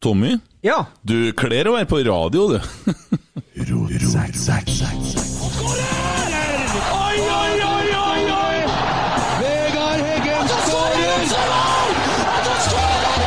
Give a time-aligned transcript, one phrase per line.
[0.00, 0.84] Tommy, Ja.
[1.02, 2.58] du kler å være på radio, du.
[6.98, 8.58] Oi, oi, oi, oi, oi!
[9.40, 11.22] Vegard Heggen skårer!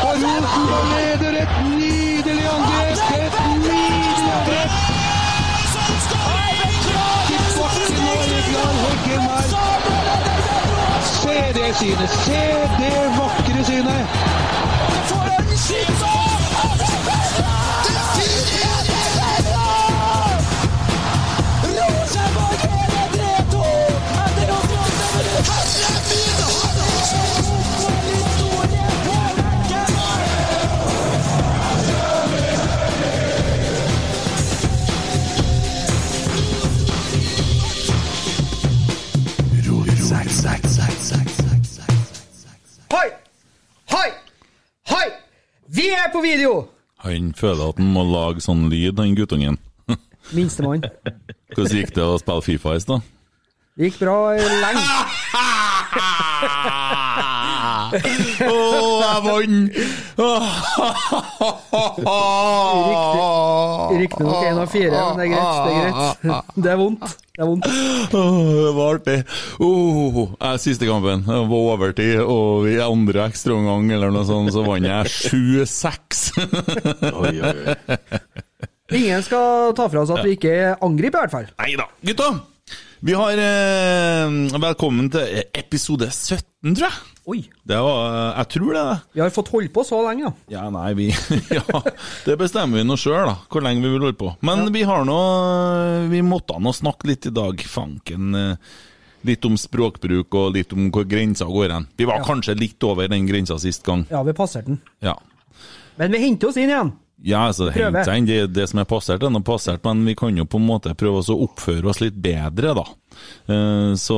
[0.05, 3.03] Og Rosenborg leder et nydelig angrep!
[3.19, 4.71] Et nydelig angrep!
[7.27, 9.47] Til bakken og Vegard Heggen her.
[11.11, 12.19] Se det synet!
[12.23, 12.43] Se
[12.79, 14.30] det vakre synet!
[42.91, 43.07] Hoi!
[43.91, 44.09] Hoi!
[44.91, 45.05] Hoi!
[45.67, 46.67] Vi er på video!
[47.05, 49.55] Han føler at han må lage sånn lyd, den guttungen.
[50.35, 50.83] Minstemann.
[51.55, 53.07] Hvordan gikk det å spille Fifa i stad?
[53.79, 54.83] Det gikk bra lenge.
[59.01, 59.71] Jeg vant!
[64.01, 65.57] Riktignok én av fire, men det er greit.
[65.65, 65.97] Det er greit.
[66.61, 67.15] Det er vondt.
[67.31, 67.65] Det er vondt.
[68.11, 69.17] Det var artig.
[69.63, 74.61] Oh, jeg, siste kampen det var overtid, og i andre ekstraomgang eller noe sånt, så
[74.67, 76.23] vant jeg 7-6.
[78.91, 81.47] Ingen skal ta fra oss at vi ikke angriper, i hvert fall.
[81.63, 81.87] Nei da.
[82.11, 82.29] Gutta,
[83.01, 87.10] vi har eh, Velkommen til episode 17, tror jeg.
[87.29, 87.43] Oi.
[87.69, 88.83] Det var, Jeg tror det.
[89.13, 90.31] Vi har fått holde på så lenge, ja.
[90.55, 91.09] Ja, nei, vi
[91.57, 91.81] Ja,
[92.25, 93.35] det bestemmer vi nå sjøl, da.
[93.51, 94.31] Hvor lenge vi vil holde på.
[94.41, 95.19] Men vi har nå
[96.09, 98.33] Vi måtte nå snakke litt i dag, fanken.
[98.35, 98.55] eh,
[99.29, 101.83] Litt om språkbruk og litt om hvor grensa går hen.
[101.95, 104.07] Vi var kanskje litt over den grensa sist gang.
[104.09, 104.79] Ja, vi passerte den.
[105.05, 105.13] Ja.
[106.01, 106.89] Men vi henter oss inn igjen.
[107.23, 108.01] Ja, altså, Prøve.
[108.07, 108.25] seg inn.
[108.25, 111.21] det, det som er passert, er passert, men vi kan jo på en måte prøve
[111.21, 112.85] å oppføre oss litt bedre, da.
[113.51, 114.17] Eh, Så,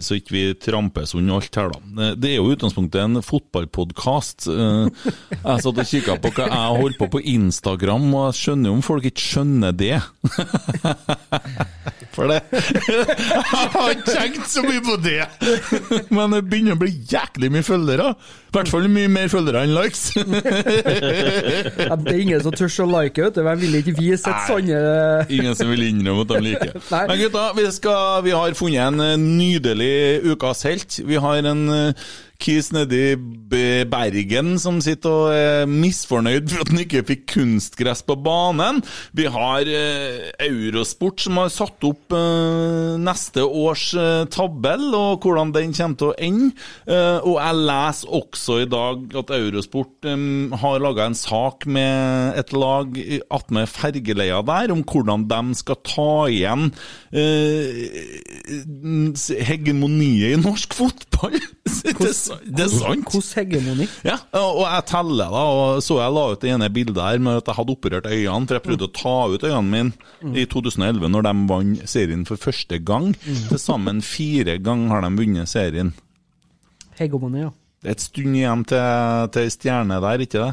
[0.00, 1.80] så ikke vi trampes unna alt her, da.
[2.06, 4.48] Eh, Det er jo i utgangspunktet en fotballpodkast.
[5.44, 8.76] Jeg satt og kikka på hva jeg holdt på på Instagram, og jeg skjønner jo
[8.78, 9.98] om folk ikke skjønner det.
[12.14, 15.20] For det Jeg har ikke tenkt så mye på det!
[16.14, 18.12] Men det begynner å bli jæklig mye følgere.
[18.14, 20.12] I hvert fall mye mer følgere enn likes.
[21.84, 23.42] Ja, det er ingen som tør å like, vet du.
[23.44, 24.78] Hvem vil ikke vise et sånne
[25.34, 26.76] Ingen som vil innrømme at de liker.
[26.92, 27.02] Nei.
[27.10, 29.94] Men gutta, vi, skal, vi har funnet en nydelig
[30.34, 31.00] ukas helt.
[31.04, 32.06] Vi har en eh,
[32.44, 33.16] kis nede
[33.88, 38.80] Bergen som sitter og er misfornøyd for at han ikke fikk kunstgress på banen.
[39.16, 45.54] Vi har eh, Eurosport som har satt opp eh, neste års eh, tabell, og hvordan
[45.54, 46.50] den kommer til å ende.
[47.24, 50.06] Og jeg leser også i dag at Eurosport
[50.60, 52.98] har laga en sak med et lag
[53.34, 56.68] attmed fergeleia der, om hvordan de skal ta igjen
[59.48, 61.38] hegemoniet i norsk fotball.
[61.84, 62.14] det,
[62.44, 63.08] det sant.
[63.14, 63.86] Hos hegemoni.
[64.08, 67.40] Ja, og jeg teller da, og så jeg la ut det ene bildet her med
[67.40, 71.08] at jeg hadde operert øynene, for jeg prøvde å ta ut øynene mine i 2011,
[71.14, 73.12] når de vant serien for første gang.
[73.24, 75.94] Til sammen fire ganger har de vunnet serien.
[76.98, 77.50] Hegemoni, ja.
[77.84, 80.52] Det er et stund igjen til, til stjerne der, ikke det?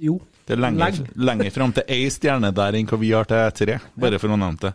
[0.00, 0.18] Jo.
[0.44, 3.76] Det er lenger, lenger fram til ei stjerne der enn hva vi har til tre,
[4.02, 4.72] bare for å nevne det.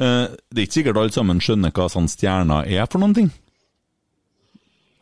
[0.00, 3.28] Eh, det er ikke sikkert alle sammen skjønner hva sånn stjerner er for noen ting.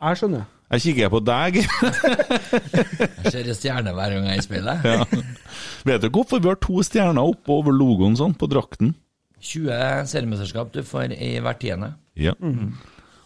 [0.01, 0.45] Jeg skjønner.
[0.71, 1.57] Jeg kikker på deg.
[1.61, 4.79] Jeg ser stjerner stjerne hver gang jeg spiller.
[4.87, 5.03] ja.
[5.87, 8.93] Vet du hvorfor vi har to stjerner oppe over logoen sånn, på drakten?
[9.41, 11.95] 20 seriemesterskap du får i hvert tiende.
[12.19, 12.35] Ja.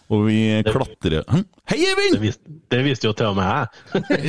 [0.05, 0.37] Og vi
[0.67, 1.41] klatrer Hm?
[1.65, 2.19] Hei, Det Eivind!
[2.21, 3.47] visste, det visste jo til og med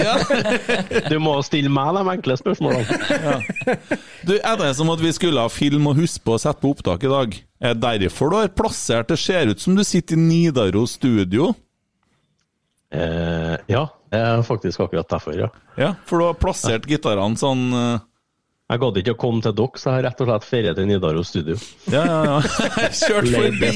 [0.00, 1.02] jeg.
[1.12, 3.76] Du må stille meg de enkle spørsmålene.
[4.24, 6.72] Du, Er det som at vi skulle ha film og huske på å sette på
[6.72, 7.36] opptak i dag?
[7.60, 11.52] Er det derfor du har plassert Det ser ut som du sitter i Nidaros studio.
[12.90, 13.88] Eh, ja,
[14.46, 15.48] faktisk akkurat derfor, ja.
[15.76, 17.96] Ja, For du har plassert gitarene sånn uh...
[18.66, 20.86] Jeg gadd ikke å komme til dere, så jeg har rett og slett ferie til
[20.90, 21.54] Nidaros studio.
[21.86, 22.38] Ja, ja, ja.
[22.98, 23.68] Kjørt forbi!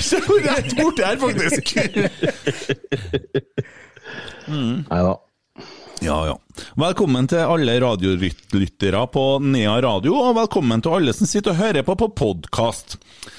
[0.00, 1.76] Kjørt rett borti her, faktisk!
[4.88, 5.12] Nei da.
[6.00, 6.38] Ja, ja.
[6.80, 11.84] Velkommen til alle radiolyttere på Nea Radio, og velkommen til alle som sitter og hører
[11.84, 12.96] på på podkast.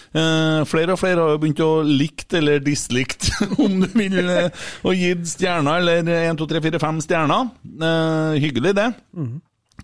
[0.10, 3.30] Eh, flere og flere har jo begynt å likt eller dislikt,
[3.64, 4.50] om du vil, eh,
[4.82, 7.52] og gitt stjerner, eller 1, 2, 3, 4, 5 stjerner.
[7.70, 8.90] Eh, hyggelig, det.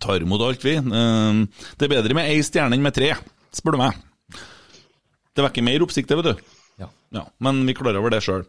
[0.02, 0.76] Tar imot alt, vi.
[0.82, 1.44] Eh,
[1.78, 3.14] det er bedre med ei stjerne enn med tre,
[3.56, 4.02] spør du meg.
[5.36, 6.58] Det vekker mer oppsikt, det, vet du.
[6.82, 6.90] Ja.
[7.16, 8.48] Ja, men vi klarer over det sjøl.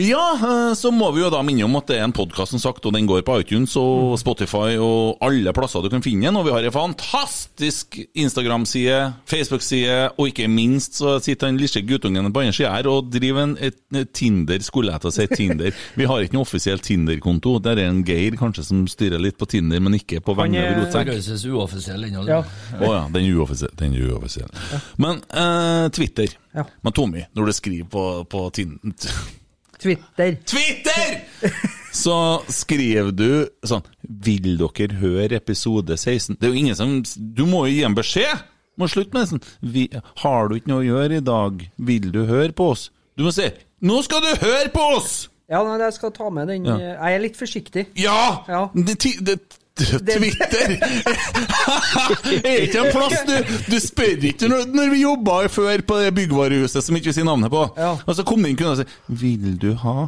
[0.00, 2.60] Ja, eh, så må vi jo da minne om at det er en podkast, som
[2.62, 6.38] sagt, og den går på iTunes og Spotify og alle plasser du kan finne den.
[6.40, 12.30] Og vi har en fantastisk Instagram-side, Facebook-side, og ikke minst så sitter den lille guttungen
[12.32, 15.26] på andre sida her og driver en et, et Tinder, skulle jeg til å si
[15.28, 15.76] Tinder.
[16.00, 17.58] Vi har ikke noen offisiell Tinder-konto.
[17.60, 20.80] Der er en Geir kanskje som styrer litt på Tinder, men ikke på vegne av
[20.80, 21.12] Rotsekk.
[21.12, 22.24] Han er uoffisiell ennå.
[22.32, 22.40] Ja.
[22.80, 23.76] Å ja, den er uoffisiell.
[23.76, 24.48] Den er uoffisiell.
[24.96, 26.32] Men eh, Twitter.
[26.56, 26.64] Ja.
[26.80, 29.40] Men Tommy, når du skriver på, på Tinder
[29.82, 30.36] Twitter.
[30.46, 31.52] Twitter!
[31.92, 32.14] Så
[32.48, 33.32] skriver du
[33.68, 36.38] sånn Vil dere høre episode 16?
[36.40, 38.46] Det er jo ingen som Du må jo gi en beskjed!
[38.80, 39.44] Må slutte med det sånn
[39.74, 39.84] vi,
[40.22, 41.66] Har du ikke noe å gjøre i dag?
[41.76, 42.86] Vil du høre på oss?
[43.18, 43.50] Du må si
[43.84, 45.26] Nå skal du høre på oss!
[45.52, 46.64] Ja, nei, jeg skal ta med den.
[46.64, 46.78] Ja.
[46.80, 47.82] Jeg er litt forsiktig.
[48.00, 48.44] Ja!
[48.48, 48.62] Ja.
[48.72, 49.34] Det, det,
[49.76, 50.74] Twitter!
[52.44, 53.36] er ikke en plass du
[53.72, 57.28] Du spør ikke når, når vi jobba før på det byggvarehuset som ikke vi sier
[57.28, 57.62] navnet på.
[57.78, 57.94] Ja.
[58.06, 60.06] Og så kom det inn kunder og sa 'Vil du ha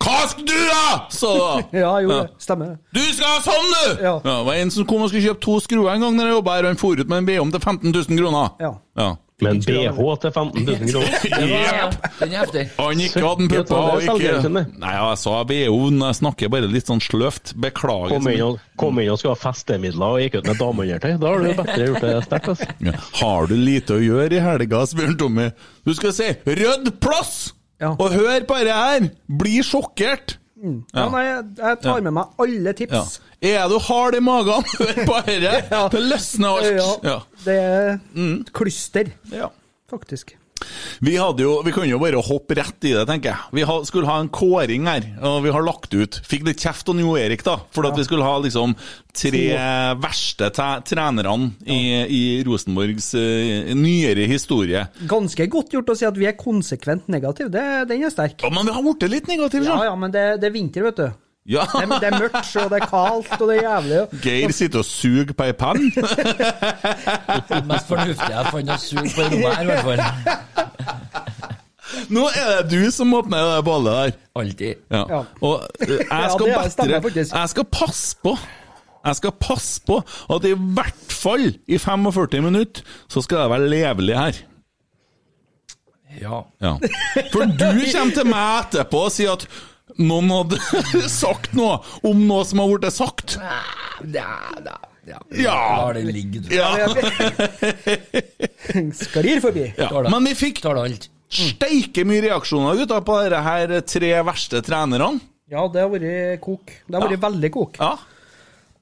[0.00, 1.08] Hva skal du, da?!
[1.12, 1.78] sa du da.
[1.78, 2.26] Ja, jo, Ja.
[2.38, 2.76] stemmer.
[2.94, 4.02] Du skal ha sånn, du!
[4.04, 4.14] Ja.
[4.24, 6.54] det var en som kom og skulle kjøpe to skruer en gang når jeg jobba
[6.54, 8.48] her, og han for ut med en BH til 15 000 kroner.
[8.60, 8.70] Ja.
[8.96, 9.10] Ja.
[9.42, 11.94] Men BH til 15 000 kroner.
[12.20, 12.62] Den er heftig.
[12.78, 16.92] Han ikke hadde en puppa og ikke Nei, jeg sa BH, jeg snakker bare litt
[16.92, 17.54] sånn sløvt.
[17.64, 18.14] Beklager.
[18.14, 21.10] Kom inn, og, kom inn og skulle ha festemidler og gikk ut med dameundertøy.
[21.18, 22.52] Da har du bedre gjort det sterkt.
[22.54, 22.70] Altså.
[22.86, 22.94] Ja.
[23.18, 25.50] Har du lite å gjøre i helga, spør Tommy.
[25.82, 27.52] Du skal si 'rydd plass'!
[27.82, 27.96] Ja.
[27.98, 29.10] Og hør på dette her!
[29.26, 30.38] Bli sjokkert!
[30.94, 33.18] Ja, nei, jeg, tar med meg alle tips.
[33.44, 35.82] Er du hard i magen, hør på dette!
[35.94, 37.04] Det løsner alt.
[37.04, 37.18] Ja.
[37.44, 38.00] Det er
[38.56, 39.50] klyster, Ja.
[39.92, 40.36] faktisk.
[41.04, 43.54] Vi, jo, vi kunne jo bare hoppe rett i det, tenker jeg.
[43.58, 46.88] Vi ha, skulle ha en kåring her, og vi har lagt ut Fikk litt kjeft
[46.90, 48.76] av Jo Erik, da, for at vi skulle ha liksom
[49.14, 49.44] tre
[50.02, 51.80] verste te- trenerne i,
[52.10, 54.86] i Rosenborgs uh, nyere historie.
[55.10, 57.52] Ganske godt gjort å si at vi er konsekvent negative.
[57.88, 58.42] Den er sterk.
[58.42, 60.98] Ja, men vi har blitt litt negative, Ja, ja, men det, det er vinter, vet
[61.04, 61.23] du.
[61.46, 61.64] Ja.
[61.72, 63.98] Det, er- det er mørkt, og det er kaldt, og det er jævlig.
[64.24, 65.90] Geir sitter og suger på ei penn.
[67.50, 70.00] Det mest fornuftige jeg fant å suge på rommet her, i hvert fall.
[72.10, 74.14] Nå er det du som åpner det ballet der.
[74.40, 74.80] Alltid.
[74.90, 75.02] Ja.
[75.10, 75.20] Ja.
[75.44, 77.12] Og eh, jeg skal bedre.
[77.28, 78.32] Jeg skal passe på
[79.04, 80.00] Jeg skal passe på
[80.34, 82.82] at i hvert fall i 45 minutter
[83.12, 84.40] så skal jeg være levelig her.
[86.22, 86.40] Ja.
[86.62, 86.72] Ja.
[87.32, 89.46] For du kommer til meg etterpå og sier at
[90.02, 90.58] noen hadde
[91.12, 93.36] sagt noe om noe som har blitt sagt.
[93.38, 93.60] Ja,
[94.14, 94.30] ja,
[94.64, 94.80] ja.
[95.36, 95.54] Ja.
[95.76, 96.48] La det ligge, du.
[96.54, 96.88] Ja.
[98.96, 99.66] Sklir forbi.
[99.76, 99.90] Ja.
[100.08, 100.80] Men vi fikk Tar
[101.34, 105.18] steike mye reaksjoner gutta, på disse her tre verste trenerne.
[105.50, 106.72] Ja, det har vært kok.
[106.88, 107.80] Det har vært veldig kok.
[107.82, 107.92] Ja.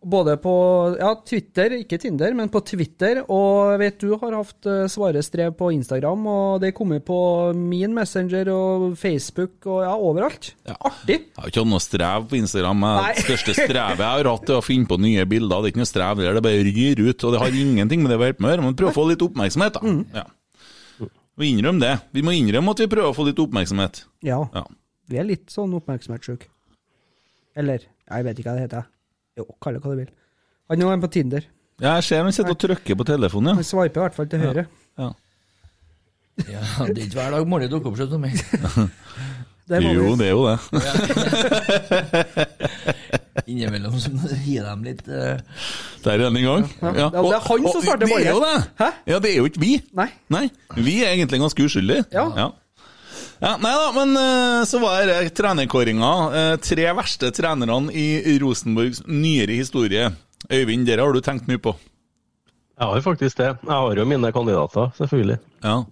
[0.02, 0.52] Både på
[0.98, 3.20] ja, Twitter, ikke Tinder, men på Twitter.
[3.30, 7.18] Og jeg vet du har hatt uh, svarestrev på Instagram, og det kommer på
[7.54, 10.52] min Messenger og Facebook og ja, overalt.
[10.74, 11.20] Artig.
[11.28, 12.86] Jeg har ikke hatt noe strev på Instagram.
[13.12, 15.62] Det største strevet jeg har hatt, er å finne på nye bilder.
[15.62, 17.26] Det er ikke noe strev der, det bare ryr ut.
[17.28, 19.08] Og det har ingenting med det å hjelpe med å gjøre, men prøve å få
[19.12, 19.86] litt oppmerksomhet, da.
[19.86, 20.04] Mm.
[20.18, 20.28] Ja.
[21.38, 21.94] Vi innrømmer det.
[22.12, 24.02] Vi må innrømme at vi prøver å få litt oppmerksomhet.
[24.26, 24.42] Ja.
[24.52, 24.66] Ja.
[25.08, 26.50] Vi er litt sånn oppmerksomhetssjuke.
[27.58, 28.90] Eller, jeg vet ikke hva det heter.
[29.38, 30.12] Jo, kall det hva du vil.
[30.72, 31.48] Han er på Tinder.
[31.82, 34.66] Jeg ser han sitter og trykker på telefonen, Han sveiper i hvert fall til høyre.
[34.98, 35.08] ja.
[35.08, 35.12] ja.
[36.48, 38.32] Ja, det er ikke hver dag Molly dukker opp, skjønner du meg.
[39.72, 40.58] Jo, det er jo det.
[43.48, 45.38] Innimellom så må du gi dem litt uh...
[46.02, 46.66] Der er den i gang.
[46.82, 48.58] Ja, det er han som starter Det er jo det!
[48.80, 48.88] Hæ?
[49.08, 49.70] Ja, det er jo ikke vi.
[49.96, 50.08] Nei.
[50.34, 52.04] Nei, Vi er egentlig ganske uskyldige.
[52.12, 52.50] Ja.
[53.42, 53.54] Ja.
[53.62, 56.12] Nei da, men eh, så var det trenerkåringa.
[56.40, 60.10] Eh, Tre verste trenerne i Rosenborgs nyere historie.
[60.52, 61.74] Øyvind, dere har du tenkt mye på.
[62.78, 63.50] Jeg har faktisk det.
[63.62, 65.36] Jeg har jo mine kandidater, selvfølgelig.
[65.62, 65.82] Ja.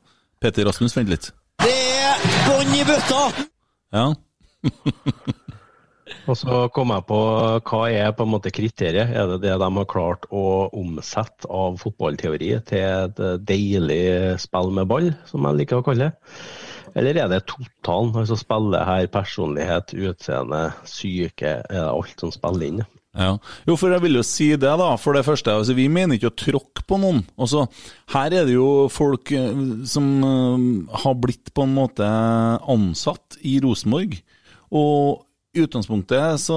[0.41, 1.29] Petter Rasmus, vent litt.
[1.61, 3.21] Det er bånn i bøtta!
[3.95, 4.09] Ja.
[6.31, 7.19] Og så kom jeg på
[7.67, 9.13] hva er på en måte kriteriet.
[9.15, 10.43] Er det det de har klart å
[10.77, 14.03] omsette av fotballteori til et deilig
[14.43, 16.35] spill med ball, som jeg liker å kalle det?
[16.99, 18.15] Eller er det totalen?
[18.19, 22.83] Altså spille her, personlighet, utseende, syke, er det alt som spiller inn?
[23.19, 23.33] Ja.
[23.67, 24.91] Jo, for jeg vil jo si det, da.
[25.03, 27.25] For det første, altså, vi mener ikke å tråkke på noen.
[27.43, 27.65] Altså,
[28.15, 30.69] her er det jo folk eh, som eh,
[31.03, 32.07] har blitt på en måte
[32.71, 34.15] ansatt i Rosenborg.
[34.71, 36.57] Og i utgangspunktet så,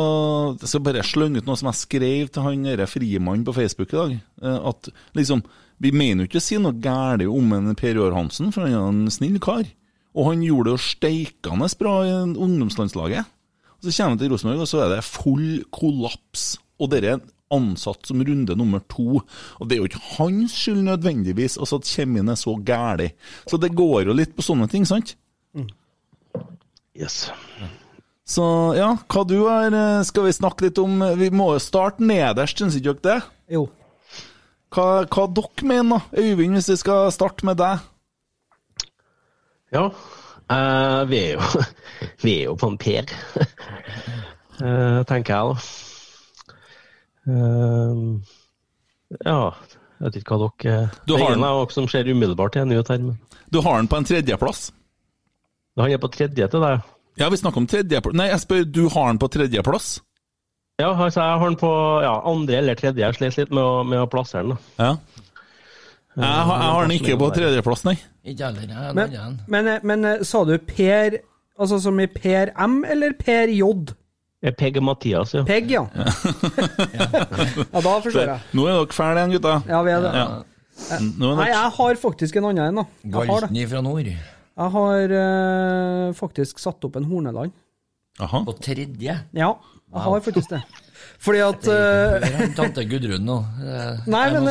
[0.62, 3.98] så bare slenge ut noe som jeg skrev til han derre Frimannen på Facebook i
[3.98, 4.12] dag.
[4.46, 5.42] eh, At liksom
[5.82, 8.76] Vi mener jo ikke å si noe galt om en Per Joar Hansen, for han
[8.78, 9.66] er en snill kar.
[10.14, 13.30] Og han gjorde det jo steikende bra i ungdomslandslaget.
[13.74, 16.44] Og Så kommer han til Rosenborg, og så er det full kollaps.
[16.80, 19.22] Og dere er ansatt som runde nummer to.
[19.60, 23.12] Og det er jo ikke hans skyld nødvendigvis altså at kjemien er så gæli.
[23.50, 25.16] Så det går jo litt på sånne ting, sant?
[26.94, 27.28] Yes.
[28.26, 28.44] Så
[28.78, 32.62] ja, hva du har eh, Skal vi snakke litt om Vi må jo starte nederst,
[32.62, 33.32] syns ikke dere det?
[33.58, 33.64] Jo.
[34.74, 36.06] Hva, hva dere mener?
[36.14, 37.82] Øyvind, hvis vi skal starte med deg?
[39.74, 41.64] Ja, uh, vi, er jo,
[42.26, 43.10] vi er jo på en Per,
[44.62, 45.56] uh, tenker jeg da.
[47.24, 48.20] Uh,
[49.24, 49.40] ja,
[49.98, 51.46] jeg vet ikke hva dere Du Det har er den.
[51.48, 54.72] av dere som ser umiddelbart i ut her, men Du har den på en tredjeplass.
[55.80, 56.82] han er på tredje til deg.
[57.18, 60.02] Ja, vi snakker om tredjeplass Nei, jeg spør, du har den på tredjeplass?
[60.82, 63.06] Ja, altså jeg har den på ja, andre eller tredje.
[63.06, 64.56] Jeg slet litt med å, med å plassere den.
[64.78, 64.88] da.
[64.90, 65.24] Ja.
[66.16, 67.96] Jeg, har- jeg har den ikke på tredjeplass, nei.
[68.24, 68.68] Ikke heller.
[68.70, 71.20] Jeg en Men, men, men eh, sa du Per
[71.60, 73.68] Altså som i Per M eller Per J?
[74.44, 75.44] Eh, Peg og Mathias, ja.
[75.48, 75.84] Peg, ja.
[75.94, 78.40] ja, da forstår jeg.
[78.58, 79.54] Nå er dere fæle igjen, gutta.
[79.70, 80.14] Ja, vi er det.
[80.18, 80.26] Ja.
[80.90, 81.46] Er Nei, dere...
[81.54, 83.12] jeg har faktisk en annen en, da.
[83.14, 84.10] Galten fra nord.
[84.10, 87.54] Jeg har uh, faktisk satt opp en Horneland.
[88.22, 88.44] Aha.
[88.46, 89.16] På tredje.
[89.34, 89.54] Ja,
[89.94, 90.64] jeg har faktisk det.
[91.24, 93.38] Fordi at han tante Gudrun nå.
[93.64, 94.46] Eh, Nei, men-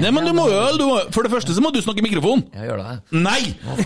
[0.00, 2.06] Nei, men du må jo du må, For det første så må du snakke i
[2.06, 2.44] mikrofon.
[2.54, 2.94] Jeg gjør det.
[3.12, 3.40] Nei!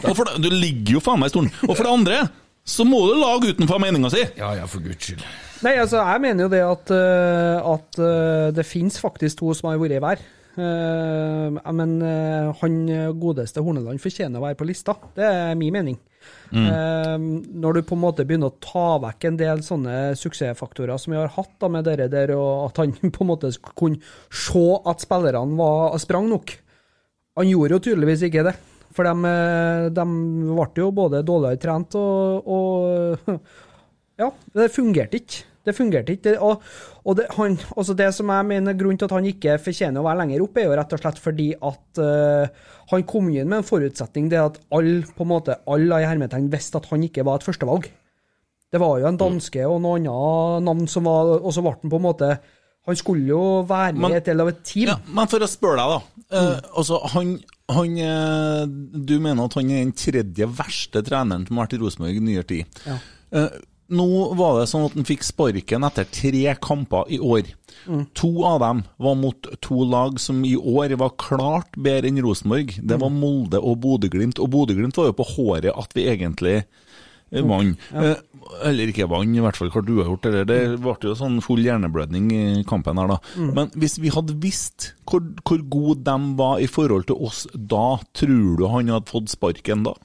[0.04, 1.50] Og for det, du ligger jo faen meg i stolen.
[1.68, 2.20] Og for det andre
[2.68, 4.22] så må du lage utenfor meninga si.
[4.38, 5.22] Ja ja, for guds skyld.
[5.64, 8.02] Nei, altså, jeg mener jo det at, eh, at
[8.54, 10.26] det finnes faktisk to som har vært i.
[10.58, 11.96] Eh, men
[12.60, 12.76] han
[13.18, 14.94] godeste Horneland fortjener å være på lista.
[15.16, 15.98] Det er min mening.
[16.52, 21.12] Eh, når du på en måte begynner å ta vekk en del sånne suksessfaktorer som
[21.12, 24.00] vi har hatt da med dere der, og at han på en måte kunne
[24.32, 26.56] se at spillerne var, sprang nok.
[27.38, 28.56] Han gjorde jo tydeligvis ikke det.
[28.96, 30.06] For de, eh, de
[30.48, 33.38] ble jo både dårligere trent og, og
[34.18, 35.44] Ja, det fungerte ikke.
[35.68, 36.32] Det fungerte ikke.
[36.42, 36.64] Og,
[37.08, 40.04] og det, han, altså det som jeg mener grunnen til at han ikke fortjener å
[40.04, 43.62] være lenger oppe, er jo rett og slett fordi at uh, han kom inn med
[43.62, 47.24] en forutsetning, det at alle på en måte, alle i hermetegn visste at han ikke
[47.24, 47.88] var et førstevalg.
[48.68, 51.88] Det var jo en danske og noe annet navn som var Og så ble han
[51.88, 52.26] på en måte
[52.84, 54.90] Han skulle jo være Men- i et del av et team.
[54.90, 56.26] Ja, men for å spørre deg, da.
[56.36, 57.30] Eh, altså, han,
[57.72, 58.66] han eh,
[59.08, 62.26] Du mener at han er den tredje verste treneren som har vært i Rosenborg i
[62.28, 62.80] nyere tid.
[62.84, 62.98] Ja.
[63.40, 67.48] Eh, nå var det sånn at han fikk sparken etter tre kamper i år.
[68.20, 72.74] To av dem var mot to lag som i år var klart bedre enn Rosenborg.
[72.82, 74.40] Det var Molde og Bodø-Glimt.
[74.42, 77.80] Og Bodø-Glimt var jo på håret at vi egentlig eh, vant.
[77.94, 78.16] Ja.
[78.68, 80.28] eller ikke vant, i hvert fall hva du har gjort.
[80.28, 80.44] Eller.
[80.48, 83.20] Det ble jo sånn full hjerneblødning i kampen her, da.
[83.56, 87.96] Men hvis vi hadde visst hvor, hvor god de var i forhold til oss da,
[88.12, 89.96] tror du han hadde fått sparken da?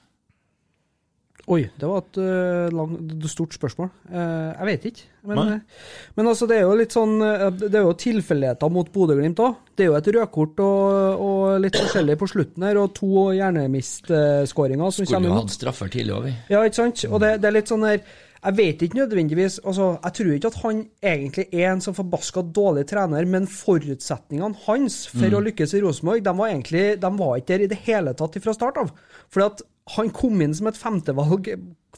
[1.52, 2.92] Oi, det var et uh, lang,
[3.28, 3.90] stort spørsmål.
[4.08, 5.10] Uh, jeg vet ikke.
[5.28, 5.84] Men, eh,
[6.16, 7.14] men altså, det er jo litt sånn
[7.56, 9.62] Det er jo tilfeldigheter mot Bodø-Glimt òg.
[9.72, 14.92] Det er jo et rødkort og, og litt forskjellig på slutten her, og to hjernemistskåringer
[14.92, 15.32] som Skulle kommer ut.
[15.32, 15.48] imot.
[15.48, 16.36] hatt straffer tidlig òg, vi.
[16.52, 17.06] Ja, ikke sant?
[17.08, 20.52] Og det, det er litt sånn her Jeg vet ikke nødvendigvis altså, Jeg tror ikke
[20.52, 20.82] at han
[21.14, 26.24] egentlig er en så forbaska dårlig trener, men forutsetningene hans for å lykkes i Rosenborg,
[26.24, 28.92] de var egentlig de var ikke der i det hele tatt fra start av.
[29.32, 31.50] Fordi at han kom inn som et femtevalg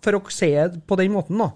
[0.01, 0.51] for å se
[0.87, 1.51] på den måten, da.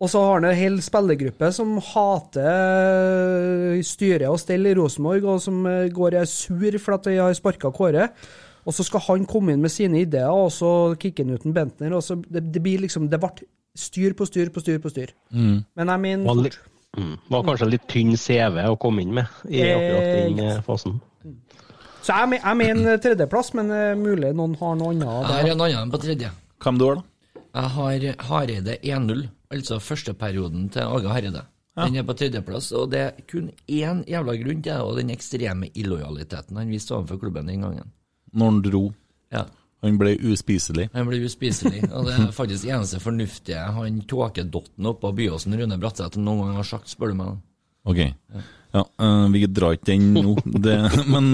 [0.00, 5.42] Og så har han en hel spillergruppe som hater styret og stell i Rosenborg, og
[5.44, 8.08] som eh, går er sur for at de har sparka Kåre.
[8.64, 11.56] Og så skal han komme inn med sine ideer, og så kicker han ut en
[11.56, 11.92] Bentner.
[11.96, 13.30] og så Det, det blir liksom Det ble
[13.76, 15.12] styr på styr på styr på styr.
[15.32, 15.64] Mm.
[15.76, 16.58] Men jeg mener Var, litt,
[16.96, 21.00] mm, var kanskje litt tynn CV å komme inn med i akkurat den eh, fasen.
[22.00, 25.06] Så jeg, jeg mener tredjeplass, men uh, mulig noen har noe annet.
[25.06, 25.36] Jeg der.
[25.36, 26.32] har en annen på tredje.
[26.60, 27.38] Hvem du har, da?
[27.50, 31.44] Jeg har Hareide 1-0, altså førsteperioden til Åge Hareide.
[31.80, 35.12] Den er på tredjeplass, og det er kun én jævla grunn til det, og den
[35.14, 37.92] ekstreme illojaliteten han viste overfor klubben den gangen.
[38.32, 38.82] Når han dro.
[39.32, 39.44] Ja.
[39.80, 40.90] Han ble uspiselig.
[40.92, 46.20] Han ble uspiselig, og det er faktisk eneste fornuftige han tåkedotten oppå Byåsen Rune Bratseth
[46.20, 47.38] noen gang har sagt, spør du meg.
[47.88, 48.02] Ok.
[48.04, 48.44] Ja,
[48.76, 50.36] eh, vi drar ikke den nå.
[50.64, 50.76] Det,
[51.10, 51.32] men,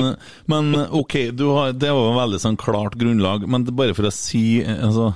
[0.50, 3.46] men ok, du har, det var et veldig sånn klart grunnlag.
[3.50, 5.12] Men bare for å si eh, altså,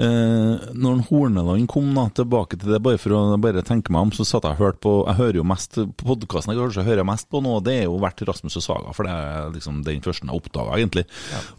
[0.00, 4.14] eh, Når Horneland kom da, tilbake til det, bare for å bare tenke meg om,
[4.16, 7.08] så satt jeg og hørte på Jeg hører jo mest på podkasten jeg kanskje hører
[7.08, 10.04] mest på nå, det er jo vært Rasmus og Saga, for det er liksom den
[10.04, 11.06] første jeg oppdaga, egentlig.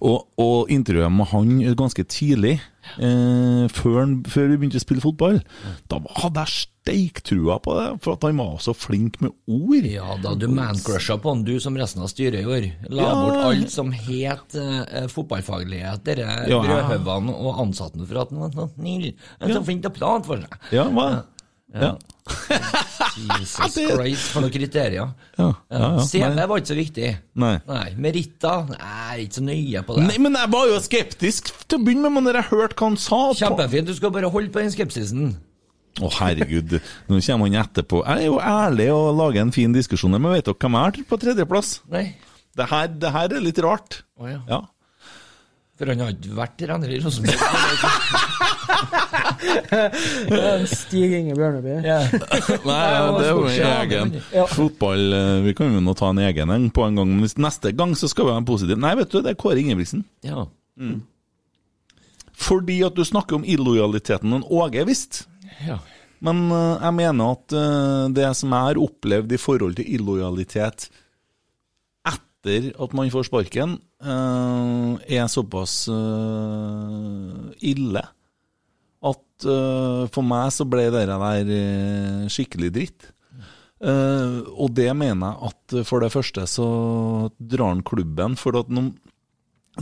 [0.02, 2.60] Og, og intervjuet med han ganske tidlig,
[2.98, 5.40] eh, før, før vi begynte å spille fotball,
[5.92, 9.86] da hadde jeg steiktrua på det, for at han var så flink med ord.
[9.88, 12.74] Ja, da du mancrusha på han, du som resten av styret gjorde.
[12.92, 13.14] La Ja.
[13.22, 16.60] bort alt som het eh, fotballfaglighet, dere Ja.
[16.62, 19.14] brødhaugene og ansatte for at han var så snill.
[19.40, 20.60] Han er så flink til å prate for seg.
[20.76, 21.08] Ja, hva?
[21.74, 21.96] Ja.
[23.18, 25.14] Jesus Christ, for noen kriterier.
[25.38, 26.04] Ja, ja, ja.
[26.08, 27.10] CV var ikke så viktig.
[27.44, 27.54] Nei.
[27.70, 30.06] Nei, Meritter jeg er ikke så nøye på det.
[30.10, 32.90] Nei, men jeg var jo skeptisk til å begynne med, men når jeg hørte hva
[32.92, 35.34] han sa Kjempefint, du skal bare holde på den skepsisen.
[36.02, 36.80] Å, herregud.
[37.10, 38.02] Nå kommer han etterpå.
[38.08, 41.10] Jeg er jo ærlig og lager en fin diskusjon, men vet dere hvem jeg har
[41.12, 41.74] på tredjeplass?
[41.94, 42.08] Nei.
[42.54, 44.02] Det her, det her er litt rart.
[44.18, 44.42] Å ja.
[44.50, 44.62] Ja.
[45.78, 47.38] For han har ikke vært trener i Rosenborg.
[50.74, 51.78] Stig Inge Bjørneby.
[51.84, 52.12] Yeah.
[52.70, 54.46] Nei, ja, det er jo en egen ja.
[54.50, 57.38] fotball eh, Vi kan jo nå ta en egen en på en gang, men hvis
[57.42, 60.06] neste gang så skal vi ha en positiv Nei, vet du, det er Kåre Ingebrigtsen.
[60.28, 60.46] ja.
[62.44, 65.28] Fordi at du snakker om illojaliteten den Åge visst.
[65.68, 65.80] ja.
[66.24, 70.88] Men uh, jeg mener at uh, det som jeg har opplevd i forhold til illojalitet
[72.08, 78.04] etter at man får sparken, uh, er såpass eh, ille
[79.50, 83.10] eh, for meg så ble det der eh, skikkelig dritt.
[83.84, 86.66] Uh, og det mener jeg at for det første så
[87.36, 88.86] drar han klubben for at nå,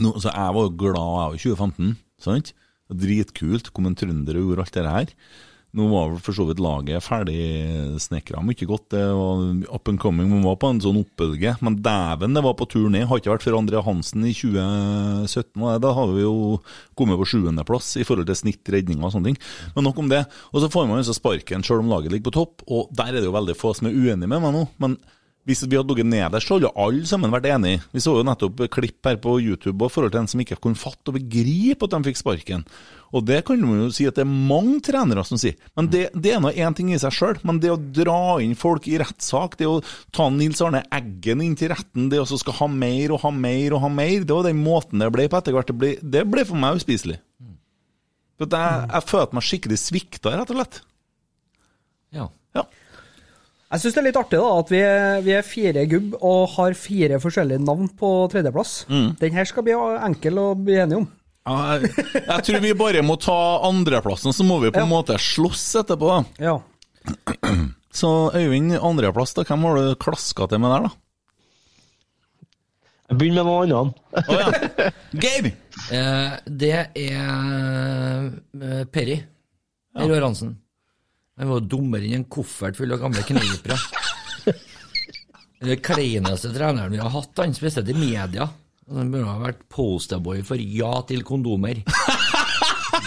[0.01, 1.91] nå, Så jeg var jo glad jeg var i 2015,
[2.25, 2.53] sant?
[2.89, 3.69] Dritkult.
[3.75, 5.13] Kom en trønder og gjorde alt det her.
[5.71, 8.89] Nå var vel for så vidt laget ferdigsnekra mye godt.
[8.91, 9.43] Det var
[9.77, 10.27] up and coming.
[10.27, 11.53] Man var på en sånn oppbølge.
[11.63, 13.05] Men dæven, det var på tur ned.
[13.07, 15.55] Har ikke vært for André Hansen i 2017.
[15.63, 16.59] og Da hadde vi jo
[16.99, 19.39] kommet på sjuendeplass i forhold til snitt redninger og sånne ting.
[19.77, 20.25] Men nok om det.
[20.51, 22.67] Og så får man jo så sparken selv om laget ligger på topp.
[22.67, 24.67] Og der er det jo veldig få som er uenige med meg nå.
[24.83, 24.99] men
[25.49, 27.81] hvis vi hadde ligget nederst, så hadde alle sammen vært enige.
[27.95, 30.77] Vi så jo nettopp klipp her på YouTube og forhold til en som ikke kunne
[30.77, 32.65] fatte og begripe at de fikk sparken.
[33.11, 35.57] Og det kan man jo si at det er mange trenere som sier.
[35.75, 37.39] Men det, det er nå én ting i seg sjøl.
[37.47, 39.81] Men det å dra inn folk i rettssak, det å
[40.15, 43.33] ta Nils Arne Eggen inn til retten, det å så skal ha mer og ha
[43.35, 45.67] mer og ha mer, det var den måten det ble på etter hvert.
[45.73, 47.19] Det ble, det ble for meg uspiselig.
[48.39, 50.79] For at jeg, jeg følte meg skikkelig svikta, rett og slett.
[52.15, 52.29] ja.
[52.55, 52.65] Ja.
[53.71, 56.41] Jeg syns det er litt artig da, at vi er, vi er fire gubb og
[56.57, 58.73] har fire forskjellige navn på tredjeplass.
[59.21, 61.05] Den her skal bli enkel å bli enige om.
[61.47, 61.89] Ja, Jeg,
[62.27, 64.91] jeg tror vi bare må ta andreplassen, så må vi på en Ja.
[64.91, 66.07] måte slåss etterpå.
[66.11, 66.23] da.
[66.37, 66.57] Ja.
[67.91, 70.91] Så Øyvind, andreplass, da, hvem har du klaska til med der, da?
[73.11, 73.97] Jeg begynner med noe annet.
[74.21, 74.91] Å ja.
[75.25, 75.51] Geir!
[75.91, 78.27] Eh, det er
[78.61, 79.15] eh, Perry.
[79.95, 80.03] Ja.
[80.05, 80.53] Roar Hansen.
[81.39, 83.75] Han var dummere enn en koffert full av gamle knipere.
[85.65, 88.47] Den kleineste treneren vi har hatt, han spesielt i media.
[88.89, 91.83] Han burde ha vært posterboy for ja til kondomer.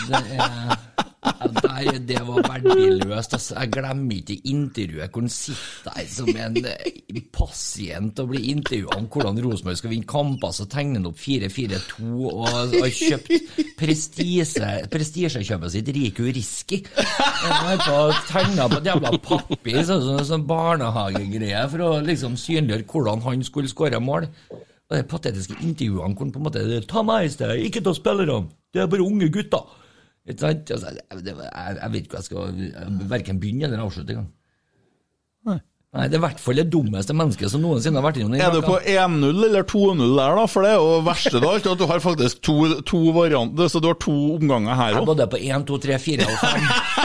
[0.04, 0.72] Det, er,
[1.62, 3.34] der, det var verdiløst.
[3.36, 3.54] Altså.
[3.56, 8.98] Jeg glemmer ikke intervjuet hvor han sitter der som en eh, pasient og blir intervjua
[8.98, 13.32] om hvordan Rosenborg skal vinne kamper, så tegner han opp 4-4-2 og har kjøpt
[13.80, 16.82] prestisje, prestisjekjøpet sitt Riku Riski.
[16.84, 23.48] Tegna på et jævla papir, sånn sånn, sånn barnehagegreie, for å liksom synliggjøre hvordan han
[23.48, 24.28] skulle skåre mål.
[24.90, 27.94] Og de patetiske intervjuene hvor han på en måte Ta meg i sted, ikke ta
[27.96, 29.64] spillerne, det er bare unge gutter.
[30.28, 30.70] Ikke sant?
[30.72, 34.28] Altså, jeg, det- jeg, jeg vet ikke hva jeg skal verken begynne eller avslutte engang.
[35.48, 35.58] Nei.
[35.94, 38.40] Nei, det er i hvert fall det dummeste mennesket som noensinne har vært innom den
[38.42, 40.46] Er du på 1-0 eller 2-0 der, da?
[40.50, 42.56] For det er jo verste av alt, at du har faktisk to,
[42.88, 45.10] to varianter, så du har to omganger her Jeg er òg.
[45.12, 46.66] både på 1, 2, 3, 4 og 5.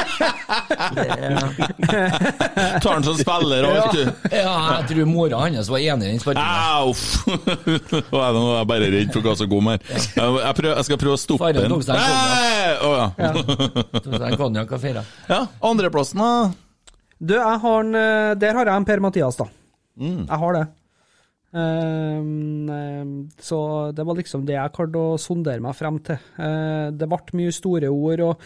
[2.82, 4.04] Tar han som spiller og vet du.
[4.34, 6.48] Ja, jeg tror mora hans var enig i den sparkinga.
[8.10, 9.82] Nå er jeg bare redd for hva som kommer her.
[9.90, 11.70] Jeg, prøver, jeg skal prøve å stoppe den.
[11.72, 12.34] tok seg en konjakk.
[12.34, 12.70] Nei!
[12.80, 13.08] Å, ja.
[14.00, 15.02] Tok seg en konjakk og feira.
[15.30, 15.42] ja.
[15.70, 16.32] Andreplassen, da?
[17.20, 19.46] Du, jeg har en, eh, der har jeg en Per-Mathias, da.
[20.00, 20.22] Mm.
[20.24, 20.66] Jeg har det.
[21.50, 26.20] Ehm, ehm, så det var liksom det jeg klarte å sondere meg frem til.
[26.38, 28.24] Eh, det ble mye store ord.
[28.28, 28.44] Og,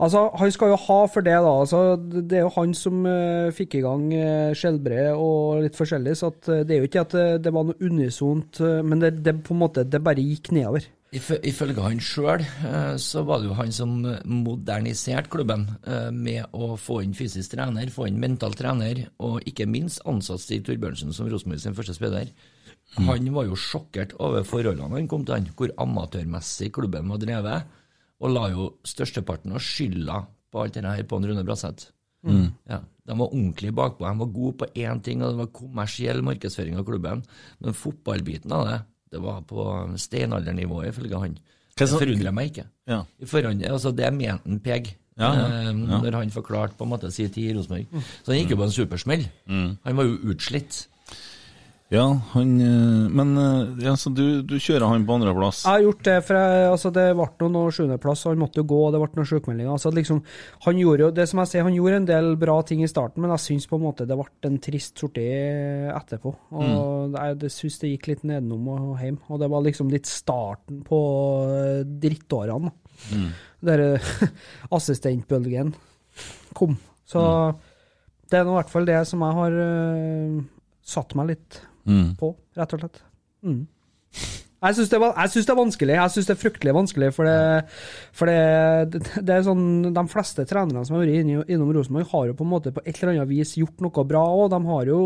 [0.00, 1.52] altså, han skal jo ha for det, da.
[1.52, 6.32] Altså, det er jo han som eh, fikk i gang uh, og litt forskjellig, så
[6.48, 9.54] eh, det er jo ikke at det, var noe unisont, eh, men det, det på
[9.54, 10.88] en måte det bare gikk nedover.
[11.14, 12.42] Ifø- Ifølge han sjøl
[12.98, 13.92] så var det jo han som
[14.26, 19.68] moderniserte klubben eh, med å få inn fysisk trener, få inn mental trener, og ikke
[19.70, 22.32] minst ansatt Stig Torbjørnsen som Rosenborg sin første spiller.
[22.96, 27.66] Han var jo sjokkert over forholdene han kom til han, hvor amatørmessig klubben var drevet,
[28.22, 31.90] og la jo størsteparten av skylda på alt dette her på en Rune Bratseth.
[32.66, 34.02] Ja, de var ordentlig bakpå.
[34.08, 37.20] De var gode på én ting, og det var kommersiell markedsføring av klubben.
[37.62, 38.78] Men fotballbiten av det,
[39.12, 39.64] det var på
[39.96, 41.36] steinaldernivået, ifølge han.
[41.76, 42.64] Det forundrer meg ikke.
[42.88, 43.02] Ja.
[43.20, 45.72] I forhånd, altså Det mente han Peg Ja, ja, eh, ja.
[45.72, 47.86] når han forklarte på en måte sin tid i Rosenborg.
[48.24, 49.24] Så han gikk jo på en supersmell.
[49.48, 50.86] Han var jo utslitt.
[51.88, 55.60] Ja, han eh, Men eh, ja, så du, du kjører han på andreplass?
[55.62, 58.66] Jeg har gjort det, for jeg, altså det ble noe sjuendeplass, og han måtte jo
[58.72, 59.70] gå, og det ble noen sjukmeldinger.
[59.70, 60.22] Altså liksom,
[60.64, 63.22] han gjorde jo, det som jeg sier, han gjorde en del bra ting i starten,
[63.22, 65.28] men jeg syns på en måte det ble en trist sorti
[65.92, 66.32] etterpå.
[66.58, 69.20] Og jeg det syns det gikk litt nedenom og hjem.
[69.30, 71.00] Og det var liksom litt starten på
[71.54, 72.74] eh, drittårene.
[73.14, 73.30] Mm.
[73.70, 73.84] Der
[74.76, 75.70] assistentbølgen
[76.56, 76.74] kom.
[77.06, 77.22] Så
[78.26, 80.38] det er nå i hvert fall det som jeg har uh,
[80.82, 82.16] satt meg litt Mm.
[82.18, 83.02] på, rett og slett.
[83.46, 83.64] Mm.
[84.56, 85.94] Jeg syns det, det er vanskelig.
[85.98, 87.72] Jeg syns det er fryktelig vanskelig, for det,
[88.16, 92.36] for det, det er sånn De fleste trenerne som har vært innom Rosenborg, har jo
[92.38, 94.48] på en måte på et eller annet vis gjort noe bra òg.
[94.54, 95.00] De har jo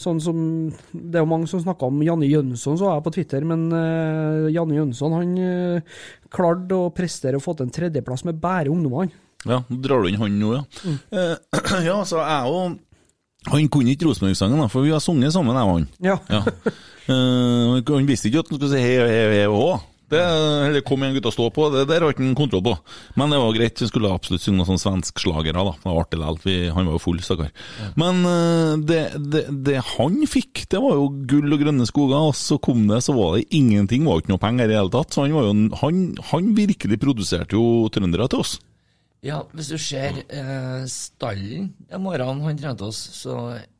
[0.00, 0.44] sånn som
[0.92, 4.46] Det er jo mange som snakker om Janne Jønsson, så jeg på Twitter, men uh,
[4.54, 5.98] Janne Jønsson han uh,
[6.30, 9.10] klarte å prestere og få til en tredjeplass med bare ungdommene.
[9.48, 10.94] Ja, drar du inn han nå, ja.
[11.16, 11.36] Eh,
[11.88, 12.78] ja, så jeg og
[13.48, 15.86] Han kunne ikke Rosenborg-sangen, for vi har sunget sammen, jeg og han.
[16.04, 16.18] Ja.
[16.28, 16.42] Ja.
[17.10, 19.86] Uh, han visste ikke at han skulle si hei, hei, hei, òg.
[20.10, 21.68] Det, eller kom igjen, gutta, stå på.
[21.70, 22.72] Det der har ikke han kontroll på.
[23.18, 25.74] Men det var greit, vi skulle absolutt synge noen sånne svenskslagere, da.
[25.78, 26.64] Det var artig likevel.
[26.74, 27.52] Han var jo full, stakkar.
[28.00, 32.34] Men uh, det, det, det han fikk, det var jo gull og grønne skoger, og
[32.36, 34.94] så kom det, så var det ingenting, var jo ikke noe penger i det hele
[34.96, 35.14] tatt.
[35.14, 38.58] Så han var jo Han, han virkelig produserte jo trøndere til oss.
[39.22, 43.34] Ja, hvis du ser eh, stallen den morgenen han trente oss, så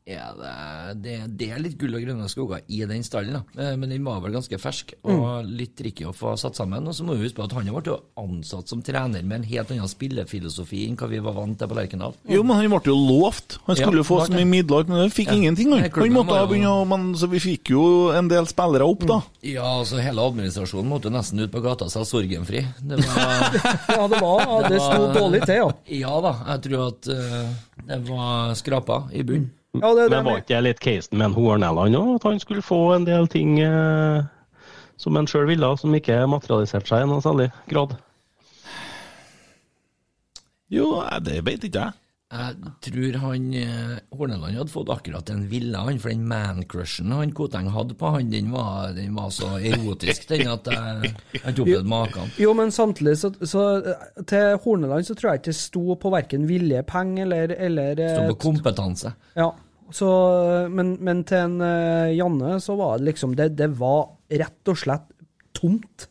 [0.07, 3.35] er det, det, det er litt gull og grønne skoger i den stallen.
[3.37, 3.41] da.
[3.61, 6.87] Eh, men den var vel ganske fersk og litt tricky å få satt sammen.
[6.89, 9.47] Og så må vi huske på at han har ble ansatt som trener med en
[9.47, 12.15] helt annen spillefilosofi enn hva vi var vant til på Lerkendal.
[12.29, 13.59] Jo, men han ble jo lovt.
[13.67, 15.37] Han skulle Ja, få så mye midler, men han fikk Ja.
[15.37, 15.71] ingenting.
[15.71, 18.83] Han, han måtte ha jo- begynne å men, Så vi fikk jo en del spillere
[18.87, 19.21] opp, da.
[19.45, 22.65] Ja, altså hele administrasjonen måtte nesten ut på gata og sa sorgenfri.
[22.81, 23.53] Det var
[23.87, 25.71] Ja, det var Det, Det sto dårlig til, ja.
[26.01, 27.49] Ja da, jeg tror at uh,
[27.87, 29.51] det var skrapa i bunnen.
[29.73, 32.39] Ja det, det, Men var ikke det litt casen med en Horneland òg, at han
[32.43, 34.23] skulle få en del ting eh,
[34.99, 37.95] som han sjøl ville, som ikke materialiserte seg i noen særlig grad?
[40.71, 41.97] Jo, det vet ikke jeg.
[42.31, 47.33] Jeg tror han eh, Horneland hadde fått akkurat den ville han, for den man-crushen han
[47.35, 51.59] Koteng hadde på han, den var, den var så erotisk, den, at jeg jeg har
[51.59, 52.31] ikke maken.
[52.39, 56.13] Jo, men samtidig så, så eh, Til Horneland så tror jeg ikke det sto på
[56.13, 59.11] verken vilje, penger eller, eller Sto på kompetanse.
[59.35, 59.51] Ja.
[59.91, 60.07] Så,
[60.71, 64.79] men, men til en uh, Janne så var det liksom det, det var rett og
[64.79, 65.09] slett
[65.57, 66.07] tomt.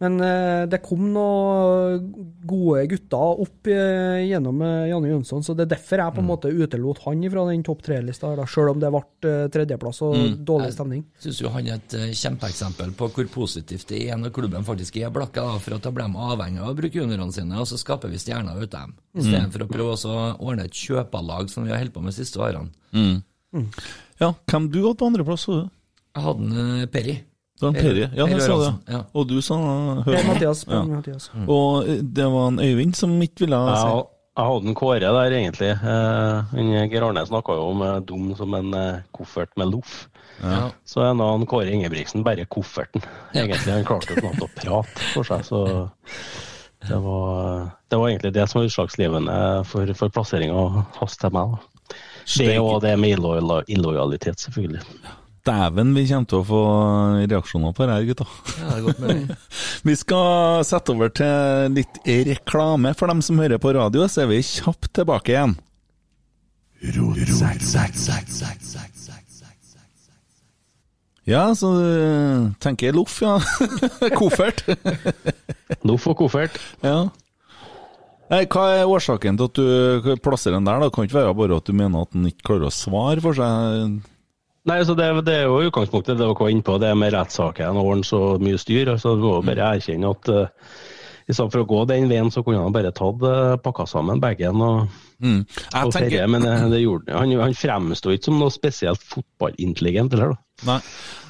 [0.00, 2.04] Men eh, det kom noen
[2.48, 6.28] gode gutter opp eh, gjennom eh, Janne Jønsson, så det er derfor jeg på en
[6.30, 10.16] måte utelot han fra den topp tre-lista, selv om det ble eh, tredjeplass og
[10.48, 11.02] dårlig stemning.
[11.20, 14.96] Jeg Syns han er et eh, kjempeeksempel på hvor positivt det er når klubben faktisk
[15.02, 17.68] er blakka, da, for at da blir de avhengig av å bruke juniorene sine, og
[17.68, 18.96] så skaper vi stjerner ut av dem.
[19.20, 22.40] Istedenfor å prøve å ordne et kjøpelag, som vi har holdt på med de siste
[22.40, 22.72] årene.
[24.20, 25.44] Ja, hvem du hadde på andreplass?
[25.44, 25.66] så?
[26.16, 27.20] Jeg hadde en Perry.
[27.60, 28.06] Det var en Perry.
[28.16, 28.52] Ja, det Per sa du.
[28.64, 29.00] Ørjansen, ja.
[29.14, 30.22] Og du sa Per Høyre.
[30.30, 30.64] Mathias.
[30.64, 30.84] Per Ja.
[30.88, 31.30] Mathias.
[31.46, 34.00] Og eh, det var en Øyvind som ikke ville ha ja.
[34.40, 35.70] jeg hadde en Kåre der, egentlig.
[35.76, 40.06] Eh, Geir Arne snakka jo om eh, dum som en eh, koffert med loff.
[40.40, 40.70] Ja.
[40.88, 43.02] Så er nå han Kåre Ingebrigtsen bare kofferten.
[43.34, 45.60] Egentlig, Han klarte jo knapt å prate for seg, så
[46.88, 49.34] det var, det var egentlig det som var utslagsgivende
[49.68, 51.52] for, for plasseringa hans til meg.
[51.52, 51.98] da.
[52.38, 54.80] Det og det med illojal- illojalitet, selvfølgelig.
[55.48, 56.60] Dæven, vi kommer til å få
[57.30, 58.26] reaksjoner på det her, gutta.
[58.58, 59.36] Ja, det er godt med det.
[59.88, 64.28] Vi skal sette over til litt reklame for dem som hører på radio, så er
[64.34, 65.56] vi kjapt tilbake igjen.
[71.30, 73.38] Ja, så øh, tenker jeg loff, ja.
[74.20, 74.64] Koffert.
[75.88, 76.56] Loff og koffert.
[76.84, 77.08] Ja.
[78.30, 80.82] Nei, hva er årsaken til at du plasserer den der?
[80.82, 80.92] da?
[80.92, 84.00] Kan ikke være bare at du mener at den ikke klarer å svare for seg?
[84.68, 87.78] Nei, så det, det er jo utgangspunktet det dere var inne på, det med rettssaken
[87.80, 88.90] og så mye styr.
[88.92, 90.74] altså må jo bare erkjenne at uh,
[91.30, 94.20] i stedet for å gå den veien, så kunne han bare tatt uh, pakka sammen
[94.22, 95.42] bagen og, Mm.
[95.44, 96.26] Og tenker- ferie.
[96.32, 97.32] Men uh, det gjorde han.
[97.42, 100.70] Han fremsto ikke som noe spesielt fotballintelligent Eller, da.
[100.70, 100.78] Nei.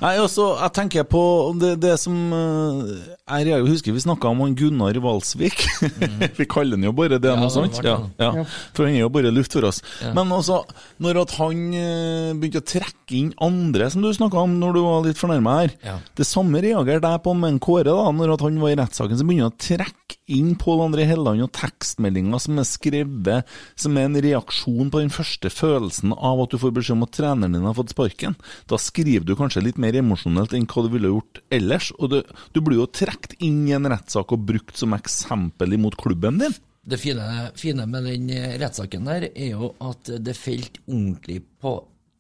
[0.01, 1.23] Nei, også, jeg tenker på
[1.61, 2.93] det, det som eh,
[3.29, 5.61] er, Jeg husker vi snakka om han Gunnar Valsvik.
[6.39, 7.83] vi kaller han jo bare det Ja, noe sånt.
[7.85, 8.47] Ja, ja.
[8.77, 9.83] For han er jo bare luft for oss.
[10.01, 10.15] Ja.
[10.17, 10.63] Men også,
[11.05, 14.81] når at han eh, begynte å trekke inn andre, som du snakka om når du
[14.87, 15.99] var litt fornærma her Ja.
[16.17, 19.21] Det samme reagerte jeg på med en Kåre, da, når at han var i rettssaken.
[19.21, 23.97] Så begynner han å trekke inn Pål André Helland og tekstmeldinger som er skrevet som
[23.99, 27.57] er en reaksjon på den første følelsen av at du får beskjed om at treneren
[27.57, 28.37] din har fått sparken.
[28.71, 31.91] Da skriver du kanskje litt mer emosjonelt enn hva du ville gjort ellers.
[31.99, 32.19] Og du,
[32.55, 36.55] du blir jo trukket inn i en rettssak og brukt som eksempel imot klubben din.
[36.81, 41.75] Det fine, fine med den eh, rettssaken der er jo at det felt ordentlig på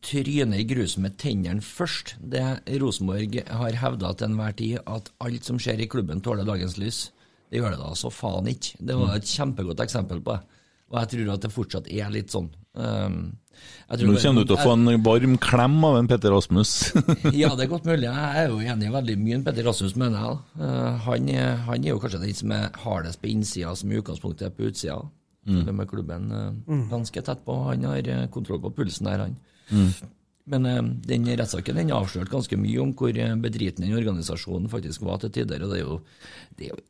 [0.05, 2.17] trynet i grusen med tennene først.
[2.21, 2.43] Det
[2.81, 7.09] Rosenborg har hevda til enhver tid, at alt som skjer i klubben tåler dagens lys.
[7.51, 8.79] Det gjør det da så faen ikke.
[8.79, 10.59] Det var et kjempegodt eksempel på det.
[10.91, 12.51] Og jeg tror at det fortsatt er litt sånn.
[12.75, 13.39] Um,
[13.91, 16.75] jeg tror Nå kommer du til å få en varm klem av en Petter Rasmus.
[17.43, 18.07] ja, det er godt mulig.
[18.07, 20.39] Jeg er jo enig i veldig mye enn Petter Rasmus, mener jeg.
[20.63, 21.33] Eh, han,
[21.67, 24.71] han er jo kanskje den som er hardest på innsida, som i utgangspunktet er på
[24.71, 25.01] utsida.
[25.49, 25.71] Mm.
[25.73, 27.55] med klubben eh, ganske tett på.
[27.65, 29.37] Han har eh, kontroll på pulsen der, han.
[30.51, 35.05] Men eh, den rettssaken den avslørte ganske mye om hvor eh, bedriten den organisasjonen faktisk
[35.07, 35.63] var til tider.
[35.65, 35.99] og Det er jo,
[36.59, 36.81] det er jo,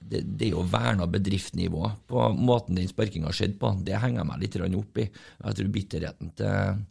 [0.00, 3.74] det, det er jo verna bedriftsnivå på måten den sparkinga skjedde på.
[3.84, 5.08] Det henger jeg meg litt opp i.
[5.08, 6.86] Jeg tror bitterheten til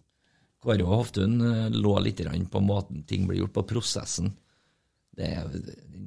[0.63, 4.33] Kåre og Hoftun eh, lå litt på måten ting blir gjort på prosessen.
[5.17, 5.45] Det er,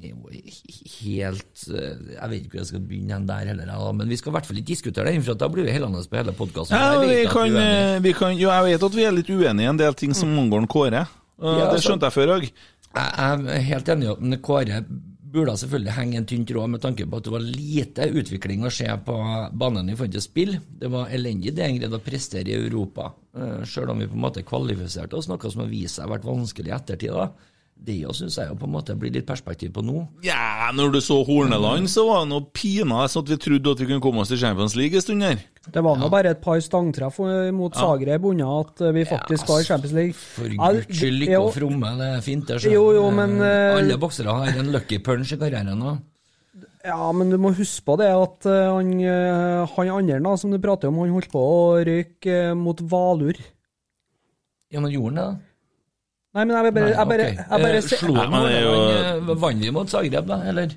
[0.01, 3.93] det er jo helt eh, Jeg vet ikke hvor jeg skal begynne hen der heller,
[3.99, 6.21] men vi skal i hvert fall ikke diskutere det, for da blir vi hellende på
[6.21, 6.79] hele podkasten.
[6.79, 9.73] Ja, vi kan, eh, vi kan, jo, jeg vet at vi er litt uenige i
[9.73, 11.07] en del ting som angår Kåre.
[11.41, 12.51] Uh, Ja, det altså- skjønte jeg før òg.
[12.91, 14.85] Jeg er helt enig i men Kåre
[15.31, 18.73] burde selvfølgelig henge en tynn tråd med tanke på at det var lite utvikling å
[18.75, 19.19] se på
[19.55, 20.57] banen i forhold til spill.
[20.79, 23.13] Det var elendig det en greide å prestere i Europa,
[23.63, 26.73] sjøl om vi på en måte kvalifiserte oss, noe som har vist seg vært vanskelig
[26.73, 27.15] i ettertid.
[27.15, 27.31] da.
[27.81, 30.03] Det syns jeg jo på en måte blir litt perspektiv på nå.
[30.27, 33.81] Ja, når du så Horneland, så var det noe pinadø så at vi trodde at
[33.81, 35.41] vi kunne komme oss til Champions League en stund her.
[35.71, 39.49] Det var nå bare et par stangtreff mot mot Zagreb unna at eh, vi faktisk
[39.49, 40.15] var i Champions League.
[40.17, 42.47] For Ja, guds skyld, lykke jo, og fromme, det er fint.
[42.49, 42.61] det.
[42.73, 45.99] Jo, jo, men, eh, Alle boksere har en lucky punch i karrieren nå.
[46.85, 50.53] Ja, men du må huske på det at eh, han, eh, han andre da, som
[50.53, 53.37] du prater om, han holdt på å røyke eh, mot Valur.
[54.73, 55.50] Ja, men gjorde han det?
[56.31, 59.65] Nei, men jeg bare, jeg bare, Nei, bare, jeg bare Eh, Slo Horneland, eh, Vant
[59.65, 60.77] vi mot Zagreb, da, eller?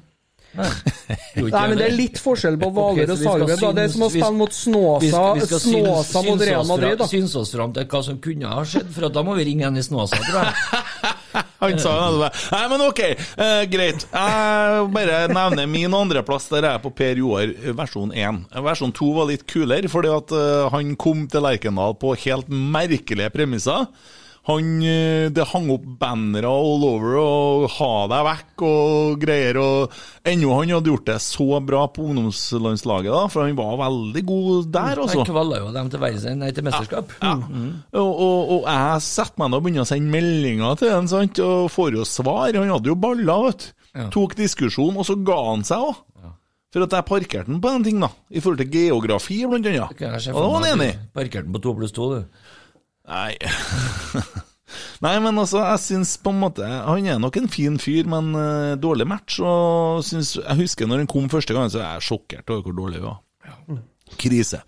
[0.53, 0.69] Nei,
[1.53, 3.53] Nei, men det er litt forskjell på Hvaler og Zagreb.
[3.61, 3.69] da.
[3.77, 5.21] Det er som å spille mot Snåsa,
[5.61, 6.97] Snåsa mot Real Madrid.
[7.01, 7.07] da.
[7.09, 9.77] Syns oss fram til hva som kunne ha skjedd, for da må vi ringe en
[9.77, 11.13] i Snåsa, tror jeg.
[11.63, 12.27] Han sa det.
[12.53, 14.03] Nei, men ok, eh, greit.
[14.11, 16.49] Jeg bare nevner min andreplass.
[16.51, 18.41] Der er jeg på Per Joar versjon 1.
[18.65, 23.31] Versjon 2 var litt kulere, fordi at eh, han kom til Lerkendal på helt merkelige
[23.33, 23.87] premisser.
[24.49, 29.59] Han, eh, det hang opp bannere all over og ha deg vekk og greier.
[29.61, 29.93] og
[30.27, 34.67] Ennå han hadde gjort det så bra på ungdomslandslaget, da, for han var veldig god
[34.75, 35.21] der, altså.
[35.21, 37.15] Han kvalla jo dem til, verden, nei, til mesterskap.
[37.23, 37.37] Ja.
[37.39, 41.39] Og, og, og jeg setter meg ned og begynner å sende meldinger til han, sant?
[41.43, 42.59] og får jo svar.
[42.59, 43.69] Han hadde jo baller, vet du.
[43.93, 44.07] Ja.
[44.09, 46.01] Tok diskusjon, og så ga han seg òg.
[46.73, 48.07] For at jeg parkerte den på en ting, da.
[48.33, 49.91] I forhold til geografi, blant annet.
[50.33, 50.87] Og da var han enig.
[51.13, 52.47] Parkerte den på to pluss to, du.
[53.09, 53.35] Nei
[55.03, 58.31] Nei, men altså, jeg syns på en måte Han er nok en fin fyr, men
[58.33, 59.39] uh, dårlig match.
[59.43, 62.79] Og synes, jeg husker når han kom første gang, så er jeg sjokkert over hvor
[62.79, 63.19] dårlig vi var.
[64.17, 64.61] Krise.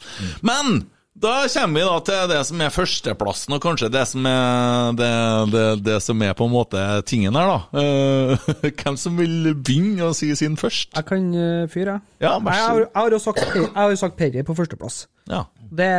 [0.45, 0.83] Men
[1.15, 5.11] da kommer vi da til det som er førsteplassen, og kanskje det som er det,
[5.53, 7.59] det, det som er på en måte tingen her, da.
[7.71, 8.49] Uh,
[8.81, 10.91] hvem som vil begynne å si sin først?
[10.91, 12.27] Jeg kan uh, fyre, jeg.
[12.27, 15.05] Ja, jeg, har, jeg har jo sagt, jeg har sagt Perry på førsteplass.
[15.31, 15.45] Ja.
[15.75, 15.91] Det,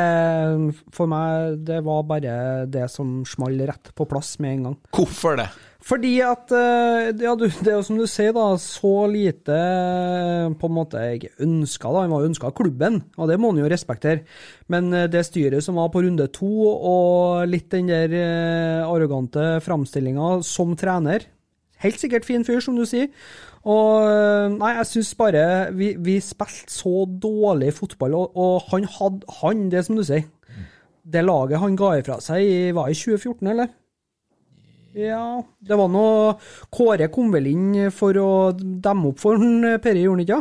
[0.95, 2.35] for meg, det var bare
[2.71, 4.77] det som small rett på plass med en gang.
[4.97, 5.51] Hvorfor det?
[5.87, 10.49] Fordi at eh, ja, du, Det er jo som du sier, da, så lite eh,
[10.59, 12.03] på en måte jeg ønska, da.
[12.03, 14.25] Han var ønska av klubben, og det må han jo respektere.
[14.73, 18.17] Men eh, det styret som var på runde to, og litt den der
[18.87, 21.29] arrogante framstillinga som trener
[21.85, 23.11] Helt sikkert fin fyr, som du sier.
[23.67, 25.43] Og eh, nei, jeg syns bare
[25.77, 30.25] vi, vi spilte så dårlig fotball, og, og han hadde Han, det som du sier.
[31.07, 33.75] Det laget han ga ifra seg i, var i 2014, eller?
[34.97, 36.37] Ja, det var noe
[36.73, 40.39] Kåre kom vel inn for å demme opp for han, Perre gjorde han ikke?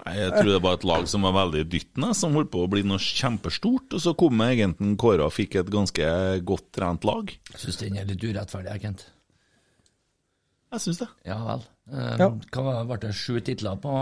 [0.00, 2.68] Nei, Jeg tror det var et lag som var veldig dyttende, som holdt på å
[2.72, 3.96] bli noe kjempestort.
[3.96, 6.12] Og så kom agenten Kåre og fikk et ganske
[6.46, 7.32] godt trent lag.
[7.52, 9.08] Jeg syns den er litt urettferdig, egentlig.
[9.08, 9.19] Kent.
[10.72, 11.08] Jeg syns det.
[11.26, 11.62] Ja vel.
[11.92, 12.28] Eh, Ja.
[12.52, 13.94] Hva var- ble det sju titler på?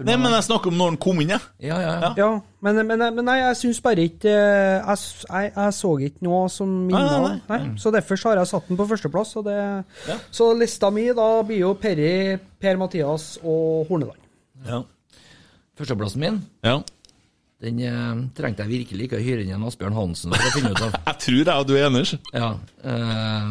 [0.00, 1.40] Nei, men jeg snakker om når han kom inn, jeg.
[1.60, 2.10] Ja, ja, ja.
[2.16, 2.28] Ja,
[2.62, 6.46] men, men, men nei, jeg syns bare ikke eh, jeg, jeg, jeg så ikke noe
[6.48, 9.34] som minner Nei, nei, nei, Så derfor så har jeg satt den på førsteplass.
[9.36, 9.58] Og det,
[10.32, 14.16] Så lista mi da blir jo Perry, Per-Mathias og Horneland.
[14.64, 14.80] Ja.
[15.76, 16.78] Førsteplassen min, ja.
[17.60, 20.72] Den eh, trengte jeg virkelig ikke å hyre inn en Asbjørn Hansen for å finne
[20.72, 20.94] ut av.
[21.10, 22.04] Jeg tror jeg og du er enig.
[22.32, 22.48] Ja.
[22.82, 23.50] eh,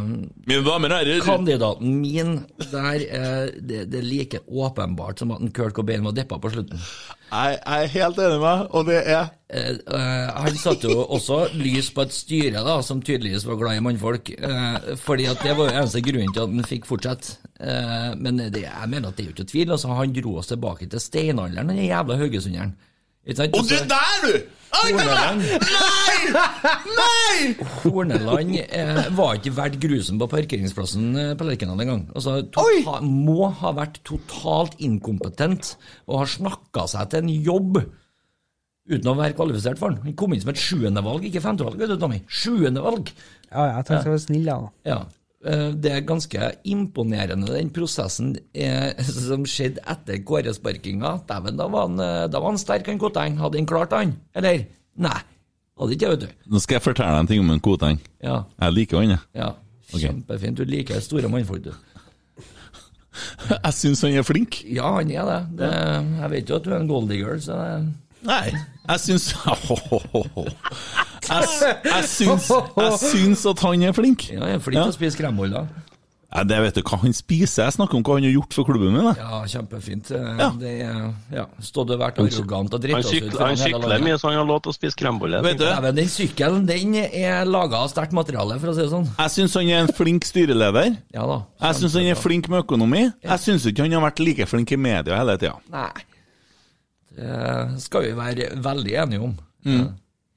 [0.49, 1.21] Mine damer og herrer.
[1.27, 2.31] kandidaten min
[2.71, 6.49] der, eh, det, det er like åpenbart som at en Kurt Cobain var deppa på
[6.55, 6.81] slutten.
[7.29, 11.07] Jeg, jeg er helt enig med deg, og det er Eh, eh, han satte jo
[11.09, 14.29] også lys på et styre da, som tydeligvis var glad i mannfolk.
[14.37, 17.39] eh, fordi at det var jo eneste grunnen til at han fikk fortsette.
[17.57, 19.71] Eh, men det, jeg mener at det er jo ikke tvil.
[19.73, 22.75] altså Han dro oss tilbake til steinalderen, den jævla haugesunderen.
[23.27, 24.33] Og du der, du!
[24.69, 26.17] Nei!
[26.99, 27.65] Nei!
[27.81, 32.03] Horneland eh, var ikke verdt grusen på parkeringsplassen eh, på Lerkendal engang.
[32.13, 35.73] Altså, tota, må ha vært totalt inkompetent
[36.05, 37.81] og har snakka seg til en jobb
[38.89, 40.01] uten å være kvalifisert for den.
[40.05, 41.81] Han kom inn som et sjuendevalg, ikke femtevalg.
[42.29, 43.11] Sjuendevalg!
[43.49, 44.59] Ja, jeg tenkte jeg var snill, da.
[44.89, 44.99] Ja.
[45.45, 48.91] Eh, Det er ganske imponerende, den prosessen eh,
[49.27, 51.15] som skjedde etter Kåre-sparkinga.
[51.29, 53.39] Dæven, da var han, eh, da var han sterk, han Koteng.
[53.41, 54.15] Hadde han klart han?
[54.35, 54.65] Eller?
[54.99, 55.19] Nei.
[55.79, 56.47] Hadde ikke, vet du.
[56.51, 58.01] Nå skal jeg fortelle deg en ting om en Koteng.
[58.23, 58.41] Ja.
[58.65, 59.25] Jeg liker han, jeg.
[59.39, 59.53] Ja,
[59.93, 60.59] kjempefint.
[60.59, 61.73] Du liker store mannfolk, du.
[63.49, 64.61] Jeg syns han er flink.
[64.69, 65.39] Ja, han er det.
[65.59, 65.69] det
[66.21, 67.71] jeg vet jo at du er en golddigger, så det
[68.27, 68.53] Nei,
[68.89, 70.47] jeg syns oh, oh, oh.
[71.29, 74.29] jeg, syns, jeg syns at han er flink.
[74.33, 75.69] Ja, jeg er flink til å spise kremboller.
[76.29, 77.63] Ja, det vet du hva han spiser.
[77.65, 79.07] Jeg snakker om hva han har gjort for klubben min.
[79.07, 79.13] Da.
[79.17, 80.11] Ja, kjempefint.
[80.13, 80.49] Eh, Ja.
[80.61, 80.99] Det er
[81.33, 84.29] ja, Stått og vært arrogant og dritt Han oss ut sykler, han sykler mye, så
[84.29, 85.41] han har lov til å spise kremboller.
[85.41, 85.65] Vet du,
[85.97, 89.09] den sykkelen den er laga av sterkt materiale, for å si det sånn.
[89.09, 90.99] jeg syns han er en flink styreleder.
[91.17, 91.39] Ja da.
[91.65, 93.07] Jeg syns han er flink med økonomi.
[93.25, 95.57] Jeg syns ikke han har vært like flink i media hele tida.
[97.19, 99.33] Det skal vi være veldig enige om.
[99.67, 99.79] Mm.
[99.79, 99.89] Ja.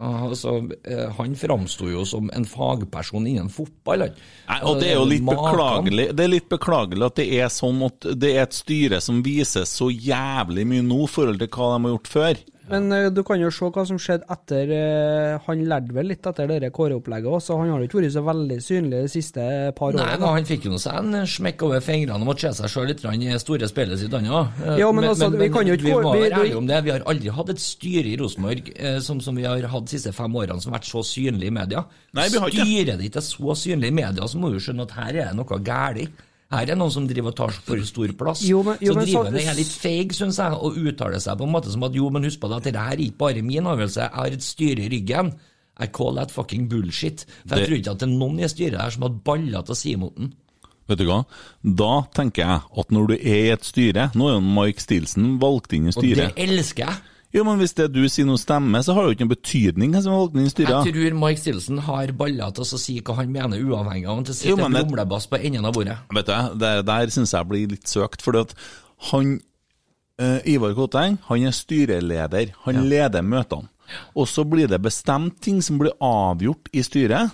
[0.03, 4.09] Altså, eh, han framsto jo som en fagperson innen fotball.
[4.49, 5.45] Nei, og det er jo litt Makan.
[5.45, 9.21] beklagelig Det er litt beklagelig at det er sånn at det er et styre som
[9.23, 12.42] viser så jævlig mye nå i forhold til hva de har gjort før.
[12.72, 16.26] Men uh, du kan jo se hva som skjedde etter uh, Han lærte vel litt
[16.28, 19.46] etter det Kåre-opplegget òg, så han har jo ikke vært så veldig synlig de siste
[19.76, 20.20] par Nei, årene.
[20.22, 23.04] da, han fikk jo seg en smekk over fingrene og måtte se seg sjøl litt
[23.04, 24.62] i store spillet sitt, han òg.
[24.80, 26.80] Ja, men altså, vi kan jo ikke vi må være ærlige om det.
[26.87, 29.94] Vi har aldri hatt et styre i Rosenborg eh, som, som vi har hatt de
[29.96, 31.85] siste fem årene, som har vært så synlig i media.
[32.16, 32.66] Nei, vi har ikke.
[32.72, 35.38] Styret ditt er så synlig i media, så må du skjønne at her er det
[35.38, 36.22] noe galt.
[36.53, 38.43] Her er noen som driver og tar for stor plass.
[38.45, 41.38] Jo, men- jo, så driver så- han er litt feig, syns jeg, og uttaler seg
[41.38, 43.19] på en måte som at jo, men husk på det at dette her er ikke
[43.19, 45.33] bare min avgjørelse, jeg har et styre i ryggen.
[45.81, 47.25] I call that fucking bullshit.
[47.47, 49.73] For jeg tror ikke at det er noen i styret her som hadde baller til
[49.73, 50.35] å si imot den.
[50.88, 51.25] Vet du hva?
[51.65, 55.38] Da tenker jeg at når du er i et styre Nå er jo Mike Stilson
[55.41, 56.97] valgt inn i Og det elsker jeg.
[57.33, 59.95] Jo, men hvis det du sier nå stemmer, så har det jo ikke noen betydning
[59.95, 60.88] hvem som er valgt inn i styret.
[60.88, 64.27] Jeg tror Mike Stilson har baller til å si hva han mener, uavhengig av om
[64.29, 65.97] det sitter en rumlebass på enden av bordet.
[66.12, 68.37] Vet du, det der syns jeg blir litt søkt, for
[69.12, 69.33] han
[70.21, 72.53] eh, Ivar Koteng han er styreleder.
[72.66, 73.71] Han leder møtene.
[74.16, 77.33] Og så blir det bestemt ting som blir avgjort i styret.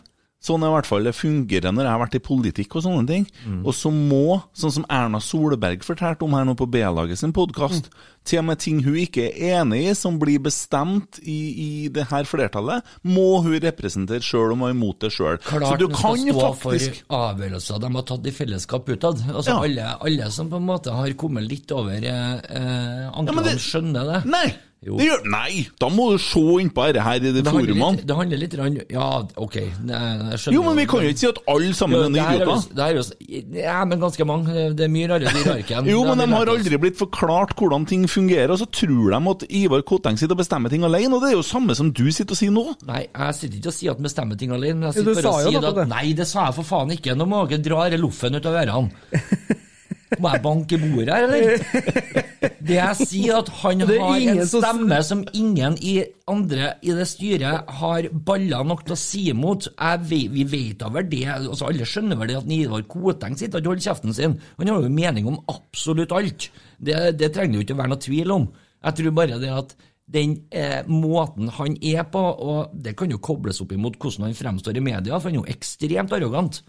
[0.49, 3.07] Sånn er i hvert fall det fungerer når jeg har vært i politikk og sånne
[3.11, 3.27] ting.
[3.63, 7.91] Og så må, sånn som Erna Solberg fortalte om her nå på B-laget sin podkast,
[8.29, 12.07] til og med ting hun ikke er enig i, som blir bestemt i, i det
[12.11, 15.39] her flertallet, må hun representere sjøl og må imot det sjøl.
[15.45, 19.23] Så du kan jo faktisk for avgjørelser de har tatt i fellesskap utad.
[19.33, 19.59] Altså Ja.
[19.65, 23.45] alle, alle som på en måte har kommet litt over eh, anklene, Ja, men anklene,
[23.53, 24.25] det- skjønner det.
[24.33, 24.47] Nei!
[24.87, 24.95] Jo.
[24.95, 27.99] Det gjør, nei, da må du se innpå dette her i de forumene.
[28.07, 29.57] det handler litt rann, Ja, OK.
[29.83, 29.99] Nei,
[30.31, 32.45] Jeg skjønner Jo, men vi kan jo ikke si at alle sammen Jo, er jo-
[32.47, 32.75] idioter.
[32.79, 34.55] det her er jo- Ja, men ganske mange.
[34.79, 35.85] Det er mye rarere i arken.
[35.95, 39.45] Jo, men de har aldri blitt forklart hvordan ting fungerer, og så tror de at
[39.51, 42.33] Ivar Koteng sitter og bestemmer ting alene, og det er jo samme som du sitter
[42.33, 42.65] og sier nå.
[42.87, 44.87] Nei, jeg sitter ikke og sier at han bestemmer ting alene.
[44.93, 45.89] Jeg sitter Jo, bare og sier at det.
[45.89, 47.19] Nei, det sa jeg for faen ikke.
[47.19, 48.91] Nå må dere dra denne loffen ut av ørene.
[50.17, 51.65] Må jeg banke bordet her, eller?
[52.69, 55.95] Det jeg sier, at han har en stemme som ingen i
[56.29, 59.71] andre i det styret har baller nok til å si imot.
[60.09, 61.25] Vet, vi vet da vel det.
[61.33, 64.39] Altså, alle skjønner vel det at Nidar Koteng sitter og holder kjeften sin.
[64.61, 66.49] Han har jo mening om absolutt alt.
[66.79, 68.49] Det, det trenger det jo ikke å være noe tvil om.
[68.87, 69.77] Jeg tror bare det at
[70.09, 74.37] den eh, måten han er på, og det kan jo kobles opp imot hvordan han
[74.39, 76.63] fremstår i media, for han er jo ekstremt arrogant.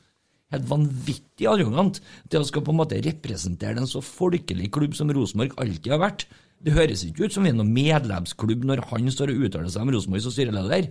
[0.49, 5.11] Helt vanvittig arrogant til å skal på en måte representere en så folkelig klubb som
[5.13, 6.25] Rosenborg alltid har vært.
[6.59, 9.85] Det høres ikke ut som vi er noen medlemsklubb når han står og uttaler seg
[9.85, 10.89] om Rosenborg som styreleder.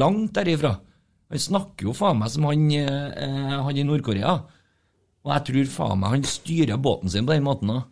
[0.00, 0.78] Langt derifra.
[1.30, 4.32] Han snakker jo faen meg som han, eh, han i Nord-Korea.
[5.20, 7.84] Og jeg tror faen meg han styrer båten sin på den måten òg.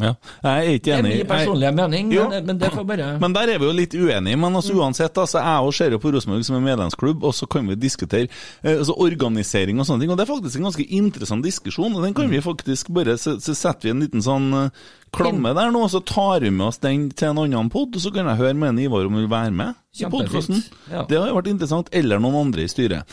[0.00, 0.10] Ja.
[0.44, 1.12] Jeg er ikke Det er enig.
[1.16, 2.28] min personlige mening, Jo.
[2.28, 4.36] men, men det får bare Men der er vi jo litt uenige.
[4.36, 7.48] Men altså uansett, altså, jeg og ser jo på Rosenborg som en medlemsklubb, og så
[7.48, 8.28] kan vi diskutere
[8.62, 10.12] eh, altså, organisering og sånne ting.
[10.12, 13.38] Og det er faktisk en ganske interessant diskusjon, og den kan vi faktisk bare Så,
[13.40, 14.70] så setter vi en liten sånn eh,
[15.16, 18.02] klamme der nå, og så tar vi med oss den til en annen pod, og
[18.02, 20.60] så kan jeg høre med en Ivar om hun vil være med i podkasten.
[20.92, 21.06] Ja.
[21.08, 21.88] Det har jo vært interessant.
[21.96, 23.08] Eller noen andre i styret.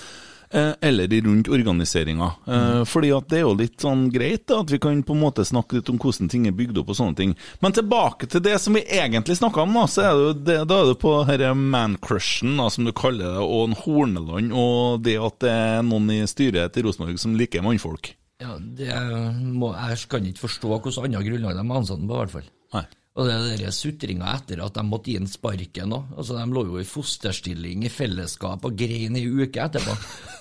[0.53, 2.31] Eh, eller rundt organiseringa.
[2.47, 5.23] Eh, fordi at det er jo litt sånn greit da, at vi kan på en
[5.23, 7.33] måte snakke litt om hvordan ting er bygd opp og sånne ting.
[7.63, 10.57] Men tilbake til det som vi egentlig snakka om, da, så er det jo det,
[10.69, 15.17] da er det på denne man-crushen, som du kaller det, og en Horneland, og det
[15.25, 18.13] at det er noen i styret til Rosenborg som liker mannfolk.
[18.43, 18.93] Ja, det
[19.41, 22.53] må, Jeg kan ikke forstå hvilket annet grunnlag de er ansatt på, i hvert fall.
[22.77, 22.85] Nei.
[23.13, 26.13] Og det der sutringa etter at de måtte gi en sparken òg.
[26.17, 29.97] Altså, de lå jo i fosterstilling i fellesskap og grein ei uke etterpå.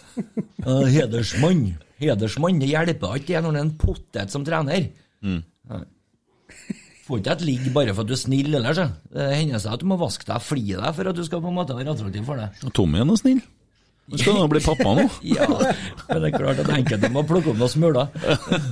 [0.62, 1.64] Ja, hedersmann.
[2.02, 2.60] Hedersmann.
[2.62, 4.88] Det hjelper ikke det når det er en potet som trener.
[5.22, 5.40] Mm.
[7.06, 8.78] Får ikke et ligg bare for at du er snill ellers.
[9.10, 11.50] Det hender seg at du må vaske deg fli deg for at du skal på
[11.50, 12.72] en måte være attraktiv for det.
[12.76, 13.42] Tommy er nå snill.
[14.12, 15.04] Han skal nå bli pappa nå.
[15.32, 18.10] Ja, men det er klart at enkelte må plukke opp noen smuler.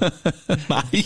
[0.72, 1.03] Nei,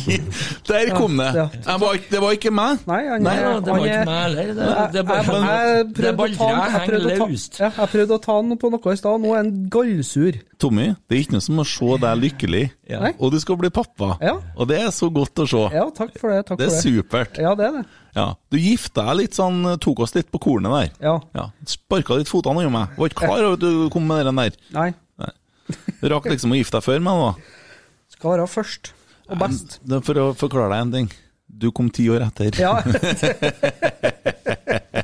[0.68, 1.28] der kom det.
[1.38, 1.76] Ja.
[1.80, 2.82] Var, det var ikke meg.
[2.88, 4.50] Nei, han Nei, er, det var ikke meg heller.
[4.50, 7.60] Det, det, det det prøvde er å ta han- balltre jeg prøvde henger løst.
[7.62, 10.40] Ja, jeg prøvde å ta han på noe i stad, nå er han gallsur.
[10.64, 13.00] Tommy, det er ikke noe som å se deg lykkelig, Ja.
[13.18, 14.14] Og du skal bli pappa.
[14.22, 14.34] Ja.
[14.58, 15.62] Og det er så godt å se.
[15.74, 16.42] Ja, takk for det.
[16.50, 17.04] Takk Det er for det.
[17.04, 17.38] supert.
[17.40, 17.84] Ja, det er det.
[18.14, 18.26] Ja.
[18.50, 20.92] Du gifta deg litt sånn, tok oss litt på kornet der.
[21.02, 21.14] Ja.
[21.34, 21.48] Ja.
[21.68, 22.94] Sparka litt fotene under meg.
[22.98, 24.60] Var ikke klar over at du kom med den der.
[24.76, 24.90] Nei.
[26.04, 27.32] Rakk liksom å gifte deg før meg, da.
[28.14, 28.92] Skal være først.
[29.30, 29.78] Og best.
[29.88, 31.08] Er For å forklare deg en ting.
[31.48, 32.50] Du kom ti år etter.
[32.60, 32.74] Ja.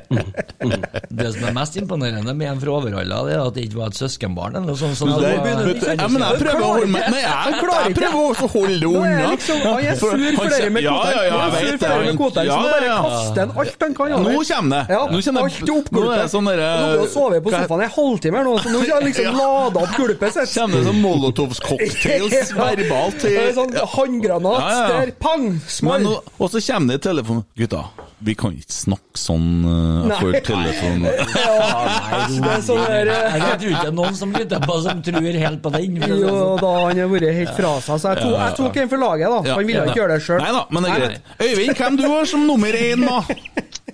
[0.11, 3.87] Det som er mest imponerende med en fra Overhalla, det er at det ikke var
[3.91, 4.95] et søskenbarn eller noe sånt.
[4.99, 7.21] Så Men det der var- begynner du- ja, men jeg prøver å holde meg Nei,
[7.21, 8.01] jeg, klarer jeg ikke.
[8.01, 9.09] prøver også å holde det er unna.
[9.11, 11.11] jeg liksom, han er sur for dere med ja, Koteng.
[11.11, 12.17] Ja, ja, er jeg vet med det.
[12.21, 12.99] Koteng, Ja, så bare ja.
[13.01, 14.09] kaster han alt han kan.
[14.11, 14.45] Nå over.
[14.51, 14.83] kommer det.
[14.91, 15.91] Ja, Nå kommer det.
[15.91, 18.43] Nå er det sånn derre- Nå har jo sovet på sofaen i en halvtime her
[18.43, 19.31] nå, så nå har jeg liksom Ja.
[19.31, 20.49] lada opp gulpet sitt.
[20.61, 25.05] Kommer det sånn Molotovs cocktails verbalt er sånn håndgranat Ja, ja, ja.
[25.05, 27.85] der, pang, Men og så kommer det i telefonen Gutta,
[28.21, 30.17] vi kan ikke snakke sånn uh, Nei.
[30.21, 31.05] for telefon.
[31.41, 34.63] Ja, det er sånn der Jeg, eh, jeg tror ikke det er noen som lytter
[34.63, 35.97] på som tror helt på den.
[36.01, 36.61] Jo, sånn.
[36.61, 39.33] da han har vært helt fra seg, så jeg tok, jeg tok en for laget,
[39.33, 39.55] da.
[39.55, 40.43] Han ville ikke gjøre det sjøl.
[40.43, 41.31] Nei da, men det er greit.
[41.41, 43.21] Øyvind, hvem du har som nummer én, da?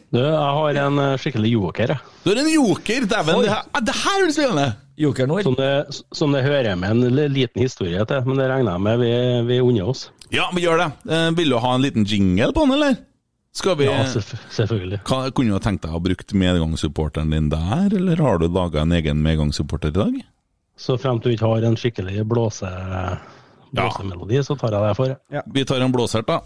[0.08, 2.14] Du, jeg har en eh, skikkelig joker, jeg.
[2.24, 3.42] Du har en joker, dæven.
[3.44, 4.68] Det her, det her blir spennende!
[4.98, 5.44] Jokeren vår.
[5.46, 5.74] Som det,
[6.16, 9.12] som det hører med en liten historie til, men det regner jeg med vi,
[9.52, 10.08] vi unner oss.
[10.34, 10.88] Ja, vi gjør det.
[11.12, 12.98] Eh, vil du ha en liten jingle på den, eller?
[13.58, 15.00] Skal vi Ja, selvfølgelig.
[15.04, 18.46] kan, Kunne du ha tenkt deg å ha brukt medgangssupporteren din der, eller har du
[18.48, 20.20] laga en egen medgangssupporter i dag?
[20.78, 22.70] Så frem til du ikke har en skikkelig blåse,
[23.74, 25.16] blåsemelodi, så tar jeg det for.
[25.34, 25.42] Ja.
[25.50, 26.44] Vi tar en blåsert, da.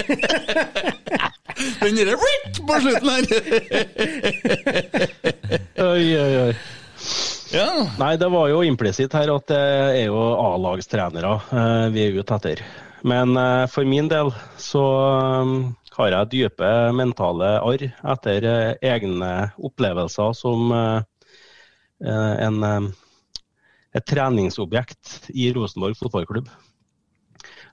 [1.81, 2.15] Den derre
[2.67, 3.23] på slutten her!
[5.81, 6.53] Oi, oi, oi.
[7.51, 7.67] Ja.
[7.99, 12.37] Nei, det var jo implisitt her at det er jo A-lagstrenere eh, vi er ute
[12.37, 12.63] etter.
[13.07, 14.31] Men eh, for min del
[14.61, 15.53] så eh,
[15.97, 20.71] har jeg dype mentale arr etter eh, egne opplevelser som
[22.01, 22.63] en,
[23.93, 26.47] et treningsobjekt i Rosenborg fotballklubb.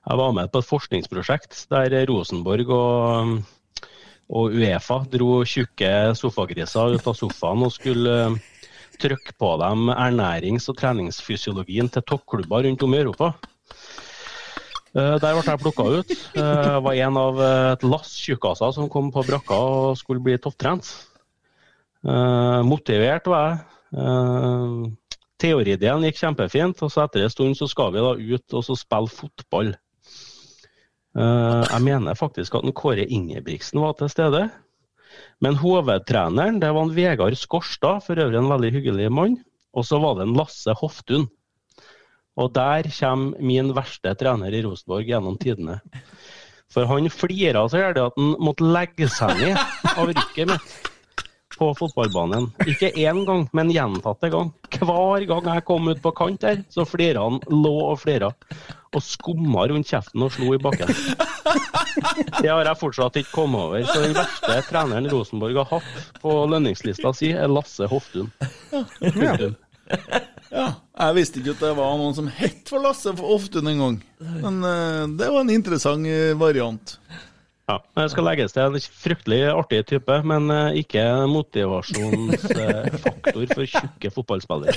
[0.07, 3.33] Jeg var med på et forskningsprosjekt der Rosenborg og,
[4.31, 8.37] og Uefa dro tjukke sofagriser ut av sofaen og skulle eh,
[8.99, 13.33] trykke på dem ernærings- og treningsfysiologien til toppklubber rundt om i Europa.
[14.95, 16.15] Eh, Der ble jeg plukka ut.
[16.15, 20.39] Eh, Jeg var en av et lass tjukkaser som kom på brakka og skulle bli
[20.39, 20.89] topptrent.
[22.63, 24.95] Motivert var jeg.
[25.39, 28.75] Teoridelen gikk kjempefint, og så etter en stund så skal vi da ut og så
[28.79, 29.73] spille fotball.
[31.19, 34.45] Eh, Jeg mener faktisk at den Kåre Ingebrigtsen var til stede.
[35.43, 39.37] Men hovedtreneren det var en Vegard Skorstad, for øvrig en veldig hyggelig mann.
[39.73, 41.27] Og så var det en Lasse Hoftun.
[42.39, 45.79] Og der kommer min verste trener i Rosenborg gjennom tidene.
[46.71, 49.57] For han flira så gærent at han måtte legge seg ned
[49.97, 50.75] av rykket mitt
[51.59, 52.45] på fotballbanen.
[52.69, 54.53] Ikke én gang, men gjentatte gang.
[54.77, 58.29] Hver gang jeg kom ut på kant der, så flira han, lå og flira.
[58.95, 60.89] Og skumma rundt kjeften og slo i bakken.
[62.41, 63.85] Det har jeg fortsatt ikke kommet over.
[63.85, 65.91] Så den verste treneren Rosenborg har hatt
[66.23, 68.29] på lønningslista si, er Lasse Hoftun.
[68.71, 68.81] Ja.
[70.49, 73.97] Ja, jeg visste ikke at det var noen som het for Lasse Oftun en gang.
[74.41, 76.97] Men uh, det var en interessant eh, variant.
[77.69, 84.09] Ja, det skal legges til en fryktelig artig type, men eh, ikke motivasjonsfaktor for tjukke
[84.15, 84.73] fotballspillere.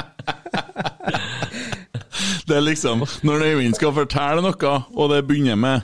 [2.46, 5.80] Det er liksom Når Øyvind skal fortelle noe, og det begynner med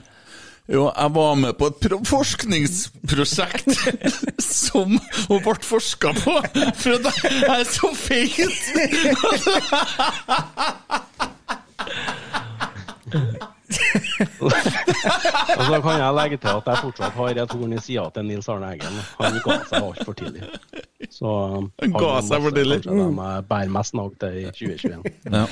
[0.72, 3.66] jo, jeg var med på et forskningsprosjekt
[4.62, 4.94] som
[5.28, 6.36] hun ble forska på,
[6.78, 8.70] for at jeg er så feit!
[14.40, 18.24] Og så kan jeg legge til at jeg fortsatt har et horn i sida til
[18.30, 19.02] Nils Arne Eggen.
[19.18, 20.46] Han ga seg altfor tidlig.
[21.10, 21.34] Så
[21.82, 22.80] Han ga seg for tidlig.
[22.86, 25.12] Kanskje de bærer mest nag til i 2021.
[25.32, 25.44] Ja.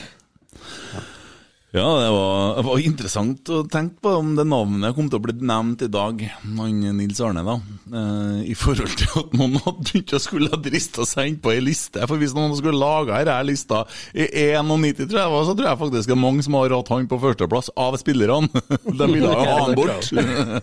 [1.71, 5.23] Ja, det var, det var interessant å tenke på om det navnet kom til å
[5.23, 7.55] bli nevnt i dag, han Nils Arne, da.
[7.95, 11.53] Eh, I forhold til at noen hadde begynt å skulle ha drista seg inn på
[11.55, 12.03] ei liste.
[12.11, 14.27] For hvis noen skulle laga denne lista i
[14.59, 17.23] 91, tror jeg, så tror jeg faktisk det er mange som har hatt han på
[17.23, 18.51] førsteplass av spillerne.
[19.05, 20.11] De ville jo ha han bort.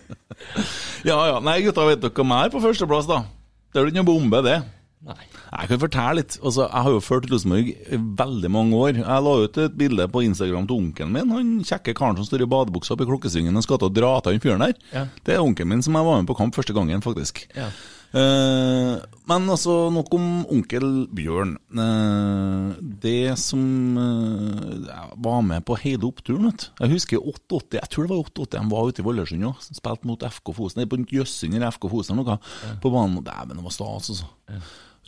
[1.08, 1.40] ja ja.
[1.40, 3.24] Nei, gutta, vet dere hva jeg er på førsteplass, da?
[3.72, 4.60] Det er vel ikke noe bombe, det.
[5.08, 5.22] Nei.
[5.48, 6.38] Jeg kan fortelle litt.
[6.42, 9.02] Altså, jeg har jo ført Rosenborg i veldig mange år.
[9.02, 11.36] Jeg la ut et bilde på Instagram til onkelen min.
[11.36, 14.16] Han kjekke karen som står i badebuksa oppe i klokkesvingen og skal til å dra
[14.22, 14.80] til han fyren der.
[14.94, 15.06] Ja.
[15.24, 17.46] Det er onkelen min som jeg var med på kamp første gangen, faktisk.
[17.58, 17.72] Ja.
[18.08, 18.96] Uh,
[19.28, 20.86] men altså, nok om onkel
[21.16, 21.58] Bjørn.
[21.76, 26.70] Uh, det som uh, var med på hele oppturen, vet.
[26.80, 29.64] Jeg husker 88, jeg tror det var 88, han var ute i Valdresund òg.
[29.68, 32.78] Spilte mot FK Fosen, på Jøssund eller FK Fosen eller noe.
[32.84, 33.20] På banen.
[33.28, 34.62] Dæven, det var stas, altså.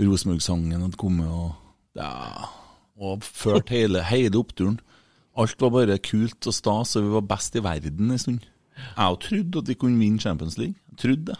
[0.07, 2.47] Rosenborg-sangen hadde kommet, og ja,
[2.99, 4.79] og ført hele, hele oppturen.
[5.39, 8.47] Alt var bare kult og stas, og vi var best i verden en stund.
[8.79, 10.75] Jeg trodde at vi kunne vinne Champions League.
[10.91, 11.39] Jeg trodde det.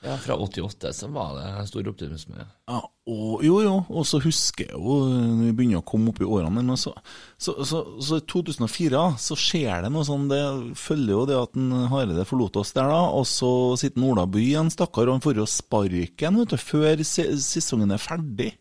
[0.00, 0.14] Ja.
[0.16, 2.46] Fra 88 så var det stor optimisme.
[2.70, 6.22] Ja, og, jo, jo, og så husker jeg jo når vi begynner å komme opp
[6.22, 6.94] i årene så,
[7.36, 7.82] så,
[8.16, 10.40] i 2004 da, så skjer det noe sånn Det
[10.80, 13.02] følger jo det at en Hareide forlot oss der, da.
[13.12, 17.04] Og så sitter Ola By igjen, stakkar, og han får jo sparken vet du, før
[17.04, 18.54] sesongen er ferdig.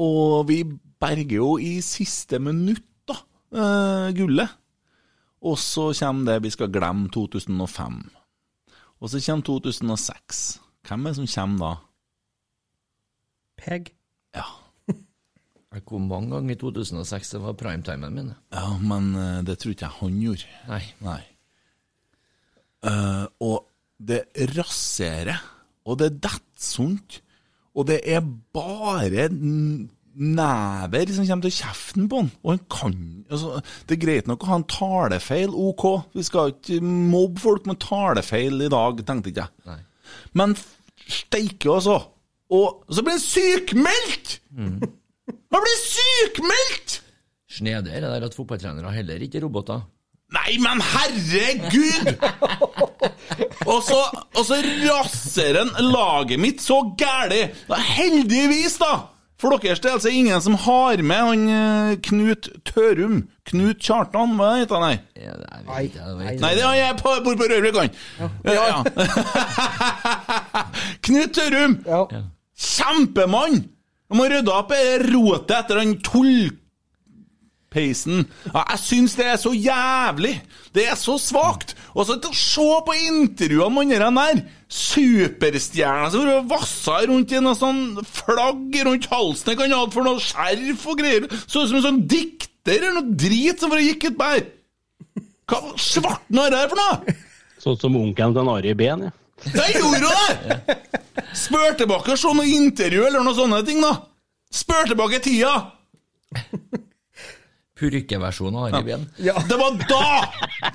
[0.00, 3.20] Og vi berger jo i siste minutt, da,
[3.52, 4.56] uh, gullet.
[5.44, 8.00] Og så kommer det vi skal glemme 2005.
[9.04, 10.44] Og så kommer 2006.
[10.88, 11.72] Hvem er det som kommer da?
[13.60, 13.90] Peg.
[14.32, 14.46] Ja.
[15.74, 18.32] Jeg kom mange ganger i 2006, det var primetimen min.
[18.54, 20.58] Ja, men eh, det tror ikke jeg han gjorde.
[20.70, 20.80] Nei.
[21.04, 21.20] Nei.
[22.84, 23.58] Uh, og
[23.98, 24.22] det
[24.54, 25.40] raserer,
[25.88, 27.20] og det detter sånt,
[27.74, 28.20] og det er
[28.54, 29.28] bare
[30.14, 32.30] never som kommer til kjeften på han.
[32.44, 32.96] Og han kan
[33.30, 35.86] altså, Det er greit nok å ha en talefeil, ok.
[36.14, 39.54] Vi skal ikke mobbe folk med talefeil i dag, tenkte ikke jeg.
[39.70, 39.80] Nei.
[40.38, 40.54] Men
[41.04, 41.98] steike, altså.
[42.54, 44.38] Og så blir han sykmeldt!
[44.54, 47.00] Han blir sykmeldt!
[47.54, 49.84] Snedig er det der at fotballtrenere heller ikke roboter.
[50.34, 52.08] Nei, men herregud!
[53.70, 54.00] og, så,
[54.34, 57.44] og så raser han laget mitt så gæli.
[57.70, 59.13] Heldigvis, da!
[59.44, 63.18] For deres del så er det ingen som har med han eh, Knut Tørum.
[63.44, 64.94] Knut Kjartan, hva heter han?
[64.94, 67.90] Nei, Ja, det er, vet jeg Nei det har jeg på, bor på Rørvik, han.
[68.48, 68.54] Ja.
[68.56, 68.78] ja.
[71.04, 71.76] Knut Tørum!
[72.56, 73.60] Kjempemann!
[74.08, 75.98] Han må rydde opp i rotet etter den
[77.74, 78.24] tullpeisen.
[78.52, 80.40] Ja, jeg syns det er så jævlig!
[80.74, 81.74] Det er så svakt!
[81.94, 88.00] Og så se på intervjuene med han der superstjerna som vassa rundt i noe sånn
[88.04, 91.28] flagg rundt halsen han hadde for noe skjerf og greier.
[91.46, 94.48] Så ut som en sånn dikter eller noe drit som bare gikk ut på her.
[95.50, 97.18] Hva svarten har det her for noe?!
[97.62, 99.12] Sånn som onkelen til Ari Behn, ja.
[99.44, 100.76] Jeg gjorde hun det!
[101.36, 103.94] Spør tilbake og se noe intervju eller noe sånne ting, da!
[104.54, 105.54] Spør tilbake tida!
[107.78, 109.06] Purkeversjonen av Harry Behn.
[109.18, 110.10] Det var da!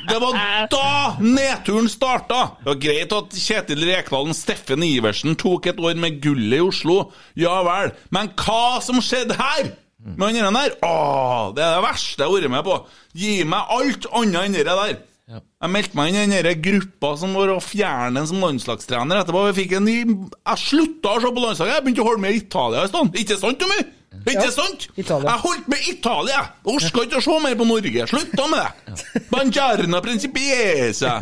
[0.10, 0.40] Det var
[0.72, 0.88] da
[1.24, 2.40] nedturen starta!
[2.60, 6.98] Det var greit at Kjetil Rekdalen Steffen Iversen tok et år med gullet i Oslo,
[7.40, 9.72] ja vel, men hva som skjedde her?
[10.00, 10.76] Med han der?
[10.88, 12.76] Åh, det er det verste jeg har vært med på.
[13.20, 14.98] Gi meg alt annet enn det der.
[15.30, 19.44] Jeg meldte meg inn i den gruppa som var å fjerne en som landslagstrener etterpå.
[19.50, 21.76] Jeg, fikk en, ny- jeg slutta å se på landslaget.
[21.76, 23.20] Jeg begynte å holde med i Italia i stedet.
[23.24, 23.84] Ikke sant, Tommy?
[24.20, 24.88] Ikke Ja, sant?
[25.00, 25.30] Italia.
[25.32, 26.40] Jeg holdt med Italia!
[26.66, 28.08] Orka ikke å se mer på Norge.
[28.10, 29.22] Slutta med det!
[29.32, 31.14] Banjarna principiese.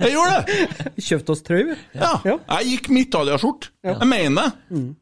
[0.00, 0.68] Jeg gjorde det.
[1.06, 1.78] Kjøpte oss trøye.
[1.94, 2.12] Ja.
[2.26, 3.70] Jeg gikk med Italia-skjort.
[3.86, 4.52] Jeg mener det.
[4.74, 4.92] Jeg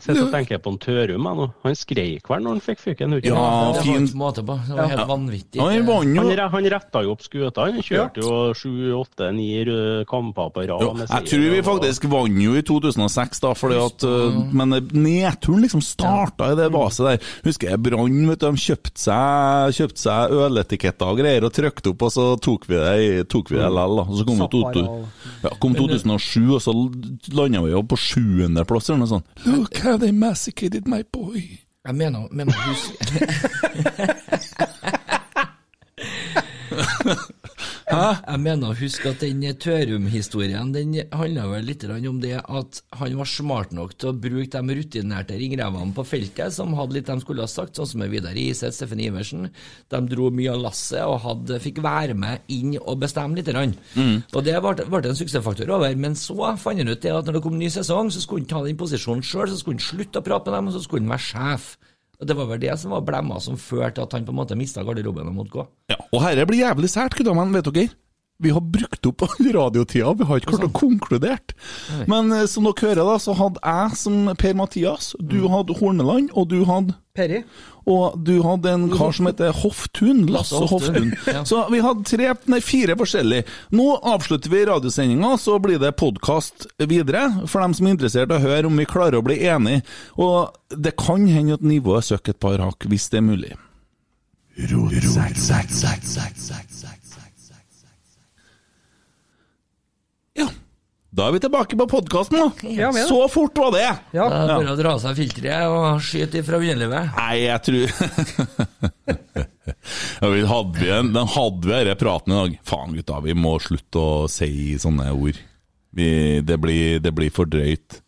[0.00, 1.46] sitter og tenker på en Tørum, jeg nå.
[1.64, 3.24] Han skreik vel når han fikk fyken ut?
[3.24, 4.56] Ja, det var fin- ikke måte på.
[4.68, 5.06] Det var helt Ja.
[5.06, 5.60] vanvittig.
[5.60, 7.66] Han vant jo Han, han retta jo opp skuta.
[7.68, 11.08] Han kjørte jo sju, åtte, ni røde kamper på rad.
[11.08, 14.52] Jeg tror vi og- faktisk vant jo i 2006, da, fordi at mm.
[14.52, 17.18] Men nedturen liksom starta i det vaset der.
[17.44, 21.90] Husker jeg Brann, vet du, de kjøpte seg, kjøpt seg øletiketter og greier og trykte
[21.92, 24.02] opp, og så tok vi det, tok vi det lell, da.
[24.08, 24.84] Og så kom, jo to,
[25.44, 26.74] ja, kom 2007, og så
[27.34, 29.24] landa vi jo på sjuendeplass eller noe sånt.
[29.46, 31.58] Look how they massacred my boy.
[31.84, 32.92] Jeg mener, mener husk
[37.88, 43.16] Jeg mener å huske at den Tørum-historien Den handla vel litt om det at han
[43.16, 47.16] var smart nok til å bruke de rutinerte ringrevene på feltet, som hadde litt de
[47.22, 49.48] skulle ha sagt, sånn som Vidar Iseth, Steffen Iversen.
[49.88, 53.48] De dro mye av lasset og hadde, fikk være med inn og bestemme litt.
[53.48, 54.22] Mm.
[54.34, 55.96] Og det ble, ble en suksessfaktor over.
[55.96, 58.44] Men så fant han ut det at når det kom en ny sesong, så skulle
[58.44, 60.84] han ta den posisjonen sjøl, så skulle han slutte å prate med dem, og så
[60.84, 61.70] skulle han være sjef.
[62.18, 64.58] Det var vel det som var blemma som førte til at han på en måte
[64.58, 65.64] mista garderoben og måtte gå.
[65.92, 67.88] Ja, og herre blir jævlig sært, gutta, vet dere?
[68.38, 71.54] Vi har brukt opp all radiotida, vi har ikke klart å konkludert.
[72.10, 76.46] Men eh, som dere hører, da, så hadde jeg som Per-Mathias, du hadde Horneland, og
[76.52, 77.42] du hadde Perry.
[77.88, 80.26] Og du hadde en kar som heter Hoftun.
[80.32, 81.14] Lasse Hoftun.
[81.48, 83.46] Så vi hadde tre, nei, fire forskjellige.
[83.78, 87.24] Nå avslutter vi radiosendinga, så blir det podkast videre.
[87.48, 89.84] For dem som er interessert i å høre om vi klarer å bli enige.
[90.20, 93.54] Og det kan hende at nivået søker et par hakk, hvis det er mulig.
[93.56, 93.64] Ja.
[101.18, 102.52] Da er vi tilbake på podkasten, da.
[102.70, 102.92] Ja.
[103.08, 103.88] Så fort var det!
[104.14, 104.28] Ja.
[104.30, 107.10] Det er bare å dra av seg filteret og skyte ifra underlivet.
[107.16, 107.86] Nei, jeg tror
[110.22, 112.54] ja, vi hadde vi en, Den hadde vi denne praten i dag.
[112.70, 115.34] Faen, gutta, vi må slutte å si sånne ord.
[115.98, 116.08] Vi,
[116.46, 117.98] det, blir, det blir for drøyt.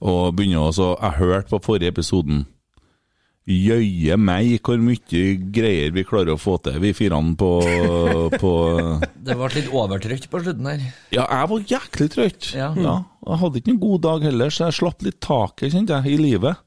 [0.00, 2.46] Og begynner også Jeg hørte på forrige episoden.
[3.42, 7.48] Jøye meg hvor mye greier vi klarer å få til, vi firene på,
[8.42, 8.52] på
[9.18, 10.84] Det ble litt overtrykt på slutten her.
[11.10, 12.52] Ja, jeg var jæklig trøtt.
[12.54, 12.70] Ja.
[13.22, 16.22] Jeg hadde ikke en god dag heller, så jeg slapp litt taket, kjente jeg, i
[16.22, 16.58] livet.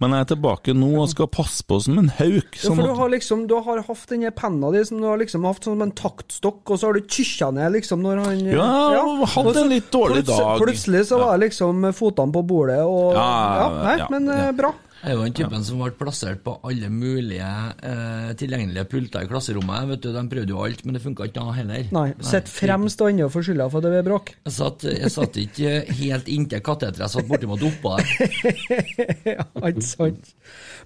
[0.00, 2.56] Men jeg er tilbake nå og skal passe på som en hauk.
[2.56, 5.20] Ja, Sånn for du har liksom Du har hatt denne penna di som du har
[5.20, 8.68] liksom hatt som en taktstokk, og så har du tykja ned liksom når han Ja,
[8.96, 10.60] jeg hadde hatt en litt dårlig dag.
[10.60, 13.32] Plutselig så var jeg liksom fotene på bordet og Ja,
[13.78, 14.52] Nei, ja, men eh, ja.
[14.56, 14.72] bra.
[14.98, 17.48] Jeg er jo den typen som ble plassert på alle mulige
[17.86, 19.86] eh, tilgjengelige pulter i klasserommet.
[19.92, 21.84] Vet du, De prøvde jo alt, men det funka ikke da heller.
[21.94, 22.06] Nei.
[22.26, 24.32] Sitt fremst og ennå for skylda for det blir bråk.
[24.48, 28.08] Jeg satt, jeg satt ikke helt inntil kateteret, jeg satt bortimot oppå der.
[29.36, 30.34] ja, ikke sant.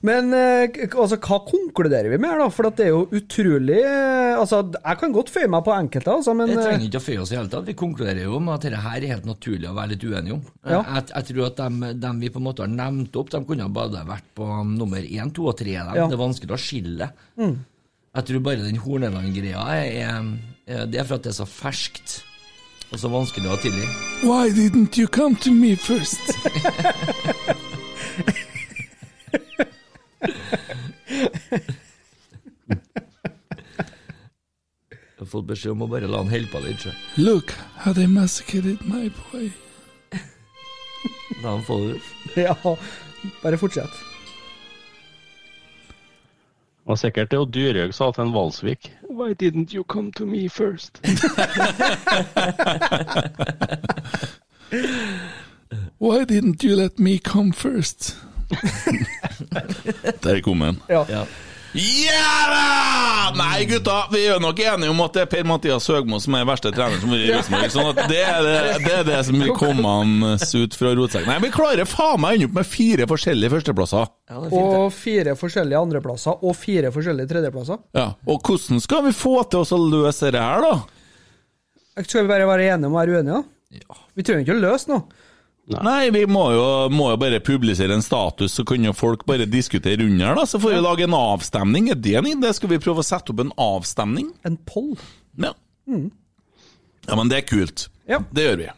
[0.05, 2.51] Men eh, altså, hva konkluderer vi med her, da?
[2.53, 6.17] For at det er jo utrolig eh, Altså, jeg kan godt føye meg på enkelte,
[6.19, 7.69] altså, men Jeg eh, trenger ikke å føye oss i hele tatt.
[7.69, 10.45] Vi konkluderer jo med at dette her er helt naturlig å være litt uenige om.
[10.67, 10.83] Ja.
[10.83, 13.71] Jeg, jeg tror at dem, dem vi på en måte har nevnt opp, de kunne
[13.73, 15.75] bare vært på nummer én, to og tre.
[15.79, 15.95] Ja.
[15.95, 17.09] Det er vanskelig å skille.
[17.39, 19.87] Jeg tror bare den Horneland-greia er,
[20.69, 22.21] er Det er for at det er så ferskt
[22.93, 23.87] og så vanskelig å tilgi.
[24.23, 26.21] Why didn't you come to me first?
[34.91, 36.83] Jeg har fått beskjed om å bare la han holde på litt.
[36.87, 36.93] så.
[37.21, 37.53] Look
[37.85, 39.51] how they massacred my boy.
[41.43, 42.11] La han få det ut.
[42.47, 42.57] ja,
[43.43, 43.91] bare fortsett.
[46.87, 50.49] Og sikkert det og Dyrhaug sa til en Valsvik Why didn't you come to me
[50.49, 50.99] first?
[56.01, 58.17] Why didn't you let me come first?
[60.25, 60.83] Der kom den.
[60.89, 61.07] Ja.
[61.09, 61.25] Ja.
[61.73, 63.33] Ja da!
[63.37, 66.69] Nei, gutta, vi er nok enige om at det er Per-Mathias Høgmo som er verste
[66.75, 67.71] trener som har vært i Rosenborg.
[67.73, 71.31] Sånn at det er det, det er det som vil komme hans ut fra rotsekken.
[71.33, 74.11] Nei, vi klarer faen meg å ende opp med fire forskjellige førsteplasser.
[74.29, 74.59] Ja, fint.
[74.83, 77.81] Og fire forskjellige andreplasser og fire forskjellige tredjeplasser.
[77.97, 82.05] Ja, Og hvordan skal vi få til oss å løse det her, da?
[82.05, 83.41] Skal vi bare være enige om å være uenige?
[83.41, 83.81] da?
[83.81, 84.03] Ja.
[84.13, 85.22] Vi trenger ikke å løse noe.
[85.71, 89.47] Nei, vi må jo, må jo bare publisere en status, så kan jo folk bare
[89.47, 90.45] diskutere under, da.
[90.49, 91.91] Så får vi lage en avstemning.
[91.93, 92.51] Er det en idé?
[92.57, 94.33] Skal vi prøve å sette opp en avstemning?
[94.49, 94.97] En poll.
[95.39, 95.55] Ja.
[95.87, 97.87] Ja, men det er kult.
[98.11, 98.19] Ja.
[98.35, 98.69] Det gjør vi.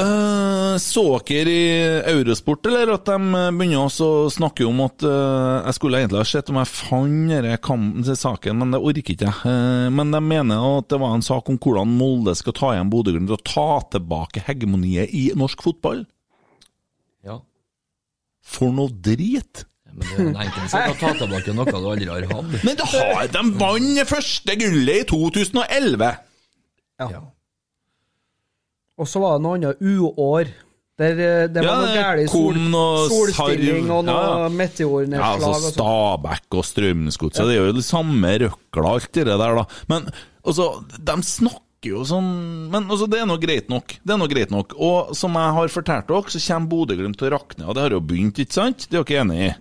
[0.00, 1.72] Eh, så dere i
[2.08, 6.22] Eurosport, eller at de eh, begynner også å snakke om at uh, Jeg skulle egentlig
[6.22, 9.36] ha sett om jeg fant denne saken, men det orker ikke jeg.
[9.44, 12.92] Uh, men de mener at det var en sak om hvordan Molde skal ta igjen
[12.94, 16.06] Bodø-Glimt og ta tilbake hegemoniet i norsk fotball.
[17.28, 17.42] Ja.
[18.40, 19.66] For noe drit!
[19.92, 22.60] Men det er en enkel sak å ta tilbake noe du aldri har hatt.
[22.64, 26.14] Men det har, de vant første gullet i 2011!
[26.98, 27.26] Ja.
[28.98, 30.50] Og så var det noe annet uår.
[30.98, 34.32] Der eh, det var Ja, noe det gærent i sol, noe solstilling og noe ja,
[34.42, 34.48] ja.
[34.50, 35.44] meteornedslag.
[35.44, 35.70] Ja, altså.
[35.76, 39.64] Stabæk og Strømsgodset, det er jo det samme røkla, alt det der, da.
[39.92, 40.08] Men
[40.42, 42.32] altså, de snakker jo sånn
[42.72, 43.94] Men altså, det er nå greit nok.
[44.02, 44.74] Det er nå greit nok.
[44.74, 47.94] Og som jeg har fortalt dere, så kommer Bodø-Glimt til å rakne, og det har
[47.94, 48.88] jo begynt, ikke sant?
[48.90, 49.54] Det er dere enig i?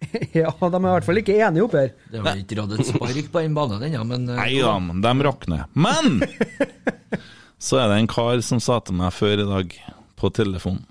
[0.40, 1.90] Ja, de er i hvert fall ikke enige oppe her.
[2.10, 5.04] Det har ikke dratt et spark på den banen ennå, men eh, Nei da, men
[5.04, 5.68] de rakner.
[5.78, 6.24] Men
[7.60, 9.74] så er det en kar som sa til meg før i dag,
[10.20, 10.82] på telefon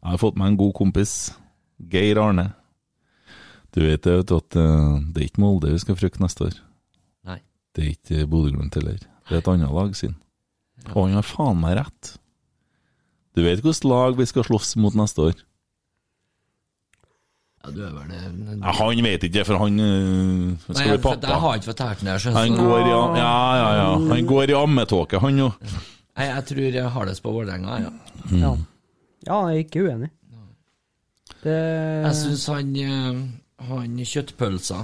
[0.00, 1.12] Jeg har fått meg en god kompis,
[1.92, 2.50] Geir Arne.
[3.72, 6.48] Du vet det, vet du, at eh, det er ikke Molde vi skal frykte neste
[6.48, 6.56] år.
[7.28, 7.38] Nei.
[7.76, 8.98] Det er ikke Bodø-Glimt heller.
[9.28, 10.16] Det er et annet lag sin.
[10.90, 12.14] Og han har faen meg rett.
[13.36, 15.44] Du vet hvilket lag vi skal slåss mot neste år?
[17.60, 20.84] Ja, du er vel det men- Ja, han vet ikke, for han øh, skal Nei,
[20.96, 21.26] bli pappa.
[21.28, 23.98] jeg har ikke fortalt den her, Han går i, ja, ja, ja.
[24.14, 25.50] Han går i ammetåke, han jo.
[26.16, 27.90] Nei, jeg tror jeg har det på Vålerenga, ja.
[28.32, 28.56] Ja.
[29.26, 30.10] ja, jeg er ikke uenig.
[31.42, 31.56] Det
[32.04, 33.20] Jeg syns han, eh,
[33.68, 34.80] han kjøttpølsa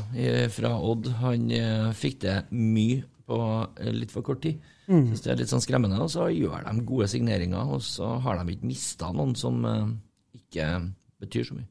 [0.53, 3.39] fra Odd, han eh, fikk det mye på
[3.81, 4.61] eh, litt for kort tid.
[4.89, 5.09] Mm.
[5.11, 5.99] Syns det er litt sånn skremmende.
[6.01, 9.65] Og så gjør de gode signeringer, og så har de ikke mista noen som
[10.37, 10.69] ikke
[11.21, 11.69] betyr så mye.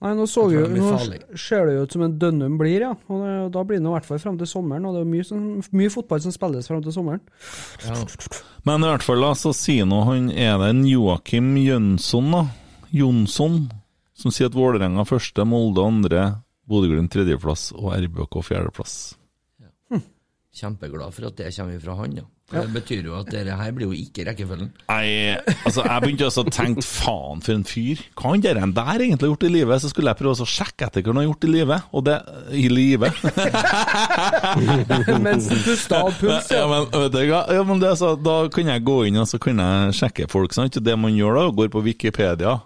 [0.00, 0.94] Nei, nå, så Jeg jo, nå
[1.36, 2.94] ser det jo ut som en Dønnum blir, ja.
[3.12, 4.86] Og det, da blir det i hvert fall frem til sommeren.
[4.88, 5.42] Og det er mye, som,
[5.76, 7.20] mye fotball som spilles frem til sommeren.
[7.84, 7.98] Ja.
[8.64, 12.46] Men i hvert fall da, så sier nå han Er det en Joakim Jønsson, da?
[12.96, 13.60] Jonsson,
[14.16, 16.24] som sier at Vålerenga første, Molde andre,
[16.70, 18.98] Bodø-Glimt tredjeplass og RBK fjerdeplass.
[20.50, 22.24] Kjempeglad for at det kommer fra han, ja.
[22.50, 24.72] For Det betyr jo at dette her blir jo ikke rekkefølgen.
[24.88, 28.00] Nei, altså jeg begynte også å tenke faen for en fyr.
[28.18, 29.82] Hva han der der egentlig har gjort i livet?
[29.84, 31.86] Så skulle jeg prøve å sjekke etter hva han har gjort i livet.
[31.94, 32.16] Og det
[32.58, 33.20] i livet.
[35.26, 38.86] Mens du av puls, Ja, men, vet du ja, men det, så, da kan jeg
[38.88, 40.56] gå inn og så kan jeg sjekke folk.
[40.56, 40.80] Sant?
[40.82, 42.58] Det man gjør da, går på Wikipedia.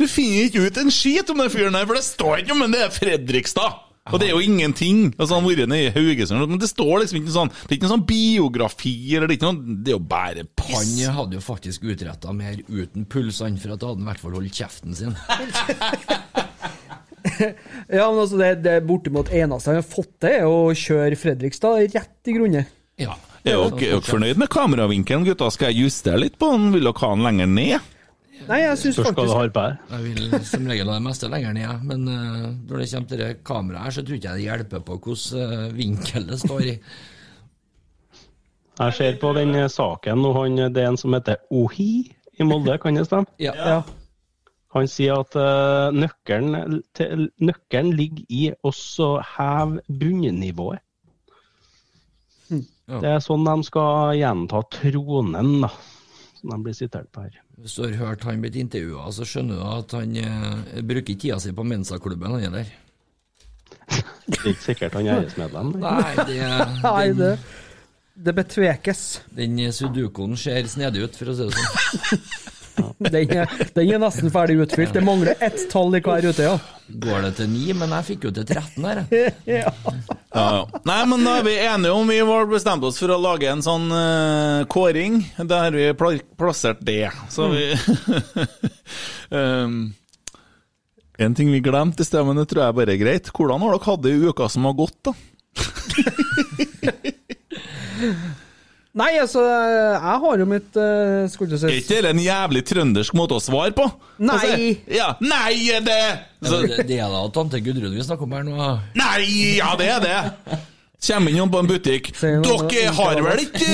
[0.00, 2.62] Du finner ikke ut en skit om den fyren her, for det står ikke om
[2.64, 3.91] men det er Fredrikstad!
[4.10, 5.12] Og det er jo ingenting.
[5.14, 7.76] Altså Han har vært nede i Haugesund, men det står liksom ikke sånn Det er
[7.76, 10.74] ikke noen sånn biografi, eller det er ikke noe Det er jo bare piss.
[11.06, 14.10] Han hadde jo faktisk utretta mer uten puls, han, for at da hadde han i
[14.10, 15.14] hvert fall holdt kjeften sin.
[17.98, 21.94] ja men altså, det, det bortimot eneste han har fått til, er å kjøre Fredrikstad
[21.94, 22.66] rett i grunne.
[23.00, 23.14] Ja.
[23.42, 25.48] Er dere fornøyd med kameravinkelen, gutta?
[25.50, 26.70] Skal jeg justere litt på den?
[26.74, 27.90] Vil dere ha den lenger ned?
[28.48, 29.78] Nei, jeg syns faktisk ha på her.
[29.92, 33.22] Jeg vil som regel ha det meste lenger ned, men uh, når det kommer til
[33.22, 36.68] det kameraet her, så tror ikke jeg det hjelper på hvordan uh, vinkel det står
[36.74, 36.76] i.
[38.80, 41.90] Jeg ser på den eh, saken, nå, han, det er en som heter Ohi
[42.40, 43.28] i Molde, kan det stemme?
[43.42, 43.52] Ja.
[43.52, 43.82] Ja.
[44.72, 50.80] Han sier at uh, nøkkelen, til, nøkkelen ligger i også heve bunnivået.
[52.88, 52.98] Ja.
[52.98, 55.70] Det er sånn de skal gjenta tronen, da.
[56.40, 57.41] Som de blir sitert på her.
[57.60, 61.38] Hvis du har hørt han blitt intervjua, så skjønner du at han eh, bruker tida
[61.42, 62.70] si på Mensa-klubben, han er der.
[64.26, 65.74] Det er ikke sikkert han er æresmedlem.
[65.82, 66.38] Nei, det,
[66.86, 67.32] Nei, det,
[68.14, 69.04] det betvekes.
[69.36, 72.24] den sudokoen ser snedig ut, for å si det sånn.
[73.02, 74.92] Den er, den er nesten ferdig utfylt.
[74.94, 76.58] Det mangler ett tall i hver rute, ja.
[77.02, 79.00] Går det til ni, men jeg fikk jo til 13 her.
[79.60, 79.72] ja.
[80.32, 80.80] Ja, ja.
[80.88, 83.64] Nei, men da er vi enige om Vi har bestemt oss for å lage en
[83.64, 85.20] sånn uh, kåring.
[85.40, 87.10] Der har vi pl plassert det.
[87.32, 87.64] Så vi
[89.30, 89.92] um,
[91.22, 93.28] En ting vi glemte i sted, men det tror jeg bare er greit.
[93.30, 95.12] Hvordan har dere hatt det i uka som har gått, da?
[98.92, 103.38] Nei, altså, jeg har jo mitt uh, Skulle Er ikke det en jævlig trøndersk måte
[103.38, 103.86] å svare på?
[104.20, 104.34] Nei.
[104.36, 104.58] Altså,
[104.92, 106.02] ja, nei er det!
[106.42, 108.68] Ja, det, det er da tante Gudrun vi snakker om her nå.
[108.98, 109.22] nei,
[109.56, 110.60] ja, det er det!
[111.02, 112.12] Kommer inn på en butikk.
[112.20, 113.70] Dere har vel ikke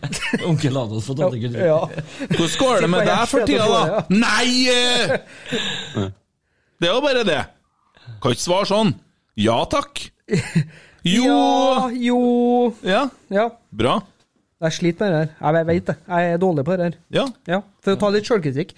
[0.50, 1.60] Onkel Adolf og tante Gudrun.
[1.62, 1.76] Ja.
[2.32, 4.00] Hvordan går det med deg for tida, da?
[4.10, 4.48] Nei!
[4.72, 6.08] eh!
[6.82, 7.42] Det er jo bare det.
[8.24, 8.96] Kan ikke svare sånn.
[9.38, 10.08] Ja takk.
[11.02, 12.18] Jo Ja, jo
[12.86, 13.00] Ja,
[13.34, 13.48] Ja.
[13.74, 13.96] bra.
[14.62, 15.54] Jeg sliter med det her.
[15.58, 15.96] Jeg vet det.
[16.08, 16.98] Jeg er dårlig på det her.
[17.10, 17.24] Ja.
[17.50, 18.74] Ja, For å ta litt sjølkritikk.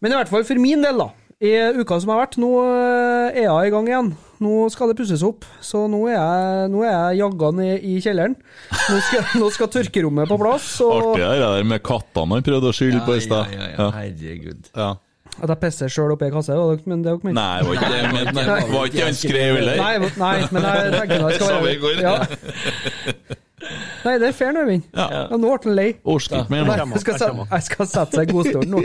[0.00, 1.08] Men i hvert fall for min del, da.
[1.38, 4.08] I uka som har vært, nå eh, er jeg i gang igjen.
[4.42, 5.44] Nå skal det pusses opp.
[5.62, 8.34] Så nå er jeg, nå er jeg jagga ned i kjelleren.
[8.74, 10.66] Nå skal, nå skal tørkerommet på plass.
[10.86, 13.54] Og Artig det der med kattene han prøvde å skylde på i stad.
[13.54, 13.90] ja, ja, Ja.
[14.00, 14.70] herregud.
[14.74, 14.90] Ja.
[15.38, 17.34] at jeg pisser sjøl oppi ei kasse, var det- men det er jo ikke min.
[17.38, 19.76] Nei, var ikke det men var ikke det han skrev heller?
[19.76, 22.02] Nei, nei, men jeg tenker det skal være.
[22.02, 23.38] Ja.
[24.04, 24.84] Nei, det er fair nå, Øyvind.
[24.94, 25.06] Ja.
[25.14, 25.88] Ja, nå ble han lei.
[26.04, 26.72] Orker ikke mer nå.
[26.94, 28.80] jeg skal, se- jeg skal sette seg i godstolen nå.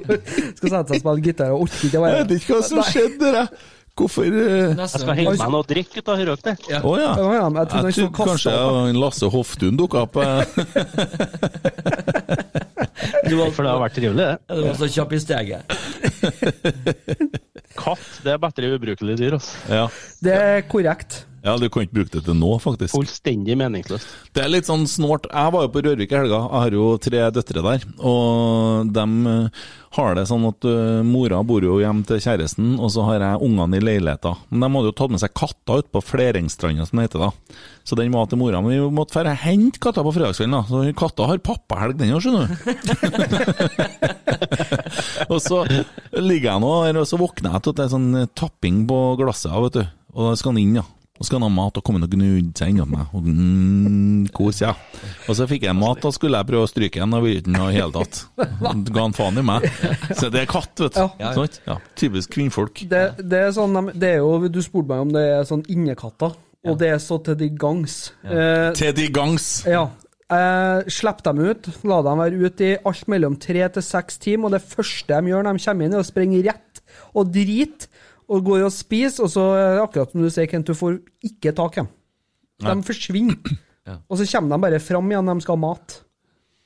[0.58, 2.80] Skal sette seg og spille gitar og orker ikke å Jeg vet ikke hva som
[2.90, 3.48] skjedde der.
[3.94, 6.36] Hvorfor eh, Jeg skal henge meg noe drikk ut av hører Å
[6.66, 6.82] ja.
[6.82, 7.14] Å ja.
[7.14, 8.90] Ja, ja, jeg trodde Jeg trodde kanskje opp.
[8.90, 10.18] en Lasse Hoftun dukka opp.
[10.18, 10.42] eh.
[13.30, 14.38] Du var, For det har vært trivelig, det.
[14.50, 15.62] Du var så kjapp i steget.
[17.84, 19.34] Katt det er bedre ubrukelig dyr.
[19.38, 19.54] altså.
[19.72, 19.86] Ja.
[20.24, 21.12] Det er korrekt.
[21.44, 22.96] Ja, du kan ikke bruke det til nå, faktisk.
[22.96, 24.08] Fullstendig meningsløst.
[24.32, 25.26] Det er litt sånn snålt.
[25.28, 27.84] Jeg var jo på Rørvik i helga, jeg har jo tre døtre der.
[28.00, 29.66] Og de eh,
[29.98, 33.44] har det sånn at eh, mora bor jo hjemme til kjæresten, og så har jeg
[33.44, 34.38] ungene i leiligheta.
[34.54, 37.30] Men de hadde jo tatt med seg katter ut på Fleringstranda, som det heter da.
[37.84, 38.64] Så den var til mora.
[38.64, 40.64] Men vi måtte dra og hente katta på fredagskvelden, da.
[40.72, 42.54] Så katta har pappahelg den òg, skjønner du.
[45.34, 45.66] og så
[46.24, 49.06] ligger jeg nå her, og så våkner jeg til at det er sånn tapping på
[49.20, 49.88] glasset, vet du.
[50.16, 50.88] Og da skal han inn, ja.
[51.22, 53.12] Og skal han ha mat og komme inn og gnudde seg innom meg.
[53.14, 54.72] Og mm, kos, ja.
[55.30, 57.54] Og så fikk jeg mat, da skulle jeg prøve å stryke den, og ville ikke
[57.54, 58.24] noe i hele tatt.
[58.90, 59.68] Ga han faen i meg.
[60.18, 61.04] Så det er katt, vet du.
[61.22, 61.34] Ja.
[61.38, 61.60] Sånn?
[61.70, 61.76] Ja.
[62.02, 62.82] Typisk kvinnfolk.
[62.90, 66.34] Det, det er sånn, det er jo, Du spurte meg om det er sånn innekatter,
[66.66, 68.00] og det er så til de gangs.
[68.26, 69.52] Eh, Til de gangs.
[69.70, 69.86] ja.
[70.34, 74.50] Eh, Slipp dem ut, la dem være ute i alt mellom tre til seks timer,
[74.50, 76.82] og det første de gjør når de kommer inn, er å springe rett
[77.14, 77.86] og drite,
[78.30, 80.98] og går og spiser, og så er det akkurat som du sier, Kent, du får
[81.26, 81.92] ikke tak i dem.
[82.64, 83.38] De forsvinner.
[83.84, 83.98] Ja.
[84.08, 85.98] Og så kommer de bare fram igjen de skal ha mat.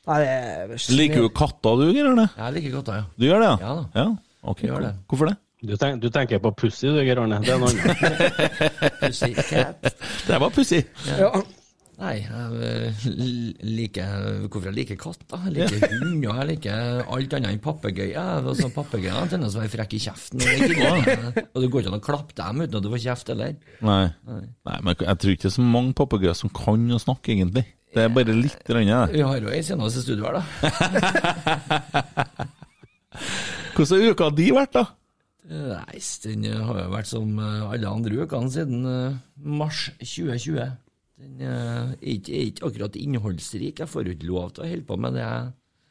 [0.06, 2.28] Nei, det er Liker du katter, du, Geir Arne?
[2.30, 3.08] Jeg liker katter, ja.
[3.18, 3.86] Du gjør det, Ja da.
[3.98, 4.04] Ja,
[4.54, 4.62] ok.
[4.68, 4.92] Gjør det.
[5.10, 5.34] Hvorfor det?
[5.66, 7.40] Du, tenk, du tenker på Pussy, du, Geir Arne.
[7.42, 7.90] Det er noe annet.
[10.30, 10.84] Det var pussig.
[11.18, 11.32] Ja.
[11.98, 13.06] Nei, jeg eh,
[13.66, 15.48] liker Hvorfor jeg liker katter?
[15.48, 18.50] Jeg liker hunder, jeg liker alt annet enn papegøyer.
[18.60, 20.44] Sånn tendens til å være frekk i kjeften.
[20.44, 23.04] Og, det gidder og det går ikke an å klappe dem uten at du får
[23.08, 23.58] kjeft heller.
[23.90, 24.06] Nei.
[24.30, 27.66] Nei, men jeg tror ikke det er så mange papegøyer som kan å snakke, egentlig.
[27.96, 29.18] Det er bare litt grann, det.
[29.18, 30.44] Vi har jo ei seneste studio her, da.
[33.74, 34.86] Hvordan har uka di vært, da?
[35.48, 40.76] Nei, den har jo vært som alle andre ukene siden eh, mars 2020.
[41.18, 43.80] Den eh, er ikke, er ikke akkurat innholdsrik.
[43.82, 45.48] Jeg får jo ikke lov til å holde på med det jeg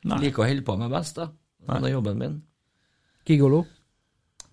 [0.07, 0.21] Nei.
[0.23, 1.19] liker å holde på med best.
[1.19, 1.31] da.
[1.67, 2.37] Det er jobben min.
[3.27, 3.65] Gigolo.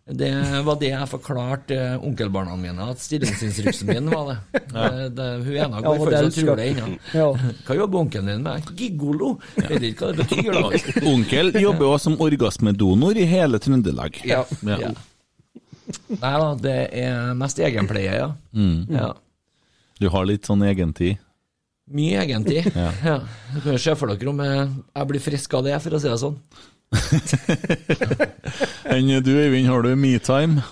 [0.03, 0.30] Det
[0.65, 4.38] var det jeg forklarte eh, onkelbarna mine, at stillingsinstruksen min var det.
[4.74, 6.88] det, det hun ene Ja, går og for det tror det ennå.
[7.15, 7.28] Ja.
[7.69, 8.74] Hva jobber onkelen din med?
[8.76, 9.30] Gigolo?
[9.61, 10.57] Jeg vet ikke hva det betyr.
[10.57, 10.82] da.
[11.13, 14.19] Onkel jobber også som orgasmedonor i hele Trøndelag.
[14.28, 14.41] Ja.
[14.65, 14.80] Ja.
[14.89, 14.91] ja.
[16.17, 18.32] Nei da, det er mest egenpleie, ja.
[18.57, 18.89] Mm.
[18.91, 19.13] ja.
[20.04, 21.22] Du har litt sånn egentid.
[21.93, 22.68] Mye egentid.
[22.76, 22.91] Ja.
[23.08, 23.18] Ja.
[23.54, 26.04] Du kan jo se for dere om jeg, jeg blir frisk av det, for å
[26.04, 26.38] si det sånn.
[28.93, 30.64] Enn du, Øyvind, har du metime?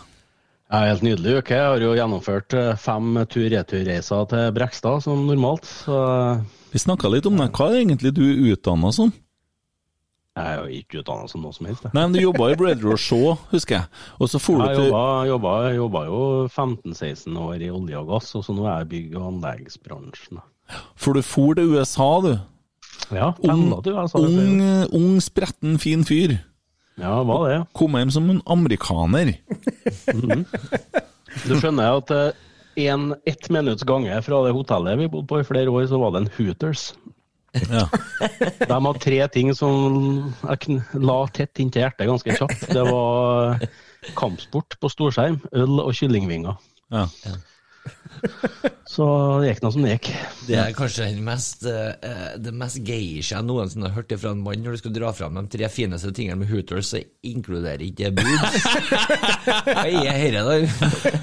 [0.71, 1.57] Ja, helt nydelig uke.
[1.57, 5.67] Jeg har jo gjennomført eh, fem tur-retur-reiser til Brekstad som normalt.
[5.67, 5.97] Så
[6.71, 7.49] Vi snakka litt om det.
[7.55, 9.11] Hva er egentlig du utdanna som?
[10.37, 11.83] Jeg er jo ikke utdanna som noe som helst.
[11.83, 11.91] jeg.
[11.93, 13.87] Nei, men Du jobba i Brother og Shaw, husker jeg.
[14.19, 14.85] Og så for du Jeg til
[15.27, 18.91] jobba, jobba, jo 15-16 år i olje og gass, og så nå er jeg i
[18.93, 20.39] bygg- og anleggsbransjen.
[20.95, 22.31] For du for til USA, du.
[23.11, 24.21] Ja, Ung, pendla du, altså.
[24.23, 24.61] ung,
[24.95, 26.37] ung, spretten, fin fyr.
[27.01, 27.53] Ja, hva det?
[27.57, 27.63] ja.
[27.75, 29.33] Kom hjem som en amerikaner.
[31.47, 32.31] Du skjønner at eh,
[32.87, 36.13] en, ett minutts gange fra det hotellet vi bodde på i flere år, så var
[36.15, 36.91] det en Hooters.
[37.51, 37.85] Ja.
[38.69, 42.67] De hadde tre ting som jeg la tett inntil hjertet ganske kjapt.
[42.71, 43.59] Det var
[44.17, 46.59] kampsport på storskjerm, øl og kyllingvinger.
[46.91, 47.07] Ja.
[48.91, 49.05] Så
[49.41, 50.07] det gikk nå som det gikk.
[50.49, 54.41] Det er kanskje den mest, eh, det mest geisha jeg noensinne har hørt fra en
[54.43, 54.61] mann.
[54.65, 58.13] Når du skal dra fram de tre fineste tingene med Hooters, så inkluderer ikke det
[58.19, 58.41] bud.
[59.71, 60.53] Hva er dette, da?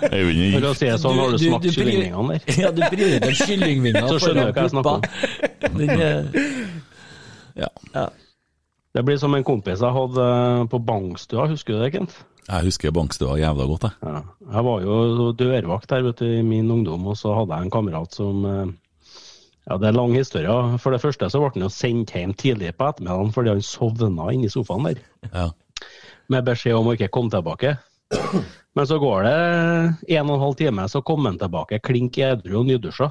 [0.09, 2.63] For å si det sånn, har du Du- smakt kyllingvingene der?
[2.65, 5.03] Ja, du prioriterer kyllingvinger Så skjønner du hva jeg snakker om.
[5.79, 5.93] Den,
[7.59, 8.09] ja.
[8.97, 12.17] Det blir som en kompis jeg hadde eh, på Bangstua, husker du det, Kent?
[12.49, 14.09] Jeg husker bankstua jævla godt, jeg.
[14.09, 14.21] Ja.
[14.55, 17.75] Jeg var jo dørvakt der vet du, i min ungdom, og så hadde jeg en
[17.75, 18.69] kamerat som eh,
[19.69, 20.79] Ja, det er lang historie.
[20.81, 24.31] For det første så ble han jo sendt hjem tidlig på ettermiddagen fordi han sovna
[24.33, 25.03] inni sofaen der.
[25.29, 25.51] Ja.
[26.33, 27.75] Med beskjed om å ikke komme tilbake.
[28.77, 29.37] Men så går det
[30.17, 33.11] en og en halv time, så kom han tilbake klink edru og nydusja.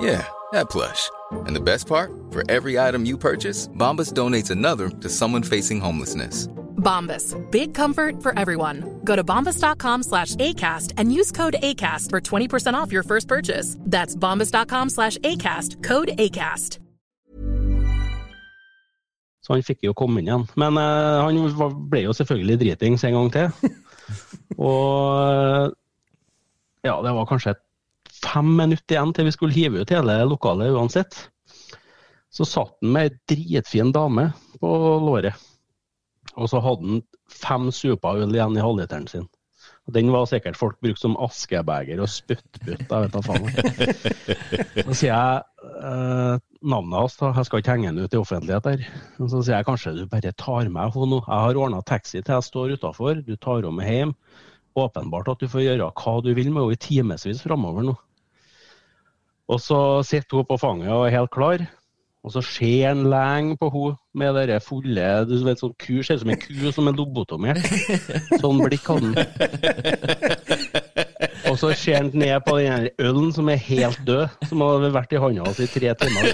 [0.00, 1.10] Yeah, that plush.
[1.46, 2.10] And the best part?
[2.30, 6.48] For every item you purchase, Bombas donates another to someone facing homelessness.
[6.76, 7.34] Bombas.
[7.50, 9.00] Big comfort for everyone.
[9.04, 13.76] Go to bombas.com slash ACAST and use code ACAST for 20% off your first purchase.
[13.80, 15.82] That's bombas.com slash ACAST.
[15.82, 16.78] Code ACAST.
[19.44, 20.46] Så han fikk jo komme inn igjen.
[20.56, 23.50] Men eh, han var- ble jo selvfølgelig dritings en gang til.
[24.58, 25.74] Og
[26.84, 27.52] ja, det var kanskje
[28.24, 31.16] fem minutter igjen til vi skulle hive ut hele lokalet uansett.
[32.34, 35.38] Så satt han med ei dritfin dame på låret.
[36.34, 39.28] Og så hadde han fem super øl igjen i halvliteren sin.
[39.84, 42.86] Og Den var sikkert folk brukt som askebeger og spyttbutt.
[42.88, 43.50] Jeg vet da faen.
[44.88, 45.42] Så sier jeg
[45.76, 47.32] eh, navnet hans, da.
[47.36, 48.86] Jeg skal ikke henge han ut i offentlighet der.
[49.20, 51.20] Og så sier jeg kanskje du bare tar med henne nå.
[51.26, 53.20] Jeg har ordna taxi til jeg står utafor.
[53.26, 54.16] Du tar henne med hjem.
[54.80, 57.98] Åpenbart at du får gjøre hva du vil med henne i timevis framover nå.
[59.48, 61.64] Og så sitter hun på fanget og er helt klar.
[62.24, 66.16] Og så ser han lenge på henne med det fulle du vet, sånn ku, Ser
[66.16, 67.60] ut som en ku som er lobotomert.
[68.40, 69.16] Sånn blikk hadde han.
[71.50, 75.12] Og så ser han ned på den ølen som er helt død, som har vært
[75.12, 76.24] i hånda hans i tre timer.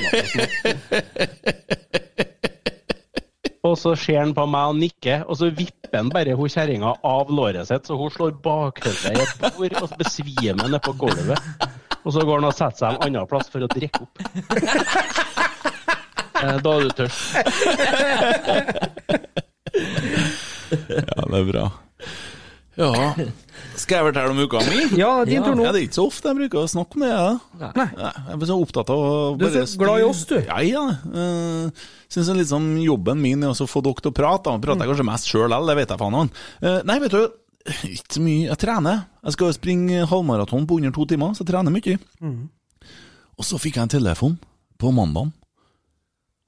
[3.67, 6.95] Og så ser han på meg og nikker, og så vipper han bare hun kjerringa
[7.05, 11.39] av låret sitt, så hun slår bakhodet i et bord og besvimer nedpå gulvet.
[12.05, 14.15] Og så går han og setter seg en annen plass for å drikke opp.
[16.41, 17.21] Eh, Da er du tørst.
[20.71, 21.65] Ja, det er bra.
[22.81, 22.91] Ja
[23.77, 24.79] Skal jeg fortelle om uka mi?
[24.97, 25.65] Ja, din tur nå.
[25.67, 27.11] Ja, det er ikke så ofte jeg bruker å snakke om det.
[27.13, 27.71] Ja.
[27.77, 27.87] Nei.
[27.99, 30.37] Jeg er så opptatt av å Du er så glad i oss, du.
[30.39, 30.85] Ja, ja.
[31.11, 34.49] Uh, Syns liksom jobben min er å få dere til å prate.
[34.49, 36.33] Da prater jeg kanskje mest sjøl likevel, det vet jeg faen.
[36.65, 37.23] Eh, nei, vet du,
[37.67, 38.47] ikke så mye.
[38.49, 39.05] Jeg trener.
[39.25, 41.99] Jeg skal springe halvmaraton på under to timer, så jeg trener mye.
[42.21, 42.49] Mm.
[43.41, 44.39] Og så fikk jeg en telefon
[44.81, 45.31] på mandag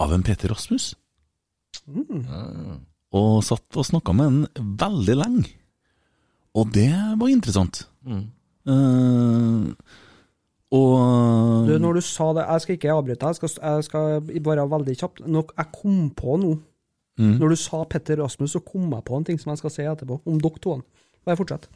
[0.02, 0.92] av en Peter Rasmus.
[1.86, 2.80] Mm.
[3.12, 5.50] Og satt og snakka med han veldig lenge.
[6.56, 7.86] Og det var interessant.
[8.04, 8.24] Mm.
[8.68, 9.72] Uh,
[10.72, 14.68] og Du, når du sa det, jeg skal ikke avbryte, jeg skal, jeg skal bare
[14.70, 15.24] veldig kjapt.
[15.28, 16.60] Jeg kom på noe.
[17.20, 17.34] Mm.
[17.42, 19.82] Når du sa Petter Rasmus, så kom jeg på en ting som jeg skal si
[19.84, 20.78] etterpå, om dere to.
[21.26, 21.68] Bare fortsett.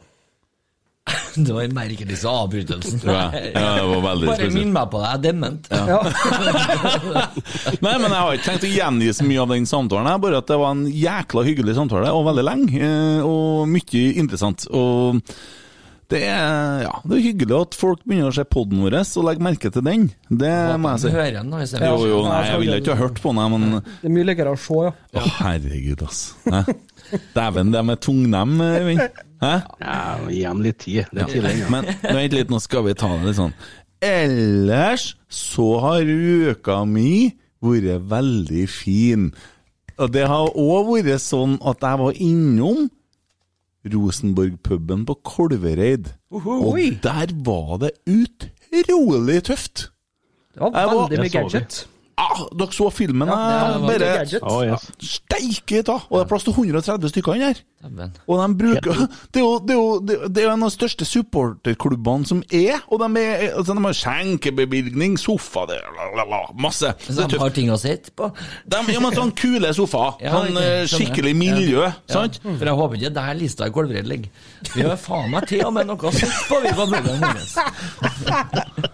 [1.36, 2.26] Det var en merkelig avbrytelse.
[2.26, 3.00] avbrytelsen.
[3.04, 5.68] Ja, ja, det var veldig Bare minn meg på det, jeg er dement.
[7.84, 10.08] Nei, men jeg har ikke tenkt å gjengi så mye av den samtalen.
[10.10, 12.80] her, bare at det var en jækla hyggelig samtale, og veldig lenge.
[12.80, 14.64] eh, Og mye interessant.
[14.72, 15.20] Og
[16.12, 19.42] det er, ja, det er hyggelig at folk begynner å se poden vår og legge
[19.42, 20.04] merke til den.
[20.30, 21.10] Det må jeg si.
[21.16, 23.50] Hører den da, hvis jeg- Jo, jo, nei, jeg ville ikke ha hørt på den,
[23.60, 24.92] men Det er mye likere å se, ja.
[25.20, 26.20] Å, herregud, ass.
[27.34, 29.08] Dæven, de med tungnem, Øyvind.
[29.42, 29.54] Hæ?
[29.80, 29.96] Ja,
[30.30, 31.06] gi dem litt tid.
[31.12, 31.68] Det er tidlig ja.
[31.74, 33.52] Men vent litt, nå skal vi ta det litt sånn.
[34.00, 37.34] Ellers så har uka mi
[37.64, 39.30] vært veldig fin.
[39.98, 42.86] Og det har òg vært sånn at jeg var innom
[43.94, 46.12] Rosenborg-puben på Kolvereid.
[46.30, 49.90] Og der var det utrolig tøft.
[50.54, 51.82] Det var veldig mye Det gadget.
[52.18, 53.28] Ah, Dere så filmen?
[53.28, 53.38] Ja,
[53.76, 54.40] eh, det bare.
[54.48, 54.86] Oh, yes.
[55.04, 55.98] Steike ta!
[56.08, 57.60] Og det er plass til 130 stykker inni her.
[58.26, 58.96] Og de bruker
[59.32, 62.40] Det er jo, det er jo, det er- jo en av de største supporterklubbene som
[62.50, 66.90] er, og de, er, altså, de har skjenkebevilgning, sofa, det, la, la, la, masse.
[67.06, 68.30] Så de har ting å sitte på.
[68.66, 70.16] De, ja, men sånn kule sofaer.
[70.26, 71.92] Ja, sånn ok, eh, skikkelig miljø, Ja.
[72.10, 72.40] sant?
[72.42, 74.30] Ja, For jeg håper ikke der lista i Kolvred ligger.
[74.74, 77.38] Vi har faen meg til og med noe å sitte på, vi på bloggen vår.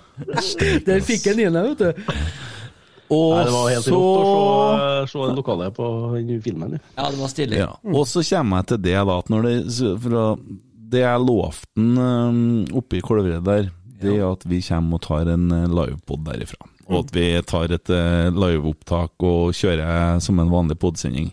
[0.86, 2.04] Der fikk jeg inn vet du.
[3.12, 5.86] Og Nei, det var helt så rått å se, se det lokale på
[6.16, 6.76] den filmen.
[6.78, 6.82] ja.
[6.96, 7.58] Ja, det var stilig.
[7.60, 7.70] ja.
[7.92, 9.56] Og så kommer jeg til det, da, at når det
[10.06, 10.26] fra,
[10.92, 12.42] Det jeg lovte um,
[12.76, 13.70] oppe i Kolvereid der,
[14.02, 16.66] det er at vi kommer og tar en eh, livepod derifra.
[16.90, 21.30] Og at vi tar et eh, liveopptak og kjører som en vanlig podsending.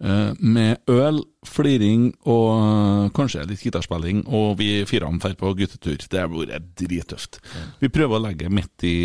[0.00, 1.18] Eh, med øl,
[1.48, 5.96] fliring og eh, kanskje litt gitarspilling, og vi firene drar på guttetur.
[6.10, 7.40] Det har vært drittøft.
[7.80, 8.96] Vi prøver å legge midt i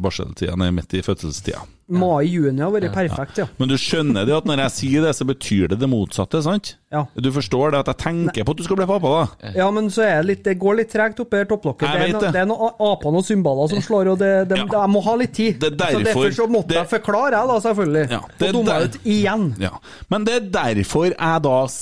[0.00, 1.62] barseltida, nei, midt i fødselstida.
[1.90, 3.46] Mai-juni har vært perfekt, ja.
[3.58, 6.76] Men du skjønner det at når jeg sier det, så betyr det det motsatte, sant?
[6.94, 7.00] Ja.
[7.18, 9.50] Du forstår det at jeg tenker på at du skal bli pappa, da?
[9.58, 11.86] Ja, men så er det litt Det går litt tregt oppi her topplokket.
[11.90, 12.40] Jeg Det er, noen, no, det.
[12.40, 14.66] er noen aper og symboler som slår, og det, det, Ja.
[14.70, 15.58] jeg må ha litt tid.
[15.58, 18.10] Det er så derfor- derfor så måtte jeg forklare, jeg, da, selvfølgelig.
[18.10, 19.60] Ja, det er og dumma der- ut igjen.
[19.60, 19.70] Ja.
[20.08, 21.79] Men det er derfor jeg da sier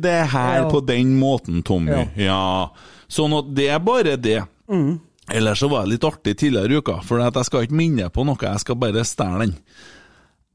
[0.00, 0.70] det her Ja.
[0.70, 2.08] på den måten, Tommy.
[2.16, 2.70] Ja.
[3.08, 4.42] Sånn at det er bare det.
[4.70, 5.00] Mm.
[5.30, 8.10] Ellers så var det litt artig tidligere i uka, for at jeg skal ikke minne
[8.10, 9.56] på noe, jeg skal bare stjele den.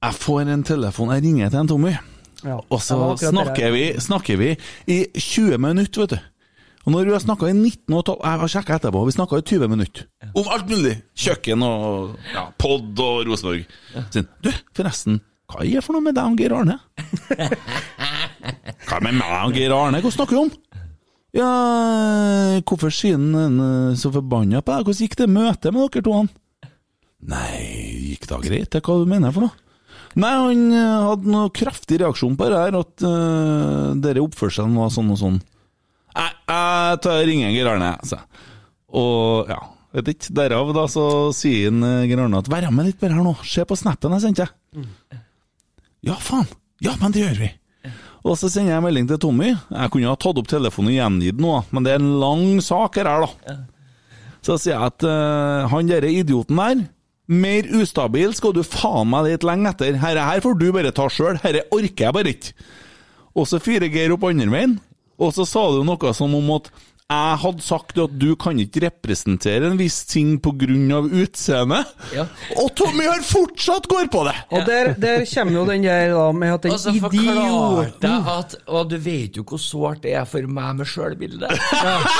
[0.03, 1.93] Jeg får en telefon, jeg ringer til en Tommy,
[2.43, 2.59] Ja.
[2.69, 4.57] og så snakker vi, snakker vi
[4.88, 6.19] i 20 minutter, vet du.
[6.86, 9.11] Og når vi har snakka i 19 og et halvt Jeg har sjekka etterpå, vi
[9.15, 10.03] snakka i 20 minutter.
[10.36, 11.01] Om alt mulig.
[11.17, 13.65] Kjøkken og ja, pod og Rosenborg.
[14.13, 15.21] Så, du, forresten,
[15.56, 16.80] hva er det for noe med deg og Geir Arne?
[18.86, 20.01] Hva med meg og Geir Arne?
[20.03, 20.53] Hva snakker du om?
[21.36, 21.49] Ja,
[22.64, 24.88] hvorfor sier han eh, så forbanna på deg?
[24.88, 26.16] Hvordan gikk det møtet med dere to?
[26.16, 26.30] han?
[27.26, 27.60] Nei,
[28.12, 28.78] gikk da greit?
[28.78, 29.62] Hva du mener for noe?
[30.16, 34.93] Nei, han eh, hadde noe kraftig reaksjon på det her, at uh, denne oppførselen var
[34.95, 35.39] sånn og sånn.
[36.16, 38.43] Nei, jeg tar ringer Geir Arne, sa jeg.
[38.95, 39.60] Og ja,
[39.97, 43.18] vet ikke, derav da så sier han, eh, Geir Arne at 'vær med litt bare
[43.18, 44.47] her nå, se på snappen jeg sendte'.
[46.06, 46.47] Ja, faen.
[46.84, 47.51] Ja, men det gjør vi.
[48.26, 49.51] Og så sender jeg melding til Tommy.
[49.53, 52.97] Jeg kunne ha tatt opp telefonen og gjengitt noe, men det er en lang sak
[52.97, 53.58] her, da.
[54.45, 56.84] Så sier jeg at uh, han derre idioten der,
[57.26, 59.97] mer ustabil skal du faen meg litt lenge etter.
[60.01, 62.68] Herre her får du bare ta sjøl, herre orker jeg bare ikke.
[63.36, 64.76] Og så fyrer Geir opp andre veien,
[65.22, 66.70] og så sa du noe som om at
[67.06, 71.03] jeg hadde sagt at du kan ikke representere en viss ting pga.
[71.06, 71.91] utseendet.
[72.16, 72.24] Ja.
[72.58, 74.34] Og Tommy har fortsatt går på det!
[74.49, 78.30] Og der, der kommer jo den der da, med at den Og så forklarte idioten
[78.34, 81.45] at Og du vet jo hvor sårt det er for meg med sjølbilde.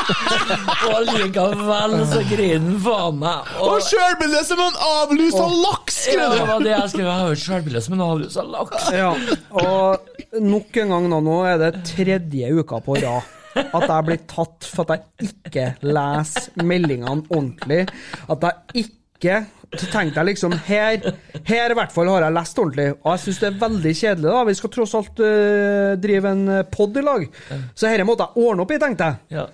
[0.92, 3.54] og likevel så griner han faen meg.
[3.66, 5.98] Og sjølbildet som en avlusa laks!
[6.14, 6.52] Ja, det du!
[6.52, 7.08] var det jeg skrev.
[7.10, 8.92] Jeg har jo sjølbildet som en avlusa laks.
[8.94, 9.16] Ja,
[9.50, 14.22] og nok en gang nå, nå er det tredje uka på rad at jeg blir
[14.30, 17.86] tatt for at jeg ikke leser meldingene ordentlig.
[18.30, 19.46] At jeg ikke
[19.76, 21.02] Så tenkte jeg liksom Her,
[21.48, 24.30] her i hvert fall har jeg lest ordentlig, og jeg syns det er veldig kjedelig.
[24.30, 27.26] da Vi skal tross alt uh, drive en pod i lag,
[27.74, 29.40] så dette måtte jeg ordne opp i, tenkte jeg.
[29.40, 29.48] Ja,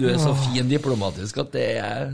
[0.00, 2.10] du er så fin diplomatisk at det er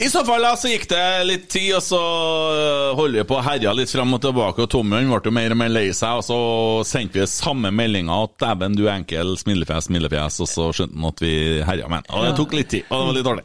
[0.00, 3.36] I så fall da, så gikk det litt tid, og så holdt holder vi på
[3.36, 4.64] å herje litt fram og tilbake.
[4.64, 6.38] Og Tommy ble jo mer og mer lei seg, og så
[6.88, 11.10] sendte vi samme meldinga at 'dæven, du er enkel', smilefjes, smilefjes, og så skjønte han
[11.12, 11.34] at vi
[11.68, 12.10] herja med han.
[12.16, 13.44] Og det tok litt tid, og det var litt dårlig.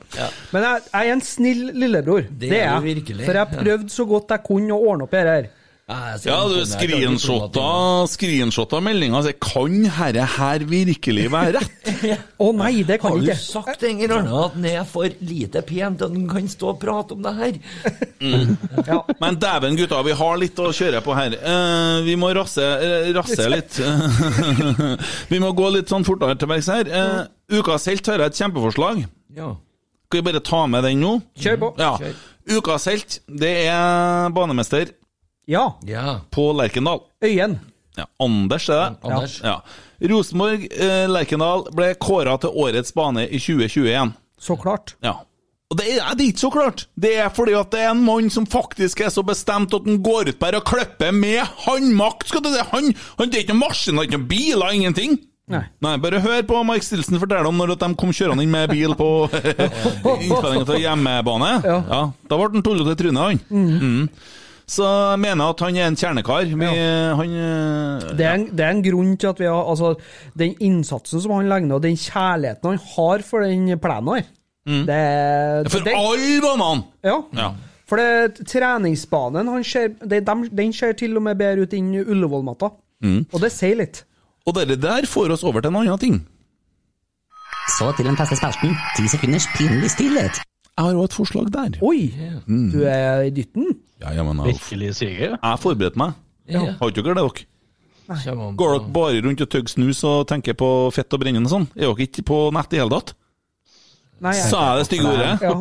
[0.56, 2.28] Men jeg, jeg er en snill lillebror.
[2.30, 3.18] Det Det er er jeg.
[3.26, 5.36] For jeg prøvde så godt jeg kunne å ordne opp i dette.
[5.42, 5.58] her.
[6.26, 7.66] Ja, du screenshotta,
[8.12, 12.18] screenshotta meldinga og sier 'kan herre her virkelig være rett'?
[12.46, 13.38] Å nei, det kan Har du ikke.
[13.40, 16.70] sagt en gang Arne, at den er for lite pen til at den kan stå
[16.74, 17.54] og prate om det her?
[18.88, 19.00] Ja.
[19.20, 21.34] Men dæven, gutta, vi har litt å kjøre på her.
[21.42, 23.80] Uh, vi må rasse, eh, rasse litt.
[25.32, 26.90] vi må gå litt sånn fortere til verks her.
[26.90, 29.04] Uh, ukas helt har jeg et kjempeforslag.
[29.38, 29.56] Ja.
[30.08, 31.16] Skal vi bare ta med den nå?
[31.40, 31.72] Kjør på.
[31.82, 31.94] Ja.
[32.02, 32.16] Kjør.
[32.58, 34.90] Ukas helt, det er banemester
[35.50, 35.66] Ja.
[35.88, 36.20] ja.
[36.32, 37.02] på Lerkendal.
[37.24, 37.60] Øyen.
[37.98, 38.98] Ja, Anders, er det?
[39.04, 39.42] Anders.
[39.44, 39.58] Ja.
[40.12, 44.14] Rosenborg, eh, Lerkendal ble kåra til årets bane i 2021.
[44.42, 44.96] Så klart.
[45.04, 45.20] Ja.
[45.72, 46.86] Og det er, det er ikke så klart.
[47.00, 50.02] Det er fordi at det er en mann som faktisk er så bestemt at han
[50.04, 52.28] går ut bare og klipper med håndmakt.
[52.28, 52.64] Skal si.
[52.74, 52.90] Han,
[53.20, 55.16] han det er ikke noen maskiner, ikke noen biler, ingenting.
[55.52, 55.64] Nei.
[55.84, 58.94] Nei, bare hør på Mike Stilson fortelle om når de kom kjørende inn med bil
[59.00, 59.08] på
[60.26, 61.50] innspillinga til hjemmebane.
[61.66, 62.04] Ja.
[62.28, 63.42] Da ble han tullete i trynet, han.
[63.52, 64.06] Mm.
[64.72, 66.46] Så jeg mener at han er en kjernekar.
[66.48, 66.68] Vi,
[67.20, 68.14] Han ja.
[68.16, 69.90] Det er, en, det er en grunn til at vi har Altså,
[70.40, 74.30] den innsatsen som han legger ned, og den kjærligheten han har for den plenen her,
[74.62, 74.84] Mm.
[74.86, 76.84] Det, For det, alle banene!
[77.04, 77.16] Ja.
[77.34, 77.48] Ja.
[77.90, 81.88] For det, treningsbanen han ser, det, dem- den ser til og med bedre ut enn
[82.04, 82.70] Ullevål-matta.
[83.02, 83.24] Mm.
[83.34, 84.04] Og det sier litt.
[84.46, 86.20] Og det der får oss over til en annen ting.
[87.80, 88.78] Så til den feste spelten.
[88.98, 90.44] Ti sekunders pinlig stillhet.
[90.78, 91.80] Jeg har òg et forslag der.
[91.82, 92.12] Oi!
[92.46, 92.70] Mm.
[92.74, 93.66] Du er i dytten?
[94.02, 95.32] Ja, ja, men Virkelig syke?
[95.38, 96.14] jeg forberedte meg.
[96.50, 96.60] Ja.
[96.80, 97.48] Har ikke dere det, dere?
[98.58, 101.68] Går dere bare rundt og tygger snus og tenker på fett og brennende og sånn?
[101.78, 103.14] Er dere ikke på nett i hele tatt?
[104.22, 105.42] Nei, jeg- Sa jeg det stygge ordet?
[105.42, 105.54] Ja.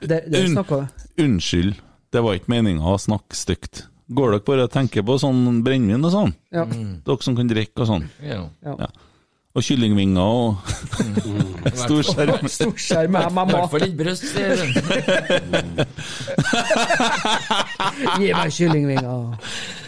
[0.00, 1.74] Det, det Un- Unnskyld,
[2.14, 3.88] det var ikke meninga å snakke stygt.
[4.14, 6.34] Går dere bare og tenker på sånn brennevin og sånn?
[6.54, 6.64] Ja.
[6.64, 8.08] Dere som kan drikke og sånn?
[8.22, 8.48] Ja.
[8.64, 8.86] Ja.
[9.56, 10.56] Og kyllingvinger og
[11.82, 12.44] storskjerm.
[12.52, 13.54] Storskjerm med I mamma.
[13.56, 14.70] hvert fall ikke bryst, sier hun.
[18.22, 19.22] Gi meg kyllingvinger.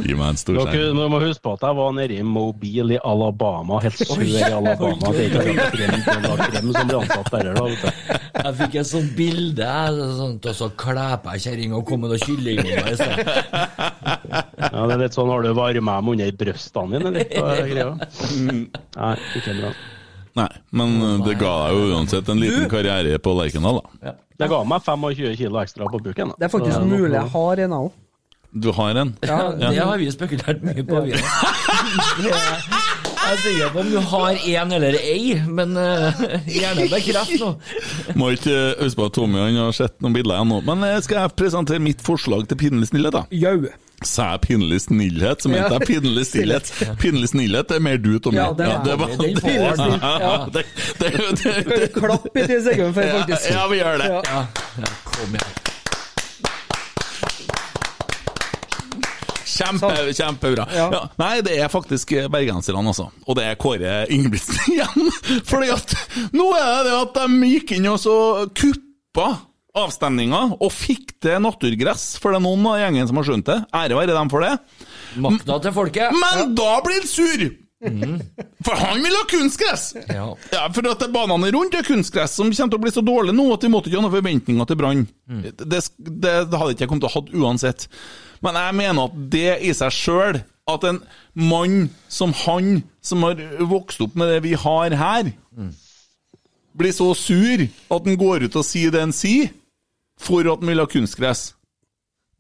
[0.00, 0.72] Gi meg en storskjerm.
[0.72, 4.22] Dere må- må huske på at jeg var nede i Mobile i Alabama, helt sør
[4.24, 5.12] i Alabama.
[5.12, 7.52] Det er ikke krem, krem som blir ansatt der.
[7.54, 7.64] Da.
[8.40, 9.70] Jeg fikk et sånt bilde,
[10.18, 13.14] sånn, og så klæpa jeg kjerringa og kommer med noen kyllingvinger i sted.
[14.60, 17.10] Ja, det er litt sånn, Har du varma dem under brystene dine?
[17.18, 17.94] Litt, hva er?
[18.96, 19.72] Nei, ikke bra.
[20.40, 20.48] Nei,
[20.78, 24.14] men uh, det ga deg jo uansett en liten karriere på Lerkendal, da.
[24.40, 26.30] Det ga meg 25 kilo ekstra på buken.
[26.32, 26.38] da.
[26.38, 27.90] Det er faktisk Så- mulig jeg har en, jeg òg.
[28.50, 29.12] Du har en?
[29.22, 31.04] Ja, det har vi spekulert mye på.
[31.06, 31.18] Ja.
[33.20, 37.50] Jeg er sikker på om du har én eller ei, men uh, gjerne bekreft nå.
[38.18, 40.58] Må ikke huske på at Tommy han har sett noen bilder ennå.
[40.66, 43.22] Men uh, skal jeg presentere mitt forslag til pinlig snillhet, da?
[43.30, 43.68] Jau.
[44.00, 46.70] Sa jeg pinlig snillhet, så mente jeg pinlig stillhet.
[47.00, 48.38] Pinlig snillhet er mer du, Tommy.
[48.38, 49.34] Ja, det er det Tommy.
[49.34, 49.98] Den får han.
[50.24, 50.62] ja, det,
[50.98, 51.10] det,
[51.42, 53.50] det, Kan vi klappe i ti sekunder før, faktisk?
[53.52, 54.08] Ja, vi gjør det.
[54.14, 54.22] Ja.
[54.30, 54.46] Ja,
[54.80, 55.60] ja, kom igjen.
[59.60, 60.64] Kjempe, kjempebra.
[60.72, 60.88] Ja.
[60.94, 63.10] Ja, nei, det er faktisk bergenserne, altså.
[63.28, 65.12] Og det er Kåre Ingebrigtsen igjen.
[65.44, 65.92] Fordi at
[66.32, 68.16] nå er det det at de gikk inn og så
[68.56, 69.28] kuppa
[69.78, 72.14] avstemninga og fikk til naturgress.
[72.20, 73.58] For det er noen av gjengen som har skjønt det.
[73.76, 74.54] Ære være dem for det.
[75.22, 76.14] Makta til folket.
[76.16, 77.50] Men da blir han sur!
[77.80, 79.84] For han vil ha kunstgress!
[80.12, 80.26] Ja.
[80.52, 83.46] Ja, for at banene rundt er kunstgress som kommer til å bli så dårlig nå
[83.54, 85.06] at vi måtte ikke ha noen forventninger til Brann.
[85.40, 87.86] Det, det, det hadde ikke jeg kommet til å ha hatt uansett.
[88.44, 90.40] Men jeg mener at det i seg sjøl,
[90.70, 91.00] at en
[91.40, 93.40] mann som han, som har
[93.72, 95.32] vokst opp med det vi har her,
[96.76, 99.48] blir så sur at han går ut og sier det han sier,
[100.20, 101.50] for at han vil ha kunstgress.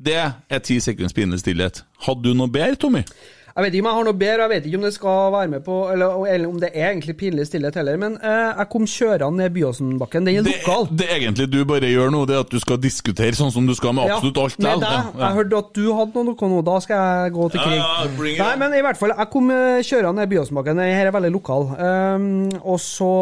[0.00, 1.82] Det er ti sekunds pinlig stillhet.
[2.06, 3.02] Hadde du noe bedre, Tommy?
[3.50, 5.48] Jeg vet ikke om jeg har noe bedre, jeg vet ikke om det skal være
[5.50, 8.86] med på Eller, eller om det er egentlig pinlig stillhet heller, men eh, jeg kom
[8.88, 10.28] kjørende ned Byåsenbakken.
[10.28, 10.86] Den er Det, lokal.
[11.00, 13.74] det egentlig du bare gjør nå, det er at du skal diskutere sånn som du
[13.76, 14.56] skal med absolutt alt.
[14.62, 14.86] med deg.
[14.86, 15.24] Ja, ja.
[15.26, 17.76] Jeg hørte at du hadde noe nå, da skal jeg gå til krig.
[17.82, 18.62] Ja, ja, Nei, on.
[18.62, 20.84] men i hvert fall, jeg kom eh, kjørende ned Byåsenbakken.
[20.86, 21.68] Her er veldig lokal.
[21.74, 22.30] Um,
[22.62, 23.12] og så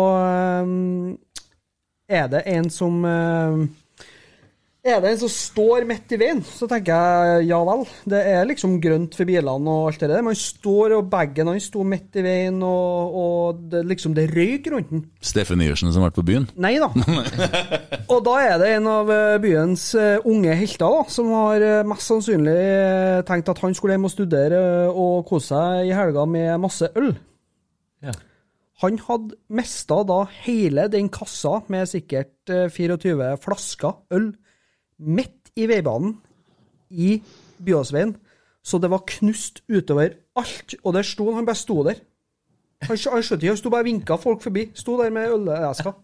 [0.62, 1.18] um,
[2.06, 3.68] er det en som um,
[4.87, 7.81] er det en som står midt i veien, så tenker jeg ja vel.
[8.09, 10.23] Det er liksom grønt for bilene og alt det der.
[10.25, 14.71] Man står, og bagen hans sto midt i veien, og, og det, liksom det røyk
[14.73, 15.05] rundt den.
[15.19, 16.47] Steffen Iversen som har vært på byen?
[16.63, 16.93] Nei da.
[18.15, 21.85] og da er det en av eh, byens eh, unge helter da, som har eh,
[21.89, 22.57] mest sannsynlig
[23.29, 27.13] tenkt at han skulle hjem og studere og kose seg i helga med masse øl.
[28.05, 28.15] Ja.
[28.83, 34.31] Han hadde mista da hele den kassa med sikkert eh, 24 flasker øl
[34.99, 36.16] midt i veibanen
[36.91, 37.19] i
[37.65, 38.16] Byåsveien,
[38.62, 40.75] så det var knust utover alt.
[40.85, 42.01] Og der sto han, han bare sto der.
[42.87, 44.69] Han, han skjønte ikke, han sto bare og vinka folk forbi.
[44.75, 45.97] Sto der med ølesker.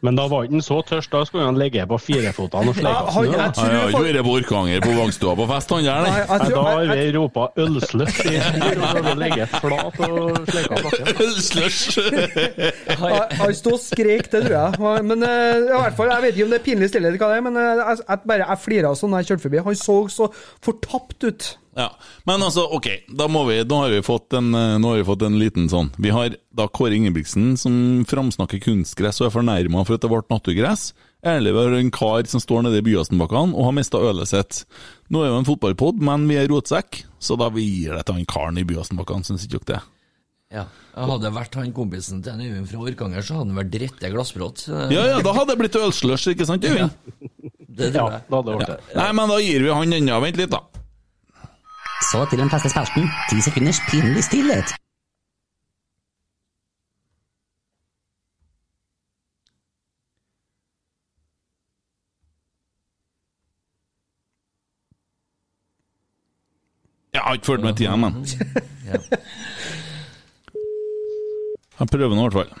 [0.00, 2.92] Men da var han så tørst, da skulle han ligge på firefotene og han- snø.
[2.92, 6.84] Han har ikke vært på Orkanger på Vangstua på fest, han der, Nei, Da har
[6.94, 11.32] vi ropa 'ølslush' i styr, og så ligget flat og sleika bakken.
[11.48, 11.98] Slush!
[11.98, 15.04] jeg, jeg sto og skrek, det tror jeg.
[15.04, 16.90] Men eh, i hvert fall, jeg vet ikke om det er pinlig
[17.38, 18.18] er, men eh, jeg, jeg
[18.48, 19.62] jeg flira sånn da jeg kjørte forbi.
[19.68, 20.28] Han så så
[20.64, 21.48] fortapt ut.
[21.78, 21.92] Ja,
[22.26, 25.04] men altså, ok, da må vi, nå har vi fått en, eh, nå har vi
[25.06, 25.92] fått en liten sånn.
[26.02, 27.76] Vi har da Kåre Ingebrigtsen som
[28.10, 30.88] framsnakker kunstgress og er fornærma for at det ble naturgress.
[31.22, 34.64] Eller vi har en kar som står nede i Byåsenbakkene og har mista ølet sitt.
[35.10, 38.18] Nå er jo en fotballpod, men vi er rotsekk, så da vi gir det til
[38.20, 39.80] han karen i Byåsenbakkene, syns ikke dere det?
[40.58, 40.62] Ja.
[40.98, 44.64] Hadde det vært han kompisen til Øyvind fra Orkanger, så hadde han vært drette glassbrott.
[44.94, 46.90] Ja ja, da hadde det blitt ølslush, ikke sant, Øyvind?
[47.68, 48.22] Det Ja, tror jeg.
[48.30, 48.96] da hadde det vært det.
[48.98, 50.20] Nei, men da gir vi han ennå.
[50.24, 50.62] Vent litt, da.
[52.02, 53.08] Så til den faste spalten.
[53.30, 54.74] Ti sekunders pinlig stillhet.
[67.14, 68.14] Jeg har ikke fulgt med tida, men
[71.78, 72.52] jeg prøver nå i hvert fall.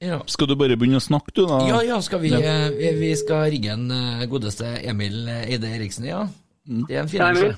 [0.00, 0.18] Ja.
[0.28, 1.62] Skal du bare begynne å snakke, du, da?
[1.64, 2.68] Ja, ja, skal vi, ja.
[2.76, 6.26] vi, vi skal ringe en eh, godeste Emil Eide Eriksen, ja.
[6.66, 7.56] Det er en fin.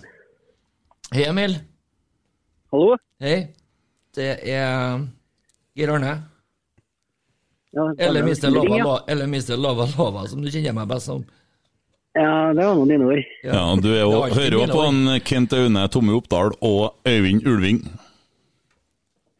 [1.08, 1.54] Hei, Emil.
[2.72, 2.96] Hallo?
[3.24, 3.46] Hei.
[4.12, 5.06] Det er
[5.76, 6.10] Geir Arne.
[7.72, 8.50] Ja, Eller er Mr.
[8.52, 9.26] Lova, Ring, ja.
[9.26, 9.56] Mr.
[9.56, 11.22] Lova Lova, som du kjenner meg best som.
[12.16, 13.32] Ja, det var noen dine ord.
[13.46, 17.48] Ja, du er jo, hører jo på han en Kent Aune, Tomme Oppdal og Øyvind
[17.48, 17.80] Ulving.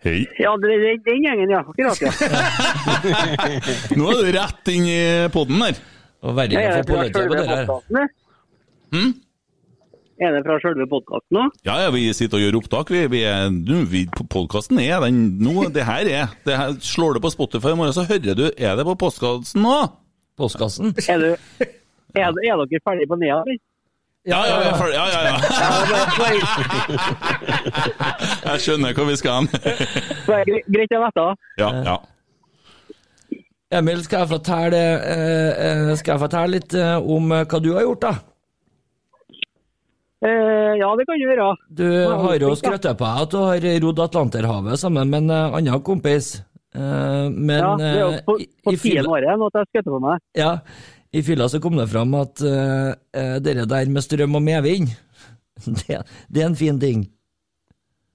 [0.07, 0.23] Hei.
[0.41, 1.61] Ja, det, det, den gjengen, ja.
[1.69, 2.13] Akkurat, ja.
[3.99, 5.01] Nå er du rett inn i
[5.35, 5.81] poden der.
[6.25, 8.13] Og verre er å få det politiet på det her.
[8.95, 9.17] Hm?
[10.19, 11.45] Er det fra selve podkasten nå?
[11.67, 12.91] Ja, ja, vi sitter og gjør opptak.
[12.91, 15.69] Vi, vi er, du, vi, podkasten er den nå.
[15.75, 18.75] Det her er det her, Slår du på Spotify i morgen, så hører du Er
[18.79, 19.77] det på postkassen nå?
[20.39, 20.91] Postkassen?
[21.07, 21.29] Er, du,
[22.19, 23.63] er, er dere ferdige på Nea, eller?
[24.29, 24.73] Ja, ja, ja.
[24.93, 25.37] ja, ja, ja.
[28.51, 29.49] Jeg skjønner hvor vi skal hen.
[30.27, 31.27] Så Greit å vite.
[31.63, 31.97] Ja, ja.
[33.79, 37.87] Emil, skal jeg fortelle, eh, eh, skal jeg fortelle litt eh, om hva du har
[37.87, 38.38] gjort, da?
[40.19, 41.49] Eh, ja, det kan du gjøre.
[41.71, 45.83] Du har jo skrøttet på at du har rodd Atlanterhavet sammen med en eh, annen
[45.87, 46.33] kompis.
[46.75, 49.61] Eh, men ja, det er jo eh, på, i- på i fylla- tiende året at
[49.61, 50.25] jeg skjøtter på meg.
[50.37, 50.51] Ja,
[51.15, 52.91] i fylla så kom det fram at uh,
[53.41, 54.91] dere der med strøm og medvind,
[55.87, 57.07] det, det er en fin ting.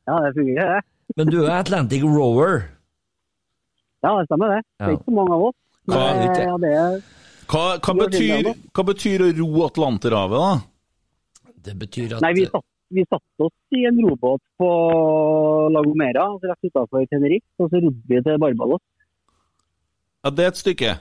[0.05, 1.15] Ja, det fungerer, det.
[1.17, 2.65] Men du er Atlantic Rower.
[4.03, 4.61] Ja, det stemmer det.
[4.77, 5.55] Det er ikke så mange av oss.
[5.87, 7.01] Men, Hva- eh, ja, det er
[7.47, 10.53] Hva, hva, betyr, hva betyr å ro Atlanterhavet, da?
[11.63, 14.69] Det betyr at Nei, vi satt, vi satt oss i en robåt på
[15.73, 18.83] La Gomera, altså rett utenfor Tenerife, og så rodde vi til Barbalos.
[20.23, 20.91] Ja, Det er et stykke.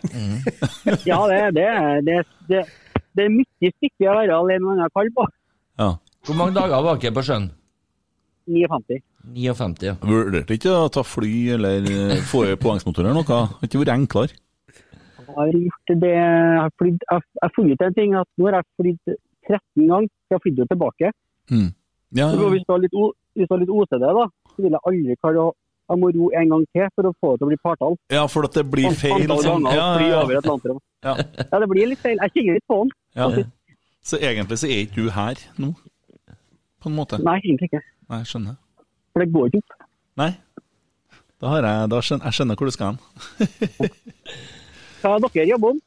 [1.11, 1.67] Ja, det, det,
[2.07, 2.19] det,
[2.51, 2.63] det,
[3.15, 5.27] det er mye stykke å være alene med en annen kall på.
[5.83, 5.91] Ja.
[6.27, 7.51] Hvor mange dager var dere på sjøen?
[8.51, 9.01] 59.
[9.39, 9.95] 59, ja.
[10.03, 13.27] Vurderte ikke å ta fly eller eh, få i påhengsmotor eller noe?
[13.55, 14.39] Har ikke vært enklere?
[15.23, 18.49] Jeg har gjort det Jeg har flydd- jeg jeg har funnet en ting, at nå
[18.51, 19.15] har jeg flydd
[19.53, 21.13] 13 ganger, så jeg flytter jo tilbake.
[21.53, 21.69] Mm.
[22.19, 22.97] Ja, Så Hvis du har litt,
[23.41, 25.53] litt OCD, da, så vil jeg aldri klare å
[25.93, 27.97] jeg må ro en gang til for å få det til å bli partall.
[28.15, 29.27] ja, for at det blir feil.
[29.43, 29.67] Sånn.
[29.69, 30.77] Ja, ja, ja.
[31.03, 31.15] Ja.
[31.51, 32.17] Ja, det blir litt feil.
[32.23, 32.93] Jeg kjenner litt på den.
[33.19, 33.29] Ja.
[34.03, 35.75] Så egentlig så er ikke du her nå,
[36.81, 37.19] på en måte?
[37.23, 37.83] Nei, egentlig ikke.
[38.09, 38.57] Nei, jeg skjønner.
[39.13, 39.87] For det går ikke opp.
[40.23, 40.31] Nei.
[41.43, 42.99] Da har jeg, da skjønner, jeg skjønner hvor du skal hen.
[45.03, 45.83] Hva har dere jobber om?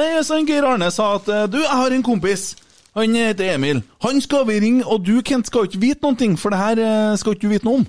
[0.00, 2.52] Nei, så Geir Arne sa at eh, du, jeg har en kompis.
[2.98, 3.82] Han heter Emil.
[4.02, 6.80] Han skal vi ringe, og du, Kent, skal ikke vite noen ting, for det her
[6.82, 7.84] eh, skal ikke du vite noe om.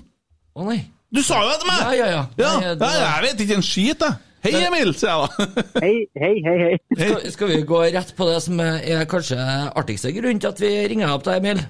[0.56, 0.80] Å nei.
[1.12, 1.80] Du sa jo det til meg!
[1.82, 2.20] Ja, ja, ja.
[2.38, 4.20] Ja, Nei, ja, det- jeg vet ikke en skit, jeg.
[4.42, 5.62] Hei, Emil, sier jeg da.
[5.84, 6.54] Hei, hei, hei.
[6.62, 6.78] hei.
[6.98, 9.36] Skal, skal vi gå rett på det som er kanskje
[9.78, 11.60] artigste grunnen til at vi ringer deg opp da, Emil?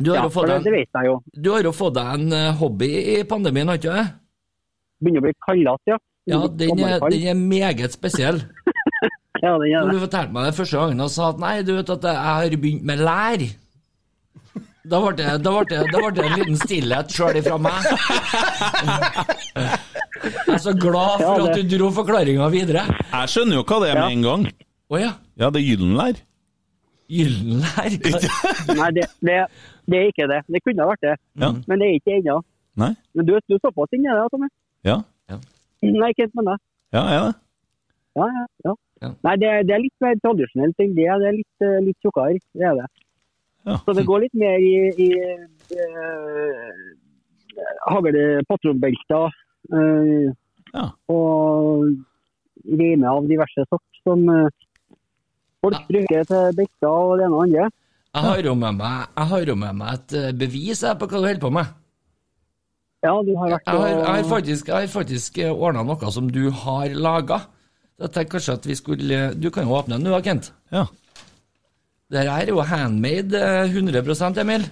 [0.00, 1.16] Du har, Ja, jo fått for det, deg det vet jeg jo.
[1.44, 4.06] du har jo fått deg en eh, hobby i pandemien, har ikke det?
[5.04, 5.98] Begynner å bli kaldest, ja.
[6.30, 8.40] Ja, den er, den er meget spesiell.
[9.42, 11.72] Ja, den er Når du fortalte meg det første gangen og sa at nei, du
[11.74, 13.42] vet at jeg har begynt med lær.
[14.92, 17.86] Da ble det, da ble det, da ble det en liten stillhet sjøl ifra meg.
[20.22, 22.84] Jeg er så glad for at du dro forklaringa videre.
[23.00, 24.46] Jeg skjønner jo hva det er med en gang.
[24.92, 25.12] Oh, ja.
[25.40, 26.20] Ja, det er gyllenlær.
[27.12, 27.96] Gyllenlær?
[28.78, 29.38] Nei, det, det,
[29.90, 30.40] det er ikke det.
[30.54, 31.16] Det kunne ha vært det.
[31.42, 31.50] Ja.
[31.66, 32.38] Men det er ikke ennå.
[32.82, 32.92] Nei?
[33.16, 34.48] Men du, du såpass inni det, Tommy.
[34.86, 35.00] Ja,
[35.82, 36.60] Nei, ikke helt med deg.
[36.94, 37.34] ja er det?
[38.20, 38.74] Ja, ja, ja.
[39.02, 39.10] Ja.
[39.26, 41.08] Nei, det, det er litt mer tradisjonelt enn det.
[41.08, 42.38] Det er litt, eh, litt tjukkere.
[42.54, 42.88] Det er det.
[43.66, 43.78] Ja.
[43.86, 45.08] Så det går litt mer i, i
[45.78, 46.80] uh,
[47.90, 49.28] haglpatronbelter
[49.74, 50.32] uh,
[50.72, 50.86] Ja.
[51.12, 51.84] og
[52.80, 54.48] rime av diverse sort som uh,
[55.62, 57.68] folk bruker til belter og det ene og andre.
[58.12, 61.38] Jeg har jo med meg, jo med meg et eh, bevis på hva du holder
[61.40, 61.70] på med.
[63.02, 66.28] Ja, du har vært Jeg har, jeg har faktisk, jeg har faktisk ordna noe som
[66.28, 67.40] du har laga.
[68.02, 70.50] Jeg tenkte kanskje at vi skulle Du kan jo åpne den nå, Kent.
[70.74, 70.86] Ja.
[72.12, 74.66] Det her er jo handmade eh, 100% Emil.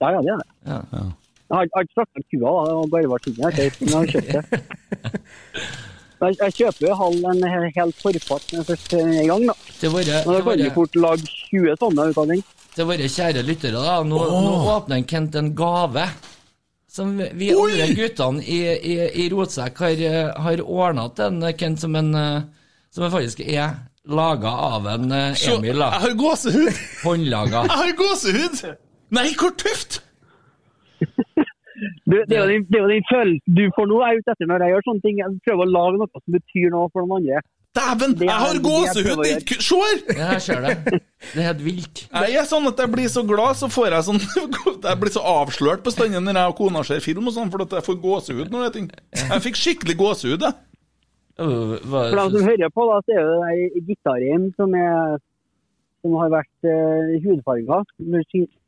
[0.00, 0.48] Ja, ja, det er det.
[0.70, 0.78] Ja.
[0.94, 1.02] Ja.
[1.50, 3.42] jeg har ikke slakta kua, det var garva skinnet.
[3.42, 4.62] Jeg har ikke- jeg har kjøpt det.
[6.24, 9.42] Jeg, jeg kjøper jo halv en he- hel forpart når jeg først er i gang,
[9.50, 9.54] da.
[9.80, 12.40] Til våre, Men da kan vi fort lage 20 sånne ut av den.
[12.74, 13.96] til våre kjære lyttere, da.
[14.08, 16.06] Nå, nå åpner Kent en gave.
[16.94, 17.72] Som vi Oi!
[17.72, 18.60] andre guttene i,
[18.92, 18.94] i,
[19.24, 22.44] i Rotsekk har, eh, har ordna til en eh, Kent som en eh,
[22.94, 23.72] Som faktisk er
[24.06, 26.80] laga av en Så, Emil, jeg har gåsehud!
[27.02, 27.64] Håndlaga.
[27.66, 28.60] Jeg har gåsehud!
[29.16, 30.02] Nei, hvor tøft!
[32.06, 34.74] Du, det er jo den følelsen du får nå, jeg er ute etter når jeg
[34.74, 35.18] gjør sånne ting.
[35.18, 37.42] Jeg prøver å lage noe som betyr noe for noen andre.
[37.74, 39.16] Dæven, er- jeg har gåsehud!
[39.24, 40.02] det er ikke- Se her!
[40.18, 41.00] Ja, jeg ser det.
[41.34, 42.02] Det er helt vilt.
[42.28, 44.20] Jeg er sånn at jeg blir så glad, så får jeg sånn
[44.90, 47.64] Jeg blir så avslørt på bestandig når jeg og kona ser film og sånn, for
[47.64, 48.88] at jeg får gåsehud når det er ting.
[49.24, 50.54] Jeg fikk skikkelig gåsehud, jeg.
[51.36, 55.16] For dem som hører på, da, så er det der gitarrim som, er,
[56.04, 57.80] som har vært uh, hudfarga.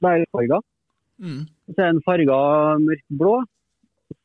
[0.03, 0.59] Bærfarga.
[1.23, 1.45] Mm.
[1.71, 2.41] Så er den farga
[2.83, 3.37] mørkblå.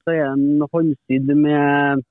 [0.02, 2.02] Så er den håndsydd med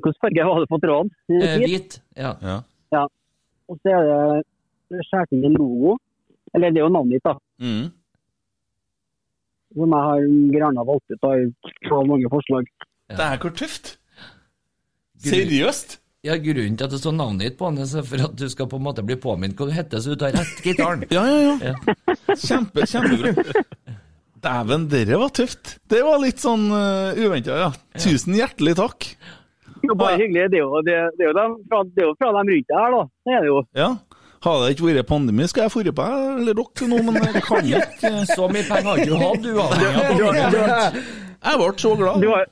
[0.00, 1.10] Hvilken farge var det på tråden?
[1.36, 2.00] Eh, hvit.
[2.16, 2.34] Ja.
[2.42, 3.06] Ja.
[3.70, 4.42] Og så er
[4.90, 5.96] det skåret inn en logo.
[6.56, 7.36] Eller det er jo navnet ditt, da.
[7.62, 7.90] Mm.
[9.78, 10.24] Som jeg har
[10.56, 11.44] gjerne valgt ut av
[11.86, 12.70] så mange forslag.
[13.10, 13.96] Det er hvor tøft.
[15.22, 15.98] Seriøst?
[16.26, 18.68] Ja, Grunnen til at det står navnet ditt på den, er for at du skal
[18.68, 21.06] på en måte bli påminnet hva du heter, så du tar rett gitaren.
[21.16, 22.34] Ja, ja, ja.
[22.34, 23.62] Kjempe, kjempebra.
[24.40, 25.78] Dæven, dere var tøft.
[25.88, 27.70] Det var litt sånn uh, uventa, ja.
[28.00, 29.08] Tusen hjertelig takk.
[29.86, 30.48] Jo, bare hyggelig.
[30.52, 32.74] Det er jo, det, det er jo, dem, fra, det er jo fra dem rundt
[32.76, 33.02] her, da.
[33.26, 33.60] Det er det jo.
[33.80, 33.90] Ja.
[34.40, 37.42] Hadde det ikke vært pandemi, skal jeg dratt på deg, eller dere nå, men jeg
[37.44, 39.50] kan ikke Så mye penger har ikke du hatt, du
[41.40, 42.24] Jeg ble så glad.
[42.24, 42.46] Du har,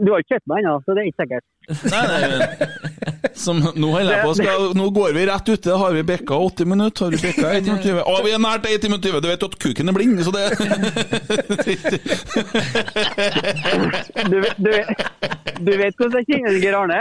[0.00, 1.44] du har ikke sett meg ennå, så det er ikke sikkert.
[1.92, 2.18] Nei, nei,
[3.38, 5.76] som, nå, holder jeg på, skal, nå går vi rett ute.
[5.78, 7.04] Har vi bekka 80 minutter?
[7.06, 8.00] Har vi bikka 1 time 20?
[8.02, 9.20] Å, vi er nært 1 time 20!
[9.22, 10.42] Du vet at kuken er blind, så det
[14.30, 14.70] Du, vet- du,
[15.66, 17.00] du vet hvordan jeg kjenner Geir Arne?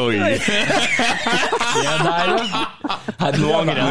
[0.00, 0.14] Oi.
[0.14, 2.36] Ja, der, ja.
[3.18, 3.84] Her prøver jeg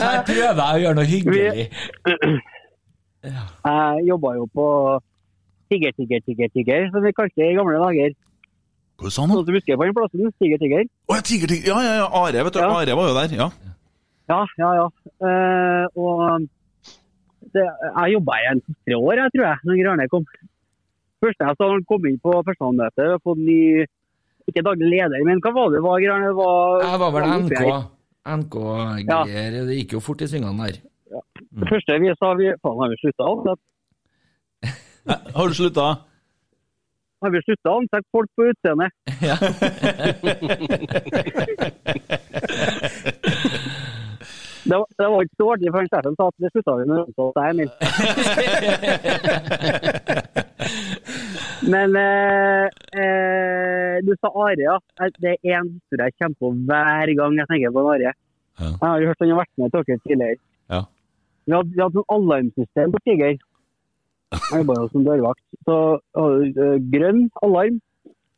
[0.00, 1.68] Her prøver jeg å gjøre noe hyggelig.
[3.24, 4.66] Jeg jobba jo på
[5.74, 8.14] Tigger, Tigger, Tigger, Tigger, som vi kalte det i gamle dager.
[9.02, 9.32] Hva sa han?
[9.34, 10.34] Sånn som du husker på den plassen?
[10.38, 10.84] Tigger, Tigger.
[10.86, 11.70] Å, ja, tiger, tiger.
[11.72, 12.10] Ja, ja, ja.
[12.20, 12.60] Are, vet du.
[12.62, 12.68] Ja.
[12.78, 13.34] Are var jo der.
[13.34, 13.48] Ja.
[14.30, 14.84] Ja, ja, ja.
[15.20, 16.46] Uh, og
[17.54, 20.24] det, jeg jobba i en to-tre år, jeg tror jeg, når Grønne kom.
[21.24, 23.60] Først jeg så han kom inn på førstehandmøte og fått ny
[24.44, 27.62] Ikke daglig leder, men hva var det var, Geir Var, Jeg var vel NK.
[28.40, 29.54] NK-greier.
[29.68, 30.82] Det gikk jo fort i svingene der.
[31.54, 33.62] Det første vi sa, vi, faen, har vi slutta alt.
[35.06, 35.96] Har du slutta?
[37.24, 38.92] Har vi slutta å ansette folk på utseendet?
[39.24, 39.36] Ja.
[44.64, 46.98] Det var, det var ikke så artig før sjefen sa at det slutta vi med
[47.02, 47.70] ansette deg, Emil.
[51.74, 52.66] Men eh,
[53.02, 54.76] eh, du sa Are, ja.
[55.00, 58.08] Eh, Det er en historie jeg kommer på hver gang jeg tenker på Are.
[58.08, 58.14] Jeg
[58.80, 60.40] har jo hørt han har vært med dere tidligere.
[60.72, 60.80] Ja.
[61.44, 63.32] Vi hadde, vi hadde sånn alarmsystem på Tiger.
[64.32, 65.44] Jeg jobba jo som dørvakt.
[65.68, 65.78] Så
[66.20, 67.80] eh, grønn alarm.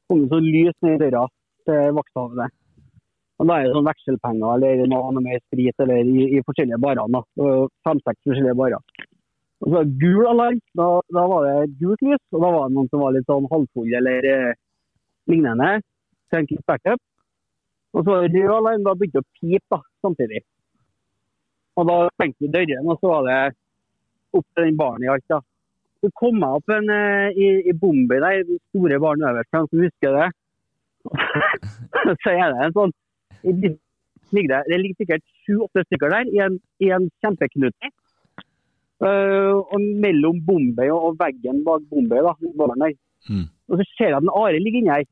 [0.07, 1.25] Kom sånn lys ned i døra
[1.67, 2.47] til vakthavende.
[3.37, 7.19] Og da er det sånn vekselpenger eller noe, mer sprit eller i, i forskjellige barer.
[7.85, 9.03] Fem-seks forskjellige barer.
[9.65, 10.61] Og så gul alarm.
[10.79, 10.87] Da,
[11.17, 14.01] da var det gult lys, og da var det noen som var litt sånn halvfulle
[14.01, 14.57] eller eh,
[15.33, 15.71] lignende.
[16.33, 17.03] Tenkte backup.
[17.97, 18.87] Og så rød alarm.
[18.87, 20.45] Da begynte det å pipe da, samtidig.
[21.77, 23.41] Og da stengte vi dørene, og så var det
[24.37, 25.27] opp til den baren i alt.
[25.29, 25.43] da.
[26.07, 29.83] Så kom jeg opp en, eh, i, i Bombay der, store baren øverst, for som
[29.83, 30.29] husker det.
[32.23, 32.95] så er det en sånn
[34.35, 37.91] ligger det, det ligger sikkert sju-åtte stykker der i en, i en kjempeknute.
[38.97, 42.33] Uh, og mellom Bombay og, og veggen bak Bombay, da,
[42.81, 42.95] der.
[43.69, 45.05] Og så ser jeg at en Are ligger inni her.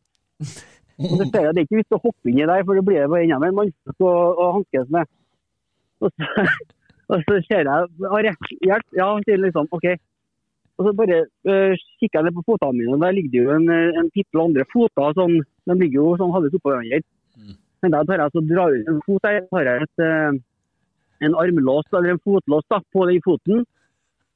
[0.94, 2.86] Og så ser jeg at det er ikke vits å hoppe inni der, for det
[2.86, 5.10] blir det bare enda mer mannfolk å, å hanskes med.
[6.04, 6.46] Og så,
[7.12, 8.34] og så ser jeg Are,
[8.64, 8.88] hjelp.
[8.96, 9.88] Ja, han sier liksom OK.
[10.74, 13.52] Og så bare uh, kikker jeg ned på fotene mine, og der ligger det jo
[13.54, 15.14] en, eh, en pittel andre føtter.
[15.18, 15.36] Sånn,
[15.70, 16.98] de ligger jo sånn halvveis oppå hverandre.
[17.84, 20.32] Men da tar jeg så drar ut en fot der, tar jeg et, uh,
[21.28, 23.56] en armlås eller en fotlås da, på den foten.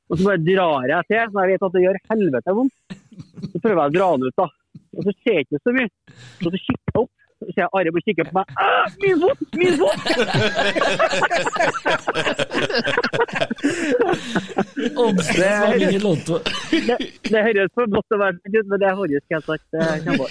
[0.08, 2.76] Og så bare drar jeg til, så jeg vet at det gjør helvete vondt.
[3.52, 4.46] Så prøver jeg å dra den ut, da.
[4.96, 5.88] Og så ser jeg ikke så mye.
[6.44, 8.46] Og så kikker jeg opp, så ser jeg Are bare kikker på meg.
[8.62, 9.38] «Ah, Min fot!
[9.58, 10.00] Min fot!
[14.98, 15.34] Oddsen
[16.88, 16.96] det,
[17.32, 20.28] det høres for godt og være ut, men det høres faktisk helt sagt kjempebra.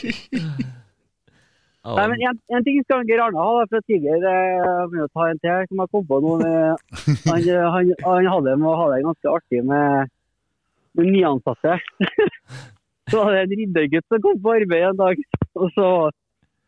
[1.87, 4.19] Nei, men en, en ting skal Geir Arne ha fra Tiger.
[4.19, 6.33] eh, Jeg må ta en til som jeg kom på nå.
[6.41, 6.75] med-
[7.29, 10.09] Han, han, han hadde med å ha det ganske artig med,
[10.99, 11.77] med nyansatte.
[13.11, 15.15] Så var det en riddergutt som kom på arbeid en dag,
[15.55, 15.85] og så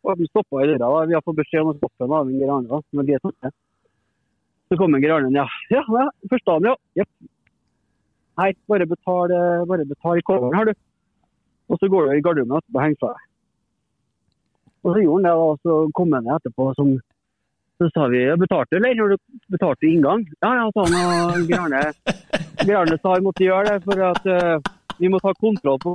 [0.07, 0.87] ble han stoppa i døra.
[0.87, 1.01] da.
[1.09, 2.69] Vi har fått beskjed om å stoppe ham av en Geir Arne.
[2.71, 3.51] da, som er sånn det.
[4.69, 5.47] Så kom en Arne ja.
[5.69, 6.75] Ja, ja, første dagen, ja.
[7.01, 7.09] Jepp.
[8.39, 10.73] Hei, bare betal, eh, bare betal coveren, her, du.
[11.69, 13.25] Og så går du i garderoben etterpå og henger fra deg.
[14.79, 16.93] Og så gjorde han det, og så kom han ned etterpå som
[17.79, 18.95] så sa vi ja, betalte eller?
[18.99, 19.17] Har du
[19.47, 20.25] betalt inngang?
[20.43, 20.95] Ja, ja, sa han.
[21.39, 25.93] Og Grane sa vi måtte gjøre det for at uh, vi må ta kontroll på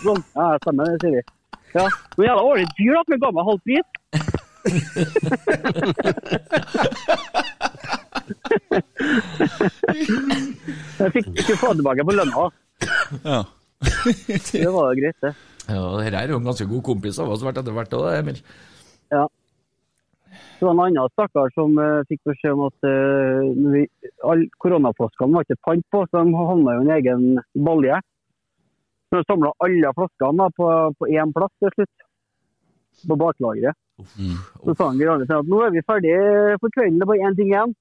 [0.00, 0.22] Sånn.
[0.32, 1.22] Ja, stemmer det, sier vi.
[1.74, 1.84] Ja,
[2.16, 3.93] Men jævla årlig dyr da, vi ga meg halv pris.
[10.98, 12.46] jeg fikk ikke få tilbake på lønna.
[13.24, 13.42] Ja.
[13.84, 15.32] Det var jo greit, det.
[15.68, 18.38] Ja, Dette er jo en ganske god kompis av oss etter hvert òg, Emil.
[19.12, 19.26] Ja.
[20.58, 23.84] Det var en annen stakkar som uh, fikk beskjed om at uh, vi,
[24.24, 27.22] all, koronaflaskene var ikke pant på, så de havna i en egen
[27.66, 28.00] balje.
[29.08, 30.68] Så de samla alle flaskene da, på,
[30.98, 32.06] på én plass til slutt,
[33.08, 33.80] på baklageret.
[34.02, 37.36] Så sa han Grane at nå er vi ferdige for kvelden, det er bare én
[37.38, 37.74] ting igjen.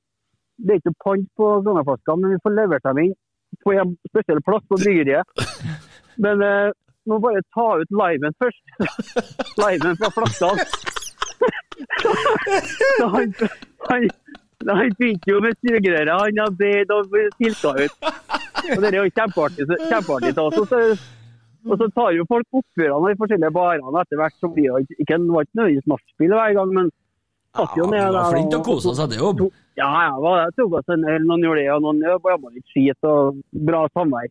[0.61, 3.15] Det er ikke pant på gangaflaskene, men vi får levert dem inn
[3.63, 5.25] på en spesiell plass på bryggeriet.
[6.23, 6.69] Men eh,
[7.09, 8.63] må bare ta ut limen først.
[9.63, 10.65] limen fra flaskene.
[12.97, 13.33] Så han,
[13.89, 14.05] han,
[14.69, 16.13] han begynte jo med sugerøret.
[16.13, 17.97] Han og silka ut.
[18.77, 20.33] Og Det er jo kjempeartig kjempeartig.
[20.37, 20.81] Og så,
[21.63, 24.35] og så tar jo folk oppgjørene i forskjellige barene etter hvert.
[24.41, 26.89] så blir det ikke, det var ikke nødvendigvis nachspiel hver gang, men
[27.55, 29.43] satt jo Ja, ned du var der flink til å kose seg til jobb.
[29.79, 30.55] ja, jeg var det?
[30.59, 34.29] tok oss en øl, noen gjorde det, og noen blanda litt skit og bra samvær.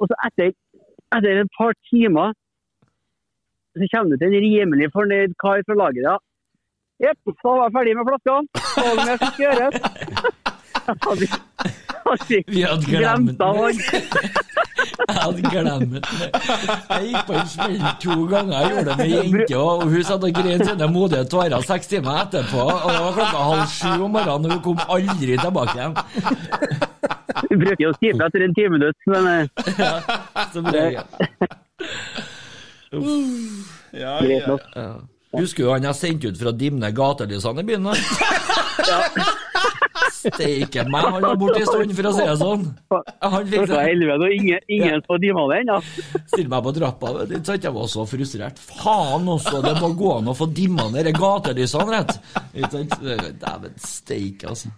[0.00, 0.52] Og så etter,
[1.14, 2.34] etter et par timer
[3.72, 6.04] så kommer det til en rimelig fornøyd kar fra laget.
[6.04, 6.16] Ja.
[7.02, 8.62] Jepp, så var jeg ferdig med flaskene.
[8.72, 9.70] Så det jeg fikk gjøre.
[10.82, 11.26] Hadde, hadde
[12.46, 13.78] Vi hadde glemt den.
[15.02, 16.00] Jeg hadde glemt det.
[16.90, 18.52] Jeg gikk på en smell to ganger.
[18.58, 22.20] Jeg gjorde det med jente, og hun satt og grein sine modige tårer seks timer
[22.24, 22.62] etterpå.
[22.66, 25.94] Og det var klokka halv sju om morgenen, og hun kom aldri tilbake hjem.
[27.48, 29.48] Du bruker jo å skrive etter en timinutt, men
[29.78, 29.94] ja,
[30.52, 30.92] Så ble jeg
[33.96, 34.86] Ja, greit ja.
[35.32, 37.88] Husker du han jeg sendte ut fra Dimne gatelysene i byen?
[37.88, 37.94] da?
[40.22, 42.64] Steike meg, han var borte en stund, for å si det sånn.
[42.92, 45.78] Han fikk Klokka elleve, og ingen, ingen på dimene ennå.
[46.30, 47.12] Still meg på trappa.
[47.18, 47.52] vet du.
[47.52, 48.60] Jeg var så frustrert.
[48.70, 52.14] Faen også, det må gå an å få dimma ned de gatelysene rett.
[53.42, 54.70] Dæven steike, altså.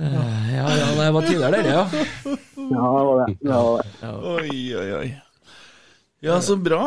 [0.00, 1.84] Eh, Ja, ja, det var tidligere, dere, ja.
[1.90, 2.36] Ja,
[2.70, 3.34] det var det.
[3.40, 4.12] det, var det.
[4.34, 5.08] Oi, oi, oi.
[6.24, 6.84] Ja, så bra.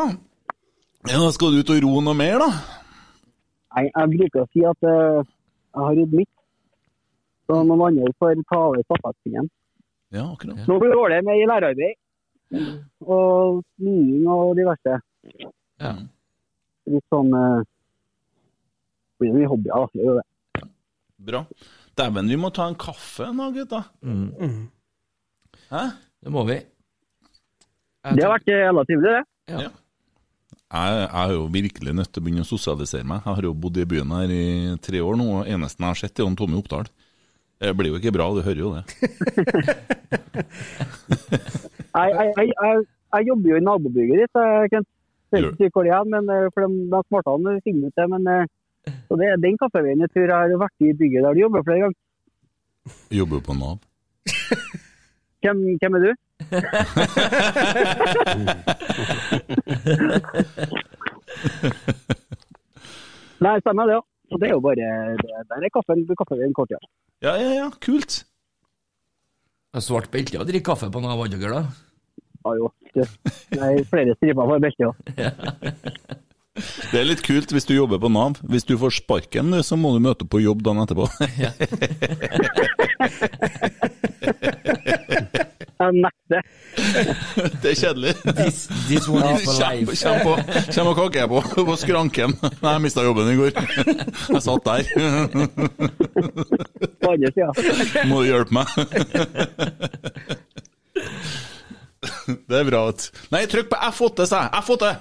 [1.10, 2.48] Ja, da Skal du ut og ro noe mer, da?
[3.76, 5.24] Nei, jeg bruker å si at eh,
[5.74, 6.33] jeg har rodd mitt.
[7.54, 9.50] Så noen andre får ta over stafettpinnen.
[10.14, 10.64] Ja, akkurat.
[10.66, 12.00] Nå går det med i lærerarbeid.
[13.06, 14.96] Og smiing og diverse.
[15.82, 15.94] Ja.
[16.90, 17.62] Litt sånn uh,
[19.22, 20.02] Blir det mye hobbyer, da.
[20.02, 20.66] Gjør det.
[21.30, 21.44] Bra.
[21.98, 23.84] Dæven, vi må ta en kaffe nå, gutta.
[25.70, 25.84] Hæ?
[26.26, 26.58] Det må vi.
[28.04, 29.54] Det har vært relativt, jævla trivelig, det.
[29.54, 29.70] Ja.
[30.74, 33.22] Jeg, jeg er jo virkelig nødt til å begynne å sosialisere meg.
[33.22, 34.44] Jeg har jo bodd i byen her i
[34.84, 36.90] tre år nå, og eneste jeg har sett, er Tommy Oppdal.
[37.64, 38.84] Det blir jo ikke bra, du hører jo det.
[41.94, 42.50] Jeg, jeg, jeg,
[43.14, 44.34] jeg, jobber jo i nabobygget ditt.
[44.34, 44.84] Jeg kan
[45.38, 48.06] ikke si hvor det er, men eh, for de, de smartene finner ut det.
[48.10, 48.50] Men eh,
[49.06, 51.82] så det den kaffeveien jeg tror jeg har vært i bygget der du jobber flere
[51.84, 52.00] ganger.
[53.20, 53.78] Jobber jo på Nav.
[55.44, 56.12] Hvem, hvem er du?
[63.44, 64.04] Nei, stemmer det, ja.
[64.34, 64.86] Så det er jo bare
[65.50, 66.80] Der er kaffen, kaffeveien kort, ja.
[67.22, 68.14] Ja, ja, ja, kult.
[69.82, 71.64] Svart belte å drikke kaffe på Nav, av dere da?
[72.44, 72.68] Ja jo.
[72.94, 73.08] Det
[73.58, 74.96] er flere striper på beltet òg.
[76.54, 78.38] Det er litt kult hvis du jobber på Nav.
[78.46, 81.06] Hvis du får sparken, så må du møte på jobb dagen etterpå.
[85.84, 86.42] Jeg nekter.
[87.64, 88.14] Det er kjedelig.
[88.38, 89.96] This, this one is for life.
[90.00, 90.34] kjem, på,
[90.72, 92.36] kjem og kakker på, på skranken.
[92.62, 93.52] Nei, jeg mista jobben i går.
[93.58, 94.82] Jeg satt der.
[97.04, 97.52] På andre sida.
[98.10, 98.68] Må du hjelpe meg?
[102.48, 102.84] Det er bra.
[103.34, 104.52] Nei, trykk på F8, sa jeg.
[104.64, 104.92] F8!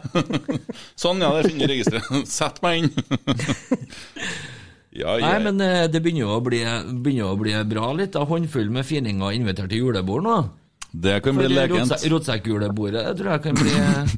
[0.99, 2.27] Sånn, ja, det finner registeret.
[2.31, 2.91] Sett meg inn.
[4.93, 6.59] Ja, Nei, men eh, det begynner jo å bli,
[7.01, 8.17] begynner å bli bra litt.
[8.19, 10.35] av Håndfull med fininger invitert til julebord nå.
[10.93, 11.93] Det kan bli lekent.
[12.12, 14.16] Rotsekkulebordet rotse- tror jeg kan bli eh,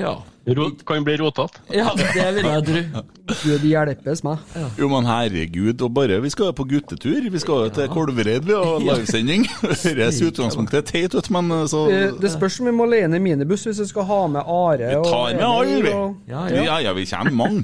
[0.00, 0.12] Ja.
[0.46, 1.60] Rot, kan bli rotete.
[1.74, 3.02] ja, det vil jeg tro.
[3.44, 4.38] Gud hjelpes meg.
[4.78, 7.26] Jo, men herregud, og bare Vi skal jo på guttetur.
[7.30, 9.44] Vi skal jo til Kolvereid, vi har livesending.
[9.84, 13.08] Høres i utgangspunktet teit ut, men eh, så Det, det spørs om vi må leie
[13.08, 14.78] ned minibuss hvis vi skal ha med Are.
[14.94, 15.92] Vi tar med alle, vi.
[15.92, 16.78] og- Ja, Ja, ja.
[16.88, 17.62] ja, vi kommer mange.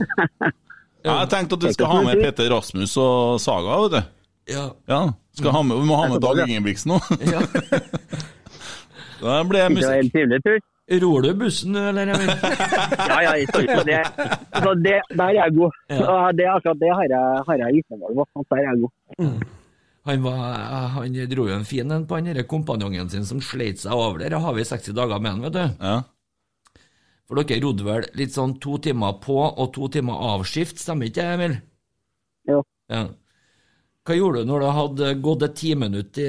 [1.06, 4.15] Jeg har tenkt at vi skal ha med Peter Rasmus og Saga, vet du.
[4.50, 4.64] Ja.
[4.88, 5.00] Ja,
[5.36, 7.10] skal ha med, Vi må ha med Dag Ingebrigtsen òg.
[7.32, 7.42] ja.
[9.16, 10.04] Da blir det Det var musikk.
[10.04, 10.58] en trivelig tur.
[11.02, 12.10] Ror du bussen nå, eller?
[13.10, 14.00] Ja, ja, jeg står ikke på det.
[14.62, 14.98] Så det.
[15.16, 15.78] Der er jeg god.
[15.90, 18.44] Ja, det, akkurat det har jeg, har jeg vitnemål på.
[18.52, 19.46] Der er jeg god.
[20.06, 20.52] Han, var,
[20.94, 24.20] han dro jo en fin en på han derre kompanjongen sin som sleit seg over
[24.22, 24.36] der.
[24.38, 25.64] Har vi 60 dager med han, vet du.
[25.80, 25.96] Ja.
[27.26, 31.24] For dere rodde vel litt sånn to timer på og to timer avskift, stemmer ikke
[31.24, 31.56] det, Emil?
[32.52, 32.60] Jo.
[32.92, 33.06] Ja.
[34.06, 36.28] Hva gjorde du når det hadde gått et ti minutt i,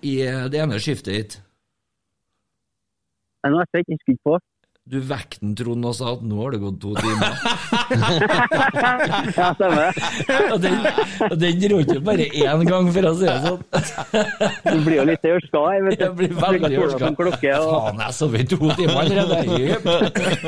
[0.00, 1.34] i det ene skiftet ditt?
[3.48, 4.34] Nå har jeg ikke skutt på.
[4.88, 7.28] Du vekket Trond, og sa at nå har det gått to timer.
[9.36, 9.92] ja, stemmer.
[10.64, 10.76] den,
[11.26, 13.60] og den dro ikke bare én gang, for å si det sånn.
[14.64, 15.58] Du blir jo litt ørska.
[15.74, 17.04] Jeg, vet, Jeg blir veldig ørska.
[17.18, 17.36] og...
[17.42, 19.36] Faen, jeg sov i to timer allerede.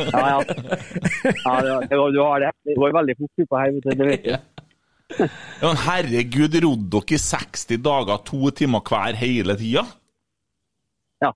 [0.09, 0.41] Ja, ja.
[1.29, 2.51] ja det, var, du har det.
[2.65, 3.93] Det går veldig fort utpå her, vet du.
[3.93, 4.33] Det vet du.
[5.19, 9.85] Ja, men herregud, rodde dere i 60 dager, to timer hver hele tida?
[11.25, 11.33] Ja.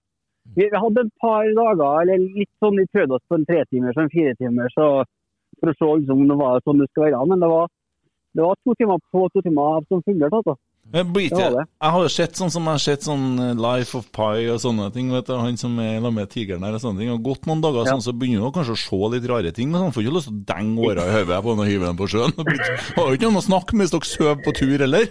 [0.57, 4.07] Vi, hadde et par dager, eller litt sånn, vi prøvde oss på en tretimers og
[4.07, 7.27] en firetimers for å se liksom, om det var sånn det skulle være.
[7.31, 7.69] Men det var,
[8.35, 10.41] det var to timer på, to timer som fungerte.
[10.41, 10.57] Altså.
[10.94, 11.65] Ikke, det.
[11.65, 14.61] jeg har jo sett sånn som jeg har sett sånn eh, Life of Pi og
[14.62, 15.09] sånne ting.
[15.11, 17.11] vet du, Han som er med tigeren der og sånne ting.
[17.11, 19.73] Og gått noen dager sånn, så begynner du kanskje å se litt rare ting.
[19.73, 21.89] Men han får ikke lyst til å denge åra i hodet på han og hive
[21.89, 22.36] den på sjøen.
[22.98, 25.09] Har jo ikke noen å snakke med hvis dere sover på tur, heller.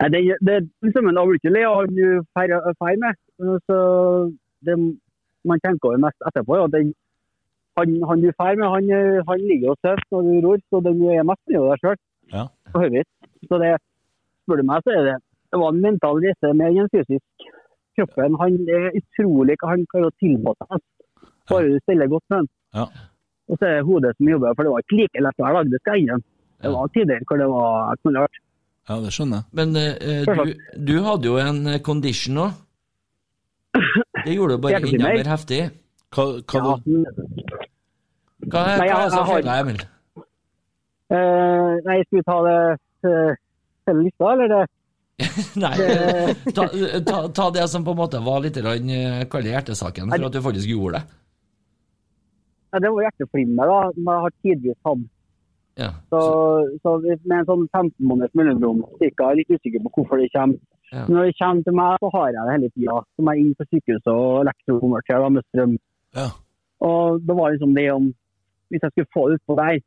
[0.00, 0.56] Nei, det, det,
[0.86, 3.20] liksom, en blir du ikke le av han du drar med.
[3.68, 3.76] Så
[4.66, 4.78] det
[5.44, 6.90] man tenker over mest etterpå, er at den,
[7.78, 10.98] han, han du drar med, han, han ligger og sover når du ror, så den
[11.00, 12.00] du er mest med deg sjøl.
[12.34, 12.48] Ja.
[13.46, 13.76] Så det,
[14.50, 15.16] spør du meg, så er det
[15.50, 17.46] det var en mental reise mer enn en fysisk.
[17.98, 20.82] Kroppen han er utrolig hva han klarer å tilpasse seg.
[21.50, 22.48] Bare du stiller godt med den.
[22.78, 22.84] Ja.
[23.50, 25.70] Og så er det hodet som jobber, for det var ikke like lett hver dag.
[25.72, 26.26] Det skal jeg innrømme.
[26.62, 28.38] Det var tider hvor det var knallhardt.
[28.90, 29.46] Ja, det skjønner jeg.
[29.58, 30.52] Men eh, du,
[30.90, 32.58] du hadde jo en eh, condition òg.
[34.24, 35.60] Det gjorde det bare enda mer heftig.
[36.14, 39.34] Hva, hva Ja, du, men- Hva er Nei, hva er jeg- det som jeg har-
[39.34, 39.80] feiler, Emil?
[41.10, 42.58] Eh, nei, jeg skulle ta det
[43.10, 43.32] eh,
[43.90, 44.54] hele lista, eller?
[44.54, 44.66] det?
[45.60, 45.74] Nei,
[46.56, 46.66] ta,
[47.06, 50.70] ta, ta det som på en måte var litt eh, hjertesaken, for at du faktisk
[50.70, 51.16] gjorde det.
[52.70, 53.80] Ja, det var hjerteflimmer, da.
[53.96, 55.08] Men Jeg har tidvis hatt.
[55.80, 55.90] Ja.
[56.12, 56.20] Så,
[56.82, 60.30] så med en sånn 15 måneders mellomrom, cirka, jeg er litt usikker på hvorfor det
[60.34, 60.60] kommer.
[60.90, 61.04] Ja.
[61.06, 62.96] Når det kommer til meg, så har jeg det hele tida.
[63.16, 65.76] Som er inn på sykehuset og elektrokonverter da, med strøm.
[66.18, 66.26] Ja.
[66.86, 68.10] Og det var liksom det om
[68.70, 69.80] Hvis jeg skulle få det utpå der,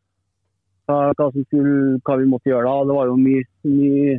[0.94, 2.86] hva, hva, som skulle, hva vi måtte gjøre da.
[2.90, 4.14] Det var jo mye, mye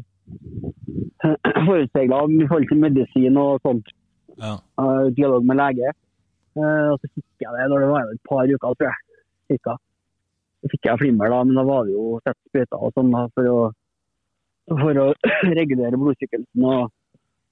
[1.68, 3.94] forutregler i forhold til medisin og sånt.
[4.40, 4.56] ja.
[4.80, 5.94] Uh, dialog med lege.
[6.58, 9.00] Uh, og så fikk jeg det når det var et par uker, tror jeg.
[9.52, 9.78] Cirka.
[10.64, 13.24] Så fikk jeg flimmer, da, men da var det jo sett sprøyter og sånn da,
[13.36, 13.56] for å,
[14.74, 15.08] for å
[15.60, 16.94] regulere blodsykkelsen og,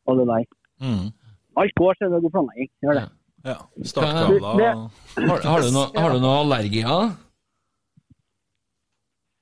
[0.09, 0.47] og det der.
[0.83, 1.11] Mm.
[1.63, 2.73] Alt går, så er det god planlegging.
[2.83, 3.09] Gjør det.
[3.09, 3.19] ja.
[3.43, 3.57] Ja.
[3.85, 4.75] Startkabler
[5.17, 7.11] Har, har, du noe, har du noe allergier?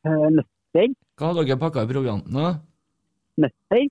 [0.06, 0.93] Eh, Nøtter.
[1.20, 2.32] Hva har dere pakka i provianten?
[2.36, 2.51] da?
[3.40, 3.82] Nøtter.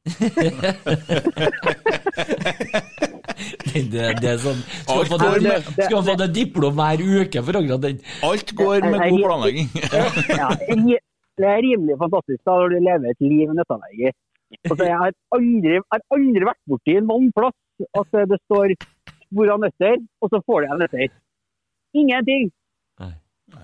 [3.39, 8.01] Det, det, er sånn Skal få skal få det diplom hver uke for akkurat den.
[8.27, 9.69] Alt går med god planlegging.
[10.41, 10.49] Ja,
[11.39, 14.11] det er rimelig fantastisk da, når du lever et liv med nøtteallergi.
[14.65, 17.55] Altså, jeg har aldri, har aldri vært borti noen plass
[18.01, 18.75] at det står
[19.35, 21.15] hvor av nøtter, og så får du en nøtter.
[21.95, 22.49] Ingenting.
[22.99, 23.13] Nei.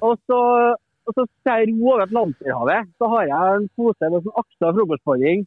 [0.05, 0.41] Og så,
[1.05, 2.89] og så skal jeg ro over Atlanterhavet.
[2.99, 5.39] Så har jeg en pose med sånn aksa frokostparing.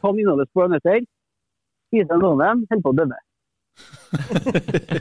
[0.00, 1.00] Kan inneholde spor av nøtter.
[1.90, 3.18] Spiser en av dem, holder på å dømme.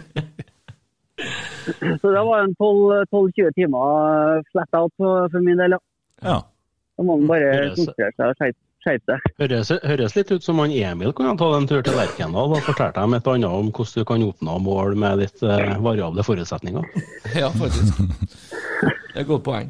[2.01, 5.79] så det var en 12-20 timer flat out for, min del, ja.
[6.23, 6.37] Ja.
[6.97, 8.35] Da må man bare Høres- konsentrere seg og
[8.83, 9.19] skjerpe-.
[9.39, 12.99] Høres, høres litt ut som han Emil kunne ta en tur til Lerkendal og fortalte
[13.03, 16.83] dem et annet om hvordan du kan oppnå mål med litt eh, variable forutsetninger.
[17.39, 17.93] Ja, faktisk.
[18.81, 19.69] Det er et godt poeng.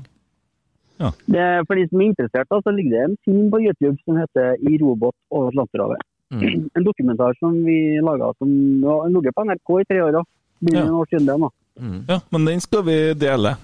[1.26, 4.18] Det, for de som er interessert, da, så ligger det en film på YouTube som
[4.20, 6.04] heter 'I robot over Atlanterhavet'.
[6.32, 6.70] Mm.
[6.76, 8.50] En dokumentar som vi laga som
[8.84, 10.12] ja, har ligget på NRK i tre år.
[10.12, 10.24] da.
[10.74, 10.82] Ja.
[10.84, 11.50] en år siden det nå.
[12.08, 13.56] ja, men den skal vi dele.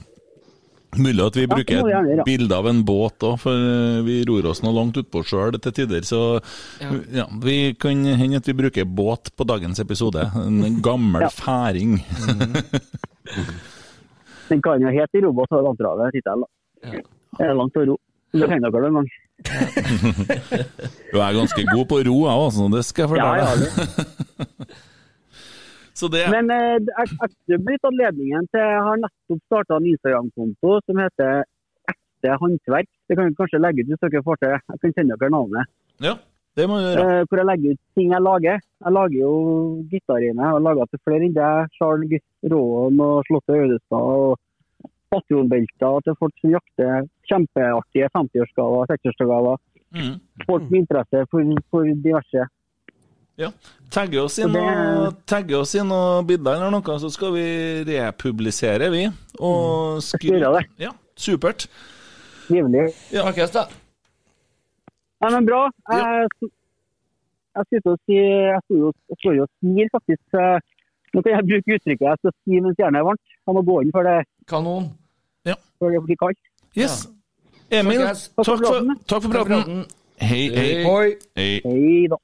[0.98, 4.62] Mulig at vi bruker et bilde av en båt òg, for eh, vi ror oss
[4.64, 6.02] nå langt utpå sjøl til tider.
[6.08, 6.40] Så
[6.80, 6.88] Ja.
[7.12, 10.24] ja, vi kan hende at vi bruker båt på dagens episode.
[10.46, 11.28] En gammel Ja.
[11.28, 12.00] færing.
[14.50, 16.12] Den kan jo hete 'I robåt over Atlanterhavet'.
[16.12, 16.48] tittel, da.
[16.94, 17.00] Ja.
[17.38, 17.96] Det er langt å ro.
[18.36, 19.10] Det trenger dere en gang.
[21.12, 24.76] Du er ganske god på å ro, jeg også, det skal jeg Ja, fortelle deg.
[25.96, 26.76] Så det Men eh,
[27.48, 31.46] jeg blir tatt ledningen til Jeg har nettopp starta en Instagram-konto som heter
[31.88, 32.90] Ekte håndverk.
[33.08, 34.56] Det kan vi kanskje legge ut hvis dere får til.
[34.58, 35.72] Jeg kan sende dere navnet.
[36.04, 36.16] Ja,
[36.60, 37.06] det må du gjøre.
[37.06, 38.60] Eh, hvor jeg legger ut ting jeg lager.
[38.84, 39.32] Jeg lager jo
[39.92, 40.42] gitariner.
[40.44, 41.72] Jeg har laga til flere enn deg.
[41.78, 44.12] Charles Råen og Slottet Ødestad.
[44.16, 44.36] og
[45.14, 49.58] Patronbelter til folk som jakter kjempeartige 50-årsgaver, 60-årsgaver.
[49.96, 50.14] Mm.
[50.48, 52.46] Folk med interesse for, for diverse.
[53.40, 53.50] Ja.
[53.92, 54.54] Tagge oss, inn
[55.80, 57.46] inn og bilder eller noe, så skal vi
[57.88, 59.06] republisere, vi.
[59.40, 60.40] Og Mm.
[60.40, 60.64] Jeg det.
[60.88, 61.68] Ja, supert.
[62.48, 62.90] Trivelig.
[63.12, 63.66] Snakkes, da.
[65.24, 65.62] Nei, men bra.
[65.92, 66.30] Jeg,
[67.56, 70.24] jeg å si Jeg sto jo jeg står jo og smiler faktisk.
[70.38, 70.60] eh,
[71.16, 73.24] Nå kan jeg bruke uttrykket jeg skal si mens jernet er varmt.
[73.48, 74.16] Jeg må gå inn før det,
[74.52, 74.90] Kanon.
[75.80, 76.42] før det blir kaldt.
[76.76, 77.06] Yes.
[77.72, 78.58] Emil, takk takk for
[79.08, 79.54] Takk for praten.
[79.56, 79.86] praten.
[80.22, 80.84] Hei, hei.
[80.84, 81.14] Hei.
[81.40, 81.54] Hei.
[81.64, 82.20] Hei da.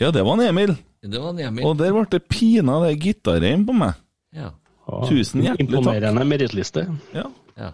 [0.00, 0.76] Ja, det var en Emil.
[1.02, 1.64] Det var en Emil.
[1.66, 3.98] Og der ble det pinadø gitarreim på meg.
[4.32, 4.52] Ja.
[5.10, 5.80] Tusen hjertelig takk.
[5.82, 6.86] Imponerende merittliste.
[7.14, 7.26] Ja.
[7.58, 7.72] ja.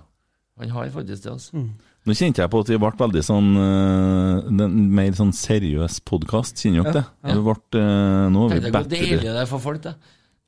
[0.58, 1.62] Han har faktisk det, altså.
[2.06, 6.60] Nå kjente jeg på at vi ble veldig sånn øh, den, Mer sånn seriøs podkast,
[6.62, 7.04] kjenner dere det?
[7.26, 7.34] Ja.
[7.34, 9.00] Det ble, øh, nå er Tenk vi deg hvor bedre.
[9.00, 9.94] deilig det er for folk, det.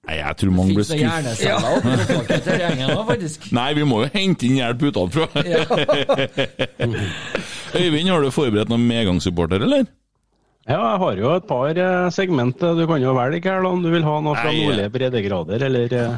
[0.08, 1.04] Nei, jeg tror mange blir skuffet.
[3.10, 3.40] faktisk?
[3.58, 5.26] Nei, vi må jo hente inn hjelp utenfra.
[7.76, 9.84] Øyvind, har du forberedt noen medgangssupporter, eller?
[10.68, 12.56] Ja, jeg har jo et par eh, segment.
[12.60, 16.14] Du kan jo velge her om du vil ha noe fra nordlige breddegrader, eller eh,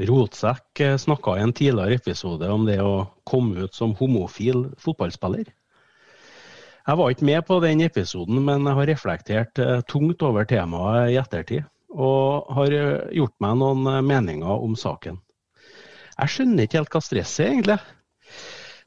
[0.00, 5.50] Rotsekk snakka i en tidligere episode om det å komme ut som homofil fotballspiller.
[6.82, 11.12] Jeg var ikke med på den episoden, men jeg har reflektert eh, tungt over temaet
[11.12, 11.68] i ettertid.
[11.92, 15.20] Og har eh, gjort meg noen eh, meninger om saken.
[16.16, 17.76] Jeg skjønner ikke helt hva stresset er, egentlig.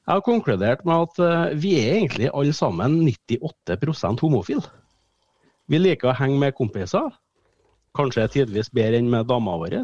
[0.06, 4.68] Jeg har konkludert med at eh, vi er egentlig alle sammen 98% homofile.
[5.72, 7.14] Vi liker å henge med kompiser.
[7.96, 9.80] Kanskje tidvis bedre enn med dama vår.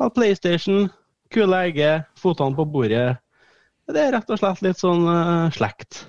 [0.00, 0.86] Spille PlayStation,
[1.28, 3.18] kule egget, fotene på bordet.
[3.84, 6.06] Det er rett og slett litt sånn uh, slekt.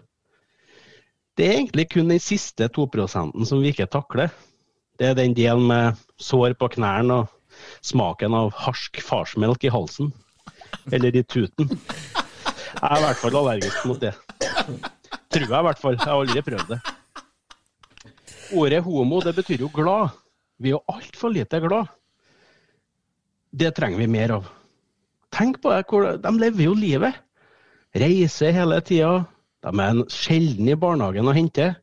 [1.35, 4.31] Det er egentlig kun den siste 2 som vi ikke takler.
[4.95, 10.13] Det er den delen med sår på knærne og smaken av harsk farsmelk i halsen.
[10.87, 11.67] Eller i tuten.
[11.67, 14.15] Jeg er i hvert fall allergisk mot det.
[15.35, 15.99] Tror jeg i hvert fall.
[15.99, 16.83] Jeg har aldri prøvd det.
[18.55, 20.15] Ordet homo det betyr jo glad.
[20.63, 21.91] Vi er jo altfor lite glad.
[23.51, 24.47] Det trenger vi mer av.
[25.31, 27.19] Tenk på det, de lever jo livet.
[27.95, 29.25] Reiser hele tida.
[29.61, 31.73] De er sjelden i barnehagen å hente.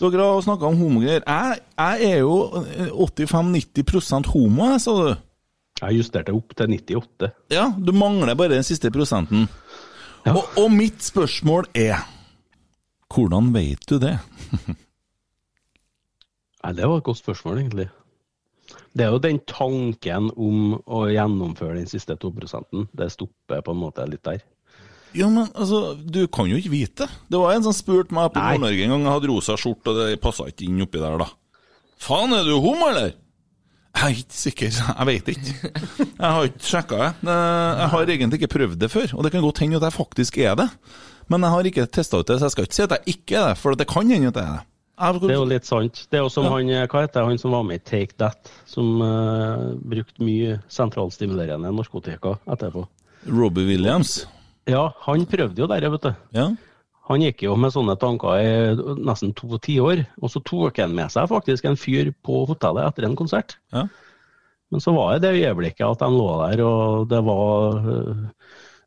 [0.00, 1.22] Dere har snakka om homogreier.
[1.26, 2.34] Jeg, jeg er jo
[2.98, 5.14] 85-90% homo, jeg, sa du.
[5.82, 7.30] Jeg justerte opp til 98.
[7.50, 9.48] Ja, du mangler bare den siste prosenten.
[10.32, 12.00] Og, og mitt spørsmål er
[13.14, 14.16] Hvordan vet du det?
[16.64, 17.88] Nei, Det var et godt spørsmål, egentlig.
[18.96, 22.32] Det er jo den tanken om å gjennomføre den siste 2
[22.96, 24.40] Det stopper på en måte litt der.
[25.14, 27.06] Ja, men altså, du kan jo ikke vite.
[27.30, 30.00] Det var en som spurte meg på Nord-Norge en gang, jeg hadde rosa skjorte, og
[30.00, 31.28] det passa ikke inn oppi der, da.
[32.02, 33.12] Faen, er du homo, eller?
[33.94, 35.52] Jeg er ikke sikker, jeg vet ikke.
[36.18, 37.08] Jeg har ikke sjekka det.
[37.30, 39.94] Eh, Jeg har egentlig ikke prøvd det før, og det kan godt hende at jeg
[39.94, 40.68] faktisk er det.
[41.30, 43.36] Men jeg har ikke testa ut det, så jeg skal ikke si at jeg ikke
[43.40, 45.22] er det, for det kan hende at jeg er det.
[45.22, 46.02] Det er jo litt sant.
[46.10, 46.50] Det er jo som Ja.
[46.56, 51.70] han, hva heter han som var med i Take That, som uh, brukte mye sentralstimulerende
[51.74, 52.84] narkotika etterpå.
[53.30, 54.26] Robbie Williams.
[54.68, 56.12] Ja, han prøvde jo der, vet du.
[56.36, 56.50] Ja.
[57.10, 61.12] Han gikk jo med sånne tanker i nesten to tiår, og så tok han med
[61.12, 63.58] seg faktisk en fyr på hotellet etter en konsert.
[63.76, 63.86] Ja.
[64.72, 68.22] Men så var det det øyeblikket at han lå der, og det var uh,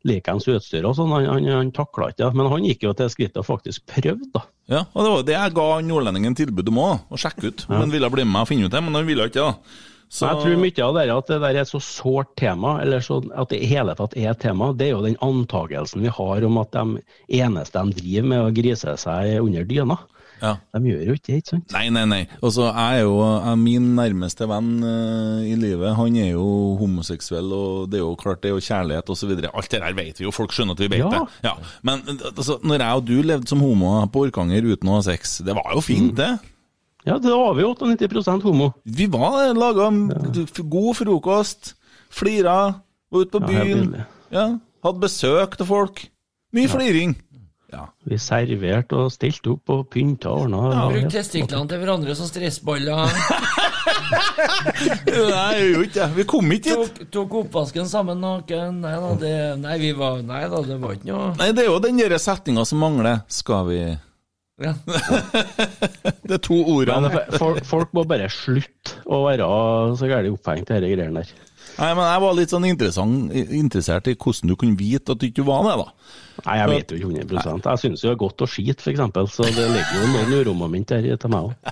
[0.08, 1.14] likens utstyr og sånn.
[1.14, 2.32] Han, han, han takla ikke det.
[2.40, 4.42] Men han gikk jo til skrittet og faktisk prøvde, da.
[4.68, 7.64] Ja, og det var det jeg ga nordlendingen tilbud om òg, å sjekke ut.
[7.70, 9.78] Han ville bli med og finne ut det, men han ville ikke det.
[10.08, 12.78] Så, Jeg tror mye av det er at det der er et så sårt tema,
[12.80, 16.00] eller så, at det i hele tatt er et tema, det er jo den antagelsen
[16.04, 17.02] vi har om at de
[17.42, 19.98] eneste de driver med å grise seg under dyna.
[20.38, 20.52] Ja.
[20.70, 21.72] De gjør jo ikke det, ikke sant?
[21.74, 22.20] Nei, nei, nei.
[22.46, 26.44] Og jeg er jo jeg, Min nærmeste venn uh, i livet, han er jo
[26.78, 29.32] homoseksuell, og det er jo klart det er jo kjærlighet osv.
[29.50, 31.10] Alt det der vet vi jo, folk skjønner at vi vet Ja.
[31.10, 31.24] det.
[31.48, 31.56] Ja.
[31.82, 35.40] Men altså, når jeg og du levde som homo på Orkanger uten å ha sex,
[35.46, 36.36] det var jo fint, det.
[37.06, 38.72] Ja, det var vi jo 98 homo.
[38.84, 39.88] Vi var laga
[40.62, 41.74] god frokost,
[42.10, 42.58] flira,
[43.10, 43.94] var ute på byen,
[44.34, 44.50] ja,
[44.84, 46.04] hadde besøk til folk.
[46.56, 47.16] Mye fliring.
[48.08, 50.86] Vi serverte og stilte opp og pynta og ordna.
[50.88, 53.04] Bruk testiklene til hverandre som stressballer.
[55.28, 56.08] Nei, vi gjorde ikke det.
[56.16, 56.94] Vi kom ikke hit.
[56.96, 58.80] Tok, tok oppvasken sammen naken.
[58.84, 61.68] Nei da, det, nei, vi var, nei da, det var ikke noe Nei, det er
[61.68, 63.20] jo den der setninga som mangler.
[63.28, 63.82] Skal vi
[64.58, 64.74] Ja.
[66.28, 67.10] Det er to ordene.
[67.12, 69.46] Men folk, må bare slutte å være
[69.98, 71.30] så gærent opphengt i disse greiene der.
[71.78, 75.46] Nei, men jeg var litt sånn interessert i hvordan du kunne vite at du ikke
[75.46, 75.88] var det, da.
[76.46, 79.34] Nei, jeg vet jo ikke 100 Jeg syns jo det er godt å skite, f.eks.,
[79.36, 81.54] så det ligger jo noen uromoment der til meg òg.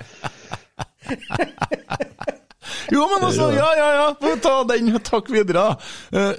[2.92, 5.74] Jo, men altså, ja, ja, ja, ta den, takk videre.
[6.12, 6.34] da.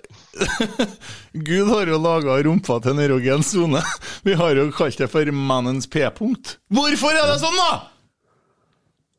[1.49, 3.81] Gud har jo laga rumpa til en erogen sone.
[4.27, 6.57] Vi har jo kalt det for mannens p-punkt.
[6.73, 7.71] Hvorfor er det sånn, da?!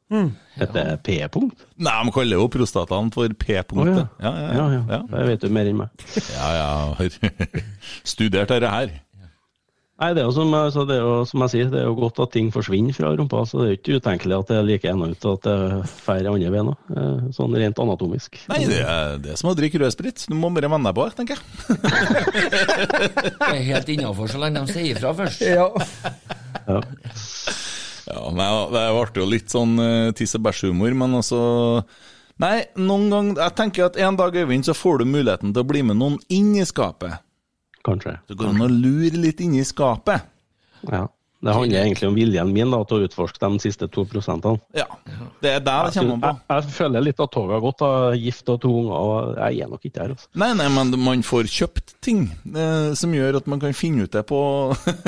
[0.09, 1.67] Dette er P-punkt?
[1.85, 4.07] Nei, de kaller jo prostataen for p-punktet.
[4.09, 4.31] Oh, ja.
[4.33, 4.81] ja, ja, Ja, ja.
[4.95, 5.01] ja.
[5.19, 6.07] Jeg vet jo mer enn meg.
[6.33, 7.09] Ja, ja,
[8.15, 8.95] studert dette her.
[9.99, 11.87] Nei, det er jo som, jeg- så det er jo, som jeg sier, det er
[11.89, 13.41] jo godt at ting forsvinner fra rumpa.
[13.51, 15.55] Så det er jo ikke utenkelig at det er like ennå ut at det
[16.07, 18.39] drar andre veien òg, sånn rent anatomisk.
[18.53, 20.23] Nei, det er, det er som å drikke rødsprit.
[20.31, 21.43] Du må bare venne deg på det, tenker jeg.
[23.39, 25.43] Det er helt innafor så lenge de sier ifra først.
[25.47, 25.67] Ja.
[26.69, 26.81] Ja.
[28.09, 31.41] Ja, nei, det ble jo litt sånn uh, tiss og bæsj-humor, men altså
[32.41, 35.67] Nei, noen gang Jeg tenker at en dag, Øyvind, så får du muligheten til å
[35.69, 37.19] bli med noen inn i skapet.
[37.89, 38.19] Kanskje.
[38.29, 40.29] Så går det an å lure litt inn i skapet.
[40.89, 41.07] Ja.
[41.39, 44.59] Det handler egentlig om viljen min da, til å utforske de siste to prosentene.
[44.75, 44.89] Ja.
[45.39, 46.31] Det er der det kommer an på.
[46.35, 47.85] Jeg, jeg føler litt at toget har gått,
[48.19, 48.97] gift og to unger.
[48.97, 50.15] og Jeg er nok ikke der.
[50.17, 50.31] altså.
[50.43, 54.17] Nei, nei, men man får kjøpt ting eh, som gjør at man kan finne ut
[54.19, 54.41] det på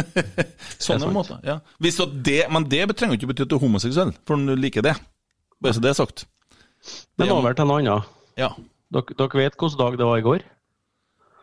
[0.86, 1.42] sånne det måter.
[1.50, 1.58] Ja.
[1.82, 4.86] Hvis at det, men det trenger ikke bety at du er homoseksuell, for du liker
[4.86, 4.94] det.
[5.58, 6.28] Bare så det er sagt.
[7.18, 8.14] Men over til noe annet.
[8.38, 8.52] Ja.
[8.94, 10.46] Dere, dere vet hvilken dag det var i går?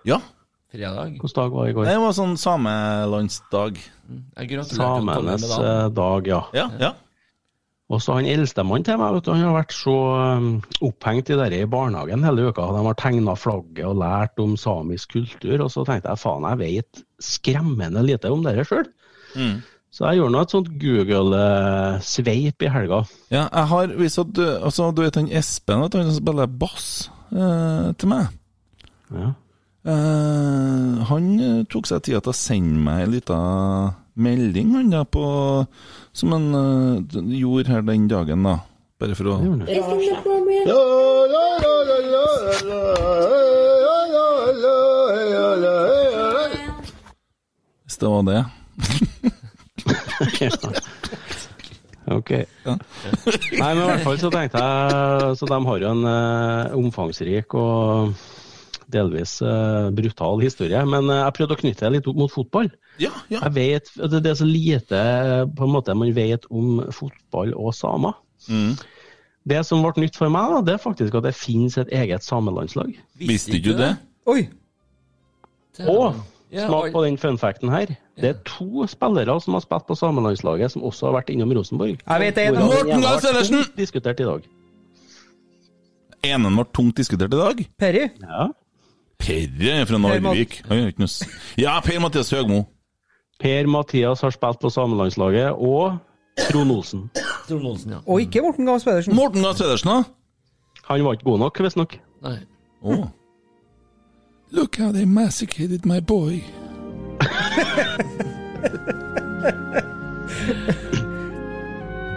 [0.07, 0.23] Ja.
[0.71, 1.15] Fredag.
[1.15, 1.87] Hvilken dag var det i går?
[1.87, 3.77] Det var sånn samelandsdag.
[4.07, 6.41] Tommy Samenes eh, dag, ja.
[6.57, 6.93] Ja, ja.
[7.87, 9.95] Og så han eldstemann til meg, vet du, han har vært så
[10.35, 10.49] um,
[10.83, 12.65] opphengt i det i barnehagen hele uka.
[12.75, 15.63] De har tegna flagget og lært om samisk kultur.
[15.63, 18.83] Og så tenkte jeg faen, jeg vet skremmende lite om det sjøl.
[19.39, 19.61] Mm.
[19.95, 22.99] Så jeg gjorde nå et sånt Google-sveip i helga.
[23.31, 26.19] Ja, jeg har vist at du, altså, du vet han Espen, vet du, han som
[26.19, 26.89] spiller bass
[27.31, 28.35] eh, til meg.
[29.15, 29.31] Ja.
[29.87, 33.37] Eh, han eh, tok seg tida til å sende meg ei lita
[34.19, 35.23] melding, han da, på,
[36.11, 38.57] som han uh, gjorde her den dagen, da.
[38.99, 39.37] Bare for å
[47.85, 48.41] Hvis det var det.
[52.07, 52.31] Ok.
[52.31, 57.55] Nei, men i hvert fall så tenkte jeg Så de har jo en uh, omfangsrik
[57.59, 58.15] og
[58.91, 60.81] delvis uh, brutal historie.
[60.89, 62.69] Men uh, jeg prøvde å knytte det litt opp mot fotball.
[63.01, 63.41] Ja, ja.
[63.45, 67.53] Jeg vet, det det er så lite eh, på en måte man vet om fotball
[67.53, 68.15] og samer.
[68.49, 68.73] Mm.
[69.47, 72.25] Det som ble nytt for meg, da, det er faktisk at det finnes et eget
[72.25, 72.95] samelandslag.
[73.21, 73.91] Visste ikke du det?
[74.27, 74.41] Oi!
[75.85, 76.17] Og
[76.49, 77.93] smak på den funfacten her.
[78.17, 81.99] Det er to spillere som har spilt på samelandslaget, som også har vært innom Rosenborg.
[82.01, 82.47] Jeg vet det.
[82.57, 84.47] Morten Lars tungt Diskutert i dag.
[86.25, 87.61] Enen ble tungt diskutert i dag.
[87.77, 88.07] Perry?
[88.23, 88.47] Ja.
[89.19, 90.61] Perre er fra Per Mat- Narvik.
[91.57, 92.63] Ja, Per-Mathias Høgmo.
[93.39, 95.97] Per-Mathias har spilt på samelandslaget, og
[96.49, 97.09] Trond Olsen.
[97.47, 97.97] Trond Olsen, ja.
[98.07, 99.15] Og ikke Morten Gahls Pedersen.
[99.15, 100.03] Morten Gahls Pedersen, da?
[100.87, 101.97] Han var ikke god nok, visstnok.
[102.23, 102.37] Nei.
[102.81, 103.05] Oh.
[104.51, 106.41] Look how they massacred my boy.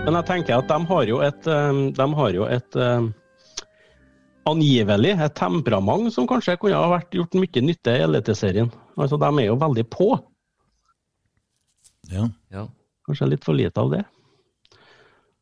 [0.04, 3.08] Men jeg tenker at de har jo et, eh, de har jo et eh,
[4.48, 8.70] angivelig et temperament som kanskje kunne ha vært gjort mye nytte i Eliteserien.
[8.96, 10.08] Altså, de er jo veldig på.
[12.10, 12.28] Ja.
[12.52, 12.66] Ja.
[13.06, 14.02] Kanskje litt for lite av det.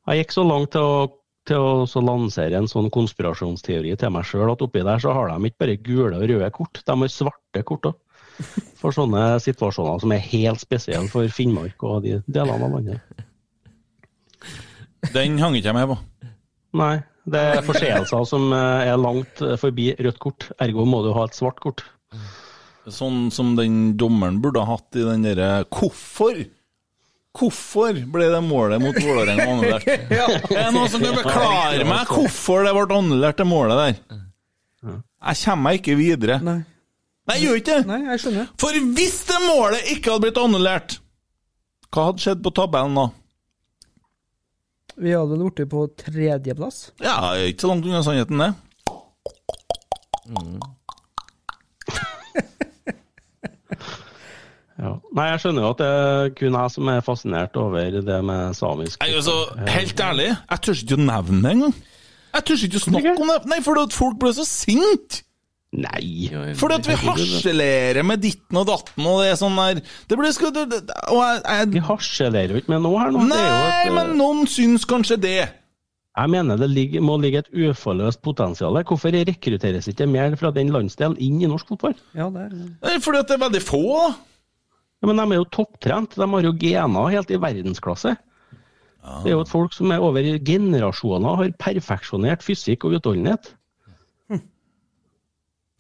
[0.09, 1.07] Jeg gikk så langt til å,
[1.49, 5.31] til å så lansere en sånn konspirasjonsteori til meg sjøl at oppi der så har
[5.31, 7.99] de ikke bare gule og røde kort, de har svarte kort òg.
[8.79, 13.25] For sånne situasjoner som er helt spesielle for Finnmark og de delene av landet.
[15.15, 15.99] Den hang ikke jeg med på.
[16.79, 16.95] Nei,
[17.33, 20.51] det er forseelser som eh, er langt forbi rødt kort.
[20.63, 21.85] Ergo må du ha et svart kort.
[22.89, 26.39] Sånn som den dommeren burde ha hatt i den derre Hvorfor?
[27.39, 29.85] Hvorfor ble det målet mot Vålerenga annullert?
[29.93, 34.25] Er det noen som kan beklare meg hvorfor det ble annullert, det målet der?
[34.89, 36.39] Jeg kommer meg ikke videre.
[36.47, 36.61] Nei.
[37.29, 37.87] Nei, jeg gjør ikke det.
[37.91, 38.51] Nei, jeg skjønner.
[38.63, 40.95] For hvis det målet ikke hadde blitt annullert,
[41.93, 43.07] hva hadde skjedd på tabellen da?
[44.99, 46.79] Vi hadde vel blitt på tredjeplass.
[47.03, 48.53] Ja, ikke så langt unna sannheten, det.
[54.79, 54.93] Ja.
[55.11, 58.55] Nei, jeg skjønner jo at det er kun jeg som er fascinert over det med
[58.55, 59.01] samisk.
[59.03, 59.35] Nei, altså,
[59.67, 61.73] Helt ærlig, jeg tør ikke å nevne det engang.
[62.37, 63.39] Jeg tør ikke å snakke om det.
[63.51, 65.25] Nei, for at folk blir så sinte.
[65.77, 70.17] Nei Fordi at vi harselerer med ditten og datten, og det er sånn der Det
[70.17, 70.79] blir skal, det, det,
[71.13, 73.27] og jeg, jeg, Vi harselerer jo ikke med noe her nå.
[73.29, 75.41] Det er jo Nei, et, eh, men noen syns kanskje det.
[76.19, 78.87] Jeg mener det ligger, må ligge et uforløst potensial her.
[78.89, 81.95] Hvorfor rekrutteres ikke mer fra den landsdelen inn i norsk fotball?
[82.17, 83.83] Ja, det er Nei, Fordi at det er veldig få.
[83.93, 84.09] da.
[84.99, 86.17] Ja, men de er jo topptrent.
[86.19, 88.17] De har jo gener helt i verdensklasse.
[89.05, 93.53] Det er jo et folk som er over generasjoner har perfeksjonert fysikk og utholdenhet.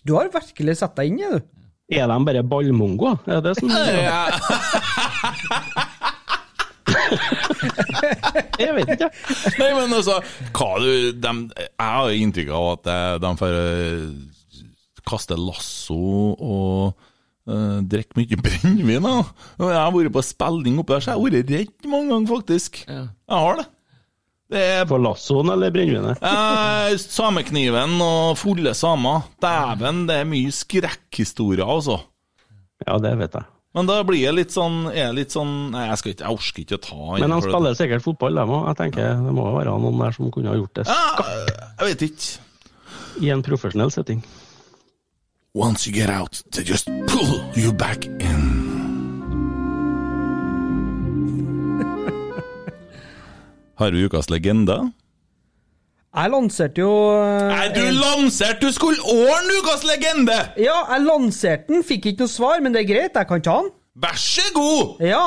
[0.09, 1.55] Du har virkelig satt deg inn i det, du.
[1.99, 3.21] Er de bare ballmongoer?
[3.29, 4.25] Er det som Ja.
[8.59, 9.09] Jeg vet ikke.
[9.61, 10.19] Nei, men altså,
[10.57, 14.65] hva du de, Jeg har inntrykk av at eh, de får eh,
[15.09, 15.97] kaste lasso
[16.37, 16.93] og
[17.49, 19.09] uh, drikke mye brennevin.
[19.09, 22.83] Jeg har vært på spilling oppe der, så jeg har vært redd mange ganger, faktisk.
[22.85, 23.69] Jeg har det.
[24.49, 26.23] Det er På lassoen eller brennevinet?
[26.25, 29.27] Eh, samekniven og fulle samer.
[29.45, 31.99] Dæven, det er mye skrekkhistorier, altså.
[32.87, 33.45] Ja, det vet jeg.
[33.77, 36.63] Men da blir det litt sånn, er litt sånn Nei, jeg, skal ikke, jeg orker
[36.63, 37.53] ikke å ta inn Men han for det.
[37.53, 38.63] spiller sikkert fotball, dem òg.
[38.71, 41.27] Jeg tenker det må jo være noen der som kunne ha gjort det Ja,
[41.83, 42.31] jeg vet ikke.
[43.21, 44.25] i en profesjonell setting.
[45.55, 48.48] Once you get out, they just pull you back in.
[53.79, 54.79] Har vi ukas legende?
[56.19, 58.65] Jeg lanserte jo eh, Nei, du lanserte!
[58.67, 60.39] Du skulle ordne ukas legende!
[60.59, 63.59] Ja, jeg lanserte den, fikk ikke noe svar, men det er greit, jeg kan ta
[63.63, 63.71] den.
[64.03, 65.05] Vær så god!
[65.05, 65.23] Ja.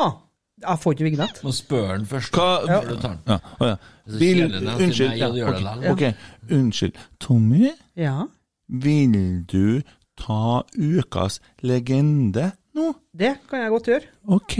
[0.62, 1.40] Jeg får ikke vignett.
[1.42, 2.34] Må spørre den først.
[2.36, 3.22] Hva før du tar den.
[3.32, 3.76] ja, Oh, ja.
[4.18, 4.42] Vil,
[4.74, 5.16] unnskyld.
[5.18, 5.90] Ja, okay.
[5.90, 6.52] ok, ok.
[6.58, 7.00] Unnskyld.
[7.22, 8.24] Tommy, Ja.
[8.68, 9.16] vil
[9.50, 9.82] du
[10.18, 12.92] ta ukas legende nå?
[13.16, 14.10] Det kan jeg godt gjøre.
[14.38, 14.58] Ok.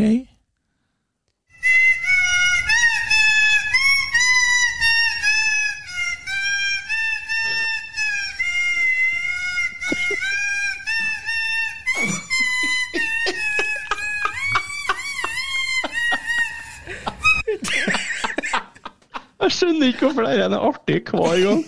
[19.42, 21.62] Jeg skjønner ikke hvorfor det er artig hver gang.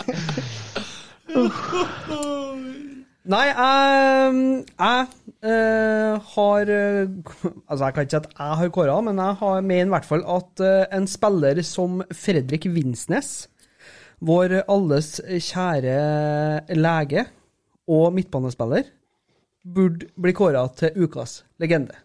[3.25, 7.09] Nei, jeg, jeg jeg har eh,
[7.69, 10.09] Altså, jeg kan ikke si at jeg har kåra, men jeg har mener i hvert
[10.09, 13.49] fall at eh, en spiller som Fredrik Vinsnes,
[14.25, 15.99] vår alles kjære
[16.79, 17.27] lege
[17.91, 18.89] og midtbanespiller,
[19.65, 22.04] burde bli kåra til ukas legende.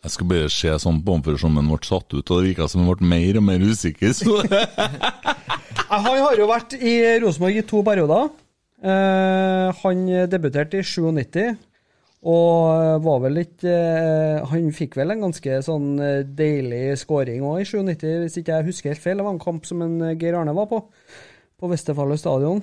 [0.00, 2.68] Jeg skal bare se sånn på ham som han ble satt ut, og det virka
[2.72, 4.14] som han ble mer og mer usikker.
[4.16, 4.38] Så.
[5.90, 8.28] Han har jo vært i Rosenborg i to perioder.
[8.80, 11.56] Eh, han debuterte i 97,
[12.30, 17.64] og var vel ikke eh, Han fikk vel en ganske sånn eh, deilig scoring òg
[17.64, 19.18] i 97, hvis ikke jeg husker helt feil.
[19.18, 20.84] Det var en kamp som en Geir Arne var på,
[21.58, 22.62] på Vesterfallet stadion.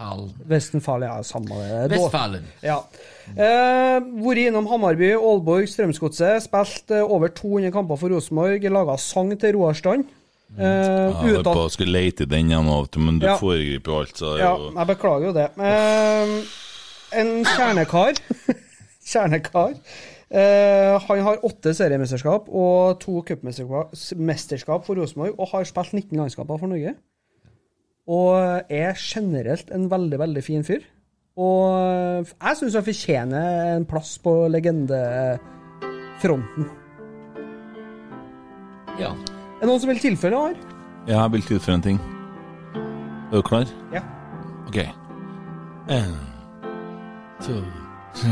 [0.00, 1.90] Vestfall Vestenfall, ja, samme det.
[1.92, 2.44] Vestfallen.
[2.64, 2.78] Ja.
[3.36, 6.40] Eh, vært innom Hamarby, Aalborg, Strømsgodset.
[6.46, 8.64] Spilt eh, over 200 kamper for Rosenborg.
[8.72, 10.06] Laga sang til Roar Strand.
[10.56, 12.70] Eh, Jeg holdt på å skulle lete i den igjen,
[13.04, 13.36] men du Ja.
[13.36, 14.22] foregriper jo alt.
[14.40, 15.50] Ja, jeg beklager jo det.
[15.58, 18.16] Eh, en kjernekar.
[19.12, 19.76] kjernekar.
[20.30, 26.58] Eh, han har åtte seriemesterskap og to cupmesterskap for Rosenborg, og har spilt 19 landskamper
[26.58, 26.94] for Norge.
[28.10, 30.80] Og er generelt en veldig, veldig fin fyr.
[31.38, 36.66] Og jeg syns han fortjener en plass på legendefronten.
[39.00, 39.10] Ja.
[39.14, 40.58] Er det noen som vil tilføye noe her?
[41.08, 41.98] Jeg vil tilføye en ting.
[43.30, 43.66] Er du klar?
[43.94, 44.02] Ja.
[44.66, 44.78] Ok.
[45.90, 46.14] En,
[47.42, 47.56] to,
[48.14, 48.30] tre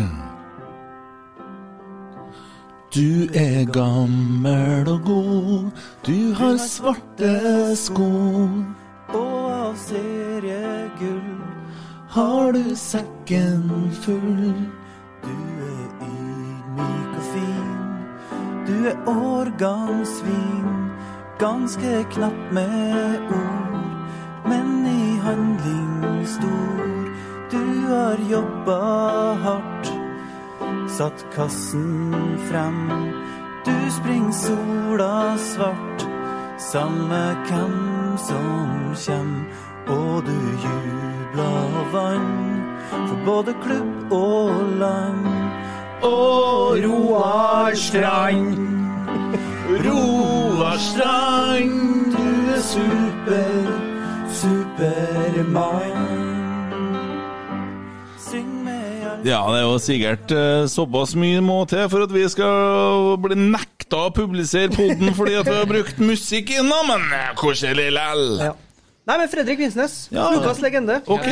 [2.94, 5.70] Du er gammel og god,
[6.06, 8.08] du har svarte sko.
[9.68, 11.40] Av seriegull
[12.08, 14.54] Har du sekken full?
[15.24, 15.34] Du
[15.66, 17.74] er ydmyk og fin.
[18.68, 20.70] Du er årgangsvin.
[21.38, 23.76] Ganske knapp med ord,
[24.48, 26.88] men i handling stor.
[27.52, 28.80] Du har jobba
[29.44, 29.92] hardt,
[30.96, 32.14] satt kassen
[32.48, 32.80] frem.
[33.68, 36.08] Du springer sola svart,
[36.72, 39.32] samme hvem som kjem.
[39.88, 41.48] Og du jubla
[41.80, 45.26] og vann for både klubb og land.
[46.02, 48.58] Og Roar Strand,
[49.84, 53.72] Roar Strand, du er super,
[54.30, 56.28] Supermann.
[59.24, 63.34] Ja, det er jo sikkert eh, såpass mye må til for at vi skal bli
[63.40, 68.24] nekta å publisere podden fordi at vi har brukt musikk innom, men eh, koselig L?
[68.46, 68.54] Ja.
[69.08, 70.26] Nei, men Fredrik Vinsnes, Ja.
[70.34, 70.98] Lukas legende.
[71.08, 71.24] Ok,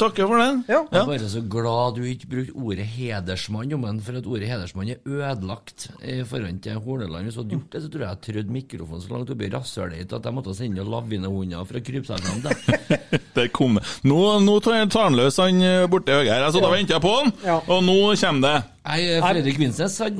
[0.00, 0.64] takker for det.
[0.72, 0.78] Ja.
[0.88, 4.48] Jeg er bare så glad du ikke brukte ordet hedersmann om den, for at ordet
[4.48, 7.28] hedersmann er ødelagt i forhold til Horneland.
[7.28, 10.00] Hvis du hadde gjort det, så tror jeg jeg trødde mikrofonen så langt oppi rasshølet
[10.00, 13.20] ditt at jeg måtte sende lavinehunder for å krype seg fram til.
[13.36, 13.76] Det kom.
[14.08, 16.46] Nå, nå tar han løs han eh, borte i høyre her.
[16.48, 16.68] Altså, ja.
[16.68, 17.34] Da venter jeg på han,
[17.68, 18.71] og nå kommer det.
[18.82, 20.16] Nei, Fredrik Vinsnes han,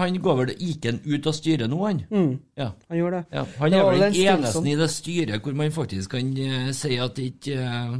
[0.00, 2.00] han går vel ikke ut av styret nå, han?
[2.10, 2.32] Mm.
[2.58, 2.70] Ja.
[2.90, 3.38] Han gjorde det.
[3.38, 6.72] Ja, han Det er vel den eneste i det styret hvor man faktisk kan uh,
[6.76, 7.94] si at ikke uh,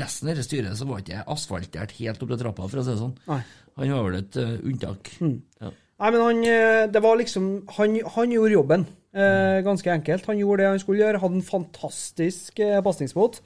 [0.00, 2.94] resten av det styret så var ikke asfaltert helt opp til trappa, for å si
[2.94, 3.14] det sånn.
[3.30, 3.42] Nei.
[3.78, 5.14] Han var vel et uh, unntak.
[5.22, 5.38] Mm.
[5.62, 5.72] Ja.
[6.02, 7.44] Nei, men han, eh, det var liksom,
[7.76, 10.26] han, han gjorde jobben, eh, ganske enkelt.
[10.26, 11.20] Han gjorde det han skulle gjøre.
[11.22, 13.38] Hadde en fantastisk eh, pasningsbåt.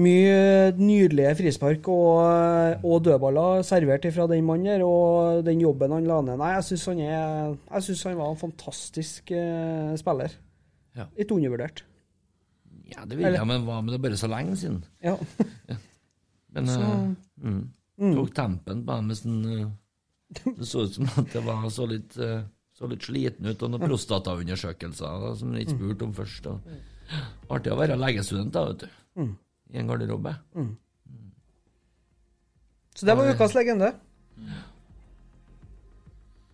[0.00, 5.92] Mye nydelige frispark og, eh, og dødballer servert fra den mannen der, og den jobben
[5.92, 6.38] han la ned.
[6.40, 7.02] Nei, jeg syns han,
[8.08, 10.32] han var en fantastisk eh, spiller.
[10.96, 11.08] Ja.
[11.18, 11.84] Litt undervurdert.
[12.92, 14.82] Ja, det vil jeg, men hva med det bare så lenge siden?
[15.04, 15.16] Ja.
[16.52, 17.60] Men Så- uh, mm.
[17.96, 18.14] Mm.
[18.16, 19.70] tok tempen på dem hvis den uh,
[20.58, 22.42] Det så ut som at det var så litt, uh,
[22.76, 26.50] så litt sliten ut, og noen prostataundersøkelser som han ikke spurte om først.
[26.52, 26.74] Og.
[27.52, 29.00] Artig å være legestudent, da, vet du.
[29.22, 29.32] Mm.
[29.72, 30.34] I en garderobe.
[30.54, 30.74] Mm.
[32.94, 33.94] Så det var ukas legende.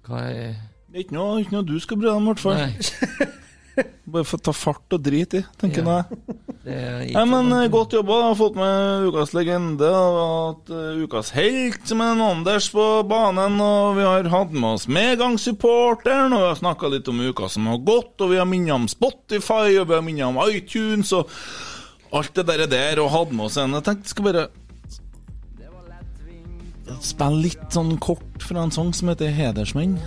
[0.09, 0.55] Hva er
[0.89, 3.35] Det er ikke noe, ikke noe du skal bry deg om, i hvert fall.
[4.09, 5.99] Bare få ta fart og drit i, tenker Ja.
[6.03, 6.47] jeg.
[7.15, 8.17] Nei, men noe- eh, Godt jobba.
[8.19, 12.67] Jeg har fått med ukas legende og hatt eh, ukas helt, som er en Anders
[12.75, 13.61] på banen.
[13.63, 17.69] Og vi har hatt med oss medgangssupporteren, og vi har snakka litt om uka som
[17.71, 18.17] har gått.
[18.25, 21.31] Og vi har minnet om Spotify, og vi har minnet om iTunes og
[22.13, 24.47] alt det der, der og hadde med oss en Jeg tenkte skal bare
[27.05, 29.99] spille litt sånn kort fra en sang som heter Hedersmenn.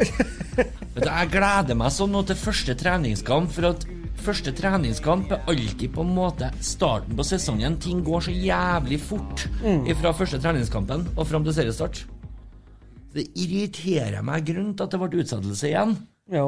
[1.00, 3.84] Jeg gleder meg sånn nå til første treningskamp, for at
[4.20, 7.78] første treningskamp er alltid på en måte starten på sesongen.
[7.82, 9.90] Ting går så jævlig fort Mm.
[10.00, 12.04] fra første treningskampen og fram til seriestart.
[13.12, 15.96] Det irriterer meg grunt at det ble utsettelse igjen.
[16.30, 16.46] Ja,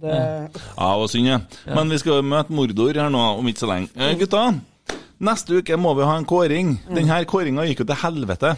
[0.00, 1.74] det Ja, det var synd, det.
[1.74, 3.90] Men vi skal møte mordor her nå om ikke så lenge.
[3.94, 4.42] Eh, gutta,
[5.20, 6.72] neste uke må vi ha en kåring.
[6.88, 8.54] Denne kåringa gikk jo til helvete.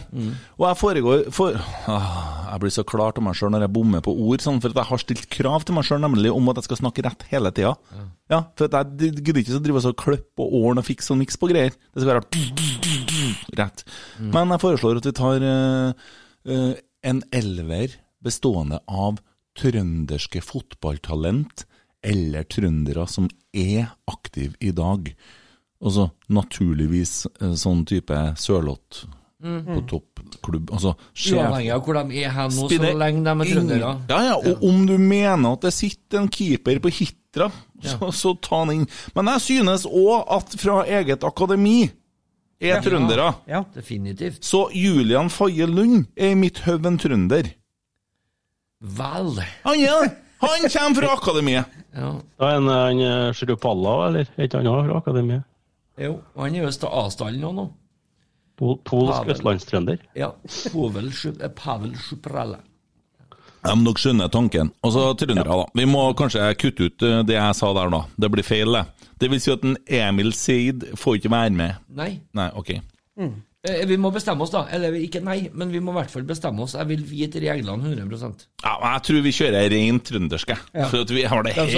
[0.57, 4.01] Og jeg foregår for, ah, Jeg blir så klar til meg sjøl når jeg bommer
[4.05, 6.59] på ord, sånn, for at jeg har stilt krav til meg sjøl nemlig om at
[6.61, 7.73] jeg skal snakke rett hele tida.
[8.29, 11.13] Ja, for at jeg gidder ikke å drive og så klippe og ordne og fikse
[11.13, 11.73] og mikse på greier.
[11.93, 12.21] Det skal være
[13.57, 13.83] rett.
[14.21, 15.93] Men jeg foreslår at vi tar uh,
[16.49, 16.73] uh,
[17.03, 19.17] en elver bestående av
[19.59, 21.65] trønderske fotballtalent
[22.03, 25.13] eller trøndere som er aktive i dag.
[25.83, 29.05] Og så naturligvis eh, sånn type Sørloth
[29.43, 29.65] mm.
[29.67, 30.71] på toppklubb.
[30.75, 33.95] Altså Uavhengig av hvor de er hen nå, så lenge de er trøndere.
[34.11, 37.49] Ja, ja, og om du mener at det sitter en keeper på Hitra,
[37.83, 38.87] så, så ta han inn.
[39.15, 41.81] Men jeg synes òg at fra eget akademi
[42.63, 42.81] er Ja.
[42.83, 43.33] trøndere.
[43.47, 43.65] Ja.
[43.75, 44.43] Definitivt.
[44.43, 47.51] Så Julian Faye Lund er i mitt hode en trønder.
[48.83, 50.11] Vel Han er det!
[50.43, 51.79] Han kommer fra akademiet!
[51.95, 52.09] Ja.
[52.41, 54.27] Da er han, han eh, Shrupalla, eller?
[54.35, 55.45] Er ikke han òg fra akademiet?
[56.01, 57.65] Jo, han er visst i avstanden òg nå.
[58.59, 59.33] Pol polsk Pavel.
[59.37, 60.01] østlandstrønder.
[60.19, 60.31] Ja.
[60.73, 62.59] Pavel, eh, Pavel Sjuprelle.
[63.63, 64.73] Ja, men dere skjønner tanken.
[64.83, 65.65] Og så trøndere, da.
[65.79, 68.01] Vi må kanskje kutte ut eh, det jeg sa der, da.
[68.19, 68.83] Det blir feil, det.
[69.23, 71.79] Det vil si at en Emil Seid får ikke være med.
[71.95, 72.11] Nei.
[72.35, 72.73] Nei, ok.
[72.75, 73.31] Eh,
[73.63, 74.65] Vi må bestemme oss, da.
[74.75, 76.73] Eller ikke nei, men vi må i hvert fall bestemme oss.
[76.75, 80.59] Jeg vil vite reglene 100% Ja, men Jeg tror vi kjører rent trøndersk, jeg.
[80.75, 80.87] Ja.
[80.91, 81.71] For at vi har det helt,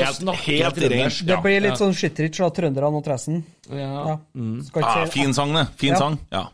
[0.48, 1.20] helt rent.
[1.30, 1.78] Det blir litt Ja.
[1.84, 3.44] sånn Shittrich av trønderne og Tressen.
[3.70, 3.78] Ja.
[4.10, 4.18] Ja.
[4.66, 5.68] Skal Ja, fin sang, det.
[5.78, 6.00] Fin Ja.
[6.00, 6.20] sang.
[6.32, 6.48] Ja.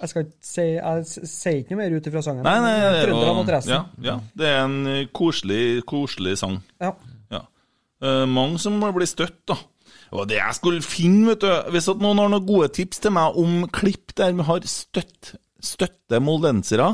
[0.00, 2.42] Jeg skal ikke si Jeg sier ikke noe mer ut ifra sangen.
[2.42, 3.46] Nei, nei, det er og.
[3.68, 6.62] Ja, ja, det er en eh, koselig, koselig sang.
[6.80, 6.94] Ja.
[7.30, 7.42] Ja.
[8.02, 9.58] Uh, mange som blir støtt, da.
[10.10, 11.50] Var det jeg skulle finne, vet du.
[11.74, 15.36] Hvis at noen har noen gode tips til meg om klipp der vi har støtt,
[15.62, 16.88] støtte moldensere,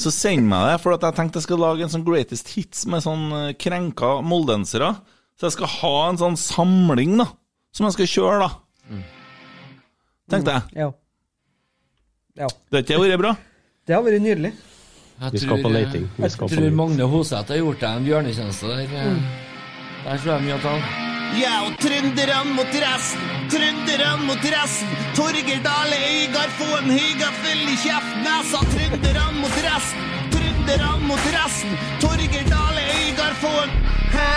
[0.00, 0.78] så send meg det.
[0.80, 4.14] For at jeg tenkte jeg skal lage en sånn greatest hits med sånn eh, krenka
[4.24, 4.94] moldensere.
[5.36, 7.28] Så jeg skal ha en sånn samling, da.
[7.76, 9.02] Som jeg skal kjøre, da.
[10.32, 10.84] Tenkte jeg.
[10.84, 10.90] Ja.
[12.40, 12.50] ja.
[12.70, 13.36] Det har ikke vært bra?
[13.84, 14.54] Det har vært nydelig.
[15.22, 16.08] Jeg Vi skal på leting.
[16.18, 16.68] Jeg tror.
[16.80, 18.92] Magne Hoseth har gjort deg en bjørnetjeneste der.
[19.12, 19.24] Mm.
[20.02, 23.22] Der tror jeg mye at han Ja, og trønderne mot resten,
[23.52, 24.90] trønderne mot resten.
[25.16, 28.26] Torgeir Dale Øygard få en høygaffel i kjeften.
[28.28, 31.78] Jeg sa trønderne mot resten, trønderne mot resten.
[32.04, 33.72] Torgeir Dale Øygard få en
[34.12, 34.28] Hæ?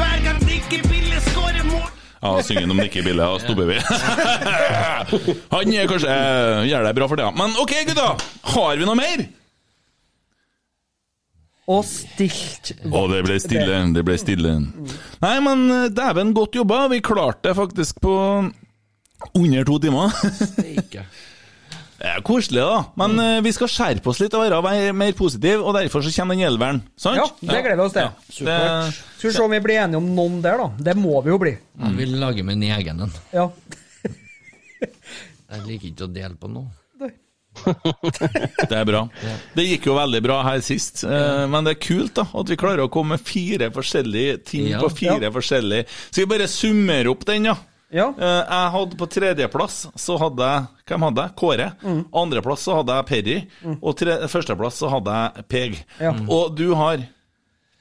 [0.00, 1.90] Hver gang Nikke Bille skårer mål
[2.22, 3.76] Ja, synger om Nikki Bille, og stopper vi.
[5.54, 6.16] Han er kanskje
[6.66, 7.28] gjør det bra for det.
[7.38, 8.08] Men OK, gutta.
[8.56, 9.22] Har vi noe mer?
[11.66, 13.78] Og stilt Å, det ble stille.
[13.94, 14.52] Det ble stille.
[15.22, 16.84] Nei, men eh, dæven, godt jobba.
[16.92, 18.14] Vi klarte det faktisk på
[19.34, 20.14] under to timer.
[20.36, 21.06] Steike.
[21.96, 22.80] Det er koselig, da.
[23.00, 23.44] Men mm.
[23.46, 26.44] vi skal skjerpe oss litt og være mer, mer positive, og derfor så kommer den
[26.44, 26.82] elveren.
[27.00, 27.16] Sant?
[27.16, 28.10] Ja, det gleder vi oss til.
[28.44, 28.56] Det,
[29.16, 30.66] Skal vi se om vi blir enige om noen der, da.
[30.90, 31.54] Det må vi jo bli.
[31.56, 33.16] Jeg vil lage min egen en.
[33.32, 33.48] Ja.
[34.82, 36.68] Jeg liker ikke å dele på noe.
[38.70, 39.02] det er bra.
[39.56, 42.58] Det gikk jo veldig bra her sist, eh, men det er kult da at vi
[42.60, 44.80] klarer å komme med fire forskjellige ting Ja.
[44.82, 47.56] på fire forskjellige Skal vi bare summerer opp den, ja?
[47.94, 48.08] Ja.
[48.18, 51.34] Eh, Jeg hadde på tredjeplass så hadde jeg Hvem hadde jeg?
[51.38, 51.68] Kåre.
[51.82, 52.00] Mm.
[52.22, 53.36] Andreplass så hadde jeg Perry.
[53.80, 55.76] Og tre, førsteplass så hadde jeg Peg.
[56.02, 56.12] Ja.
[56.28, 57.02] Og du har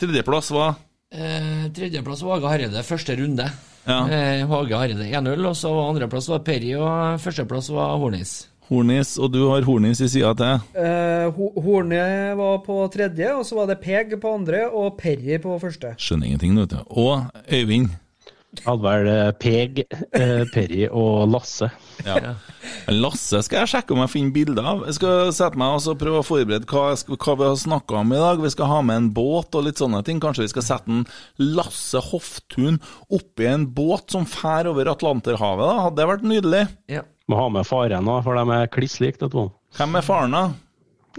[0.02, 0.76] Tredjeplass var
[1.16, 3.46] Eh, tredjeplass var Åge Hareide, første runde.
[3.88, 4.00] Ja.
[4.10, 8.34] Eh, Åge Hareide 1-0, og så andreplass var Perry, og førsteplass var Hornis.
[8.70, 10.64] Hornis, og du har Hornis i sida til.
[10.82, 12.02] Eh, Ho- Horne
[12.40, 15.94] var på tredje, og så var det Peg på andre og Perry på første.
[16.02, 16.82] Skjønner ingenting, vet du.
[16.90, 17.94] Og Øyvind.
[18.64, 19.82] Hadde vel Peg,
[20.16, 21.68] eh, Perry og Lasse.
[22.08, 22.36] Ja.
[22.88, 24.84] Lasse skal jeg sjekke om jeg finner bilder av.
[24.88, 27.98] Jeg skal sette meg og prøve å forberede hva, jeg skal, hva vi har snakka
[28.00, 28.40] om i dag.
[28.46, 30.22] Vi skal ha med en båt og litt sånne ting.
[30.24, 31.04] Kanskje vi skal sette en
[31.38, 32.80] Lasse Hoftun
[33.12, 35.68] oppi en båt som fær over Atlanterhavet.
[35.68, 35.82] da.
[35.90, 36.64] Hadde det vært nydelig?
[36.96, 37.04] Ja.
[37.32, 39.48] Må ha med faren òg, for de er kliss like, de to.
[39.80, 40.44] Hvem er faren, da?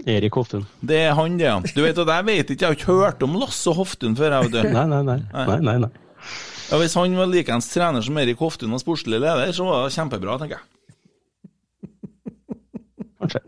[0.07, 0.63] Erik Hoftun.
[0.85, 1.57] Det er han, det, ja.
[1.73, 4.35] Du vet at jeg vet ikke, jeg har ikke hørt om Lasse Hoftun før.
[4.37, 4.69] jeg, vet du.
[4.75, 5.17] Nei, nei, nei.
[5.33, 5.91] nei, nei, nei.
[6.67, 9.95] Ja, Hvis han var likeens trener som Erik Hoftun og sportslig leder, så var det
[9.95, 10.65] kjempebra, tenker jeg.
[13.17, 13.41] Kanskje.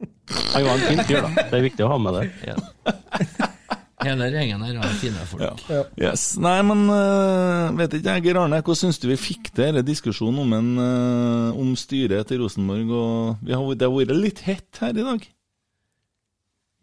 [0.55, 1.47] Han var en fin fyr, da.
[1.51, 2.25] Det er viktig å ha med det.
[2.49, 3.55] Ja.
[3.99, 5.63] Hele gjengen her er fine folk.
[5.67, 5.81] Ja.
[5.99, 6.31] Yes.
[6.39, 9.83] Nei, men uh, vet ikke jeg, Geir Arne, hva syns du vi fikk til denne
[9.83, 12.93] diskusjonen om, en, uh, om styret til Rosenborg?
[12.95, 15.27] Og vi har, det har vært litt hett her i dag.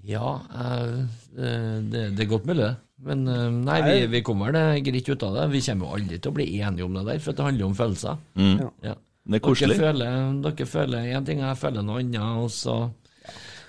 [0.06, 1.00] Ja, eh,
[1.34, 2.76] eh, det, det er godt mulig, det.
[3.06, 3.24] Men
[3.66, 5.48] nei, vi, vi kommer det greit ut av det.
[5.56, 7.74] Vi kommer jo aldri til å bli enige om det der, for det handler om
[7.76, 8.22] følelser.
[8.38, 8.54] Mm.
[8.60, 8.68] Ja.
[8.92, 8.94] Ja.
[9.26, 9.74] Det er koselig.
[9.74, 12.76] Dere føler, dere føler en ting, jeg føler noe annet, og så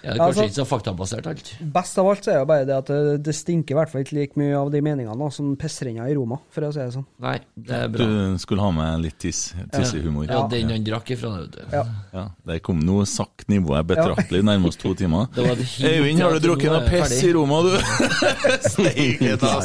[0.08, 1.50] ja, det er kanskje altså- ikke så faktabasert alt.
[1.74, 4.06] Best av alt så er jo bare det at det, det stinker i hvert fall
[4.06, 6.94] ikke like mye av de meningene da, som pissrenna i Roma, for å si det
[6.96, 7.06] sånn.
[7.24, 8.08] Nei, det er bra.
[8.08, 10.28] Du skulle ha med litt tiss, tissehumor.
[10.30, 11.64] Ja, den han drakk ifra, vet du.
[11.76, 11.84] Ja.
[12.14, 15.28] Ja, det kom nå sakk nivået betraktelig, nærmest to timer.
[15.36, 17.76] Øyvind, har du drukket noe piss i Roma, du?
[18.72, 19.60] Steike ta,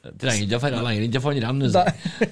[0.00, 1.58] Trenger ikke å dra lenger enn til Fannrem,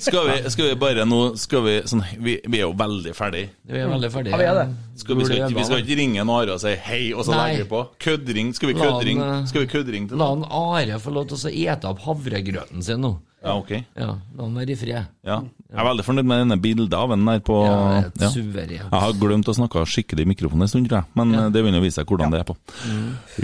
[0.00, 3.50] Skal vi, skal vi bare nå skal vi, sånn, vi, vi er jo veldig ferdige.
[3.68, 4.32] Vi er veldig ferdige.
[4.32, 4.66] Ja, vi er det.
[5.02, 7.36] Skal vi, skal, ikke- vi skal ikke ringe en Are og si hei, og så
[7.36, 7.82] legger vi på.
[8.00, 8.54] Køddring.
[8.56, 11.52] Skal vi køddring eh, Skal vi køddring til La en Are få lov til å
[11.52, 13.18] ete opp havregrøten sin nå.
[13.38, 13.70] Ja, ok.
[13.94, 14.06] Ja,
[14.36, 15.06] La han være i fred.
[15.24, 15.36] Ja.
[15.68, 18.30] Jeg er veldig fornøyd med denne bildet av den der på Ja, et ja.
[18.34, 18.70] suverent.
[18.90, 21.06] Jeg har glemt å snakke skikkelig i mikrofonen en stund, tror jeg.
[21.14, 21.44] Men Ja.
[21.46, 22.56] eh, det vil jo vise seg hvordan det er på.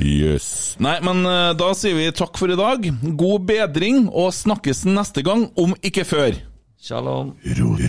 [0.02, 0.76] Yes.
[0.80, 2.90] Nei, men eh, da sier vi takk for i dag.
[3.16, 6.34] God bedring, og snakkes neste gang, om ikke før.
[6.80, 7.36] Shalom.
[7.46, 7.86] Oi,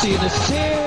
[0.00, 0.79] See in sea.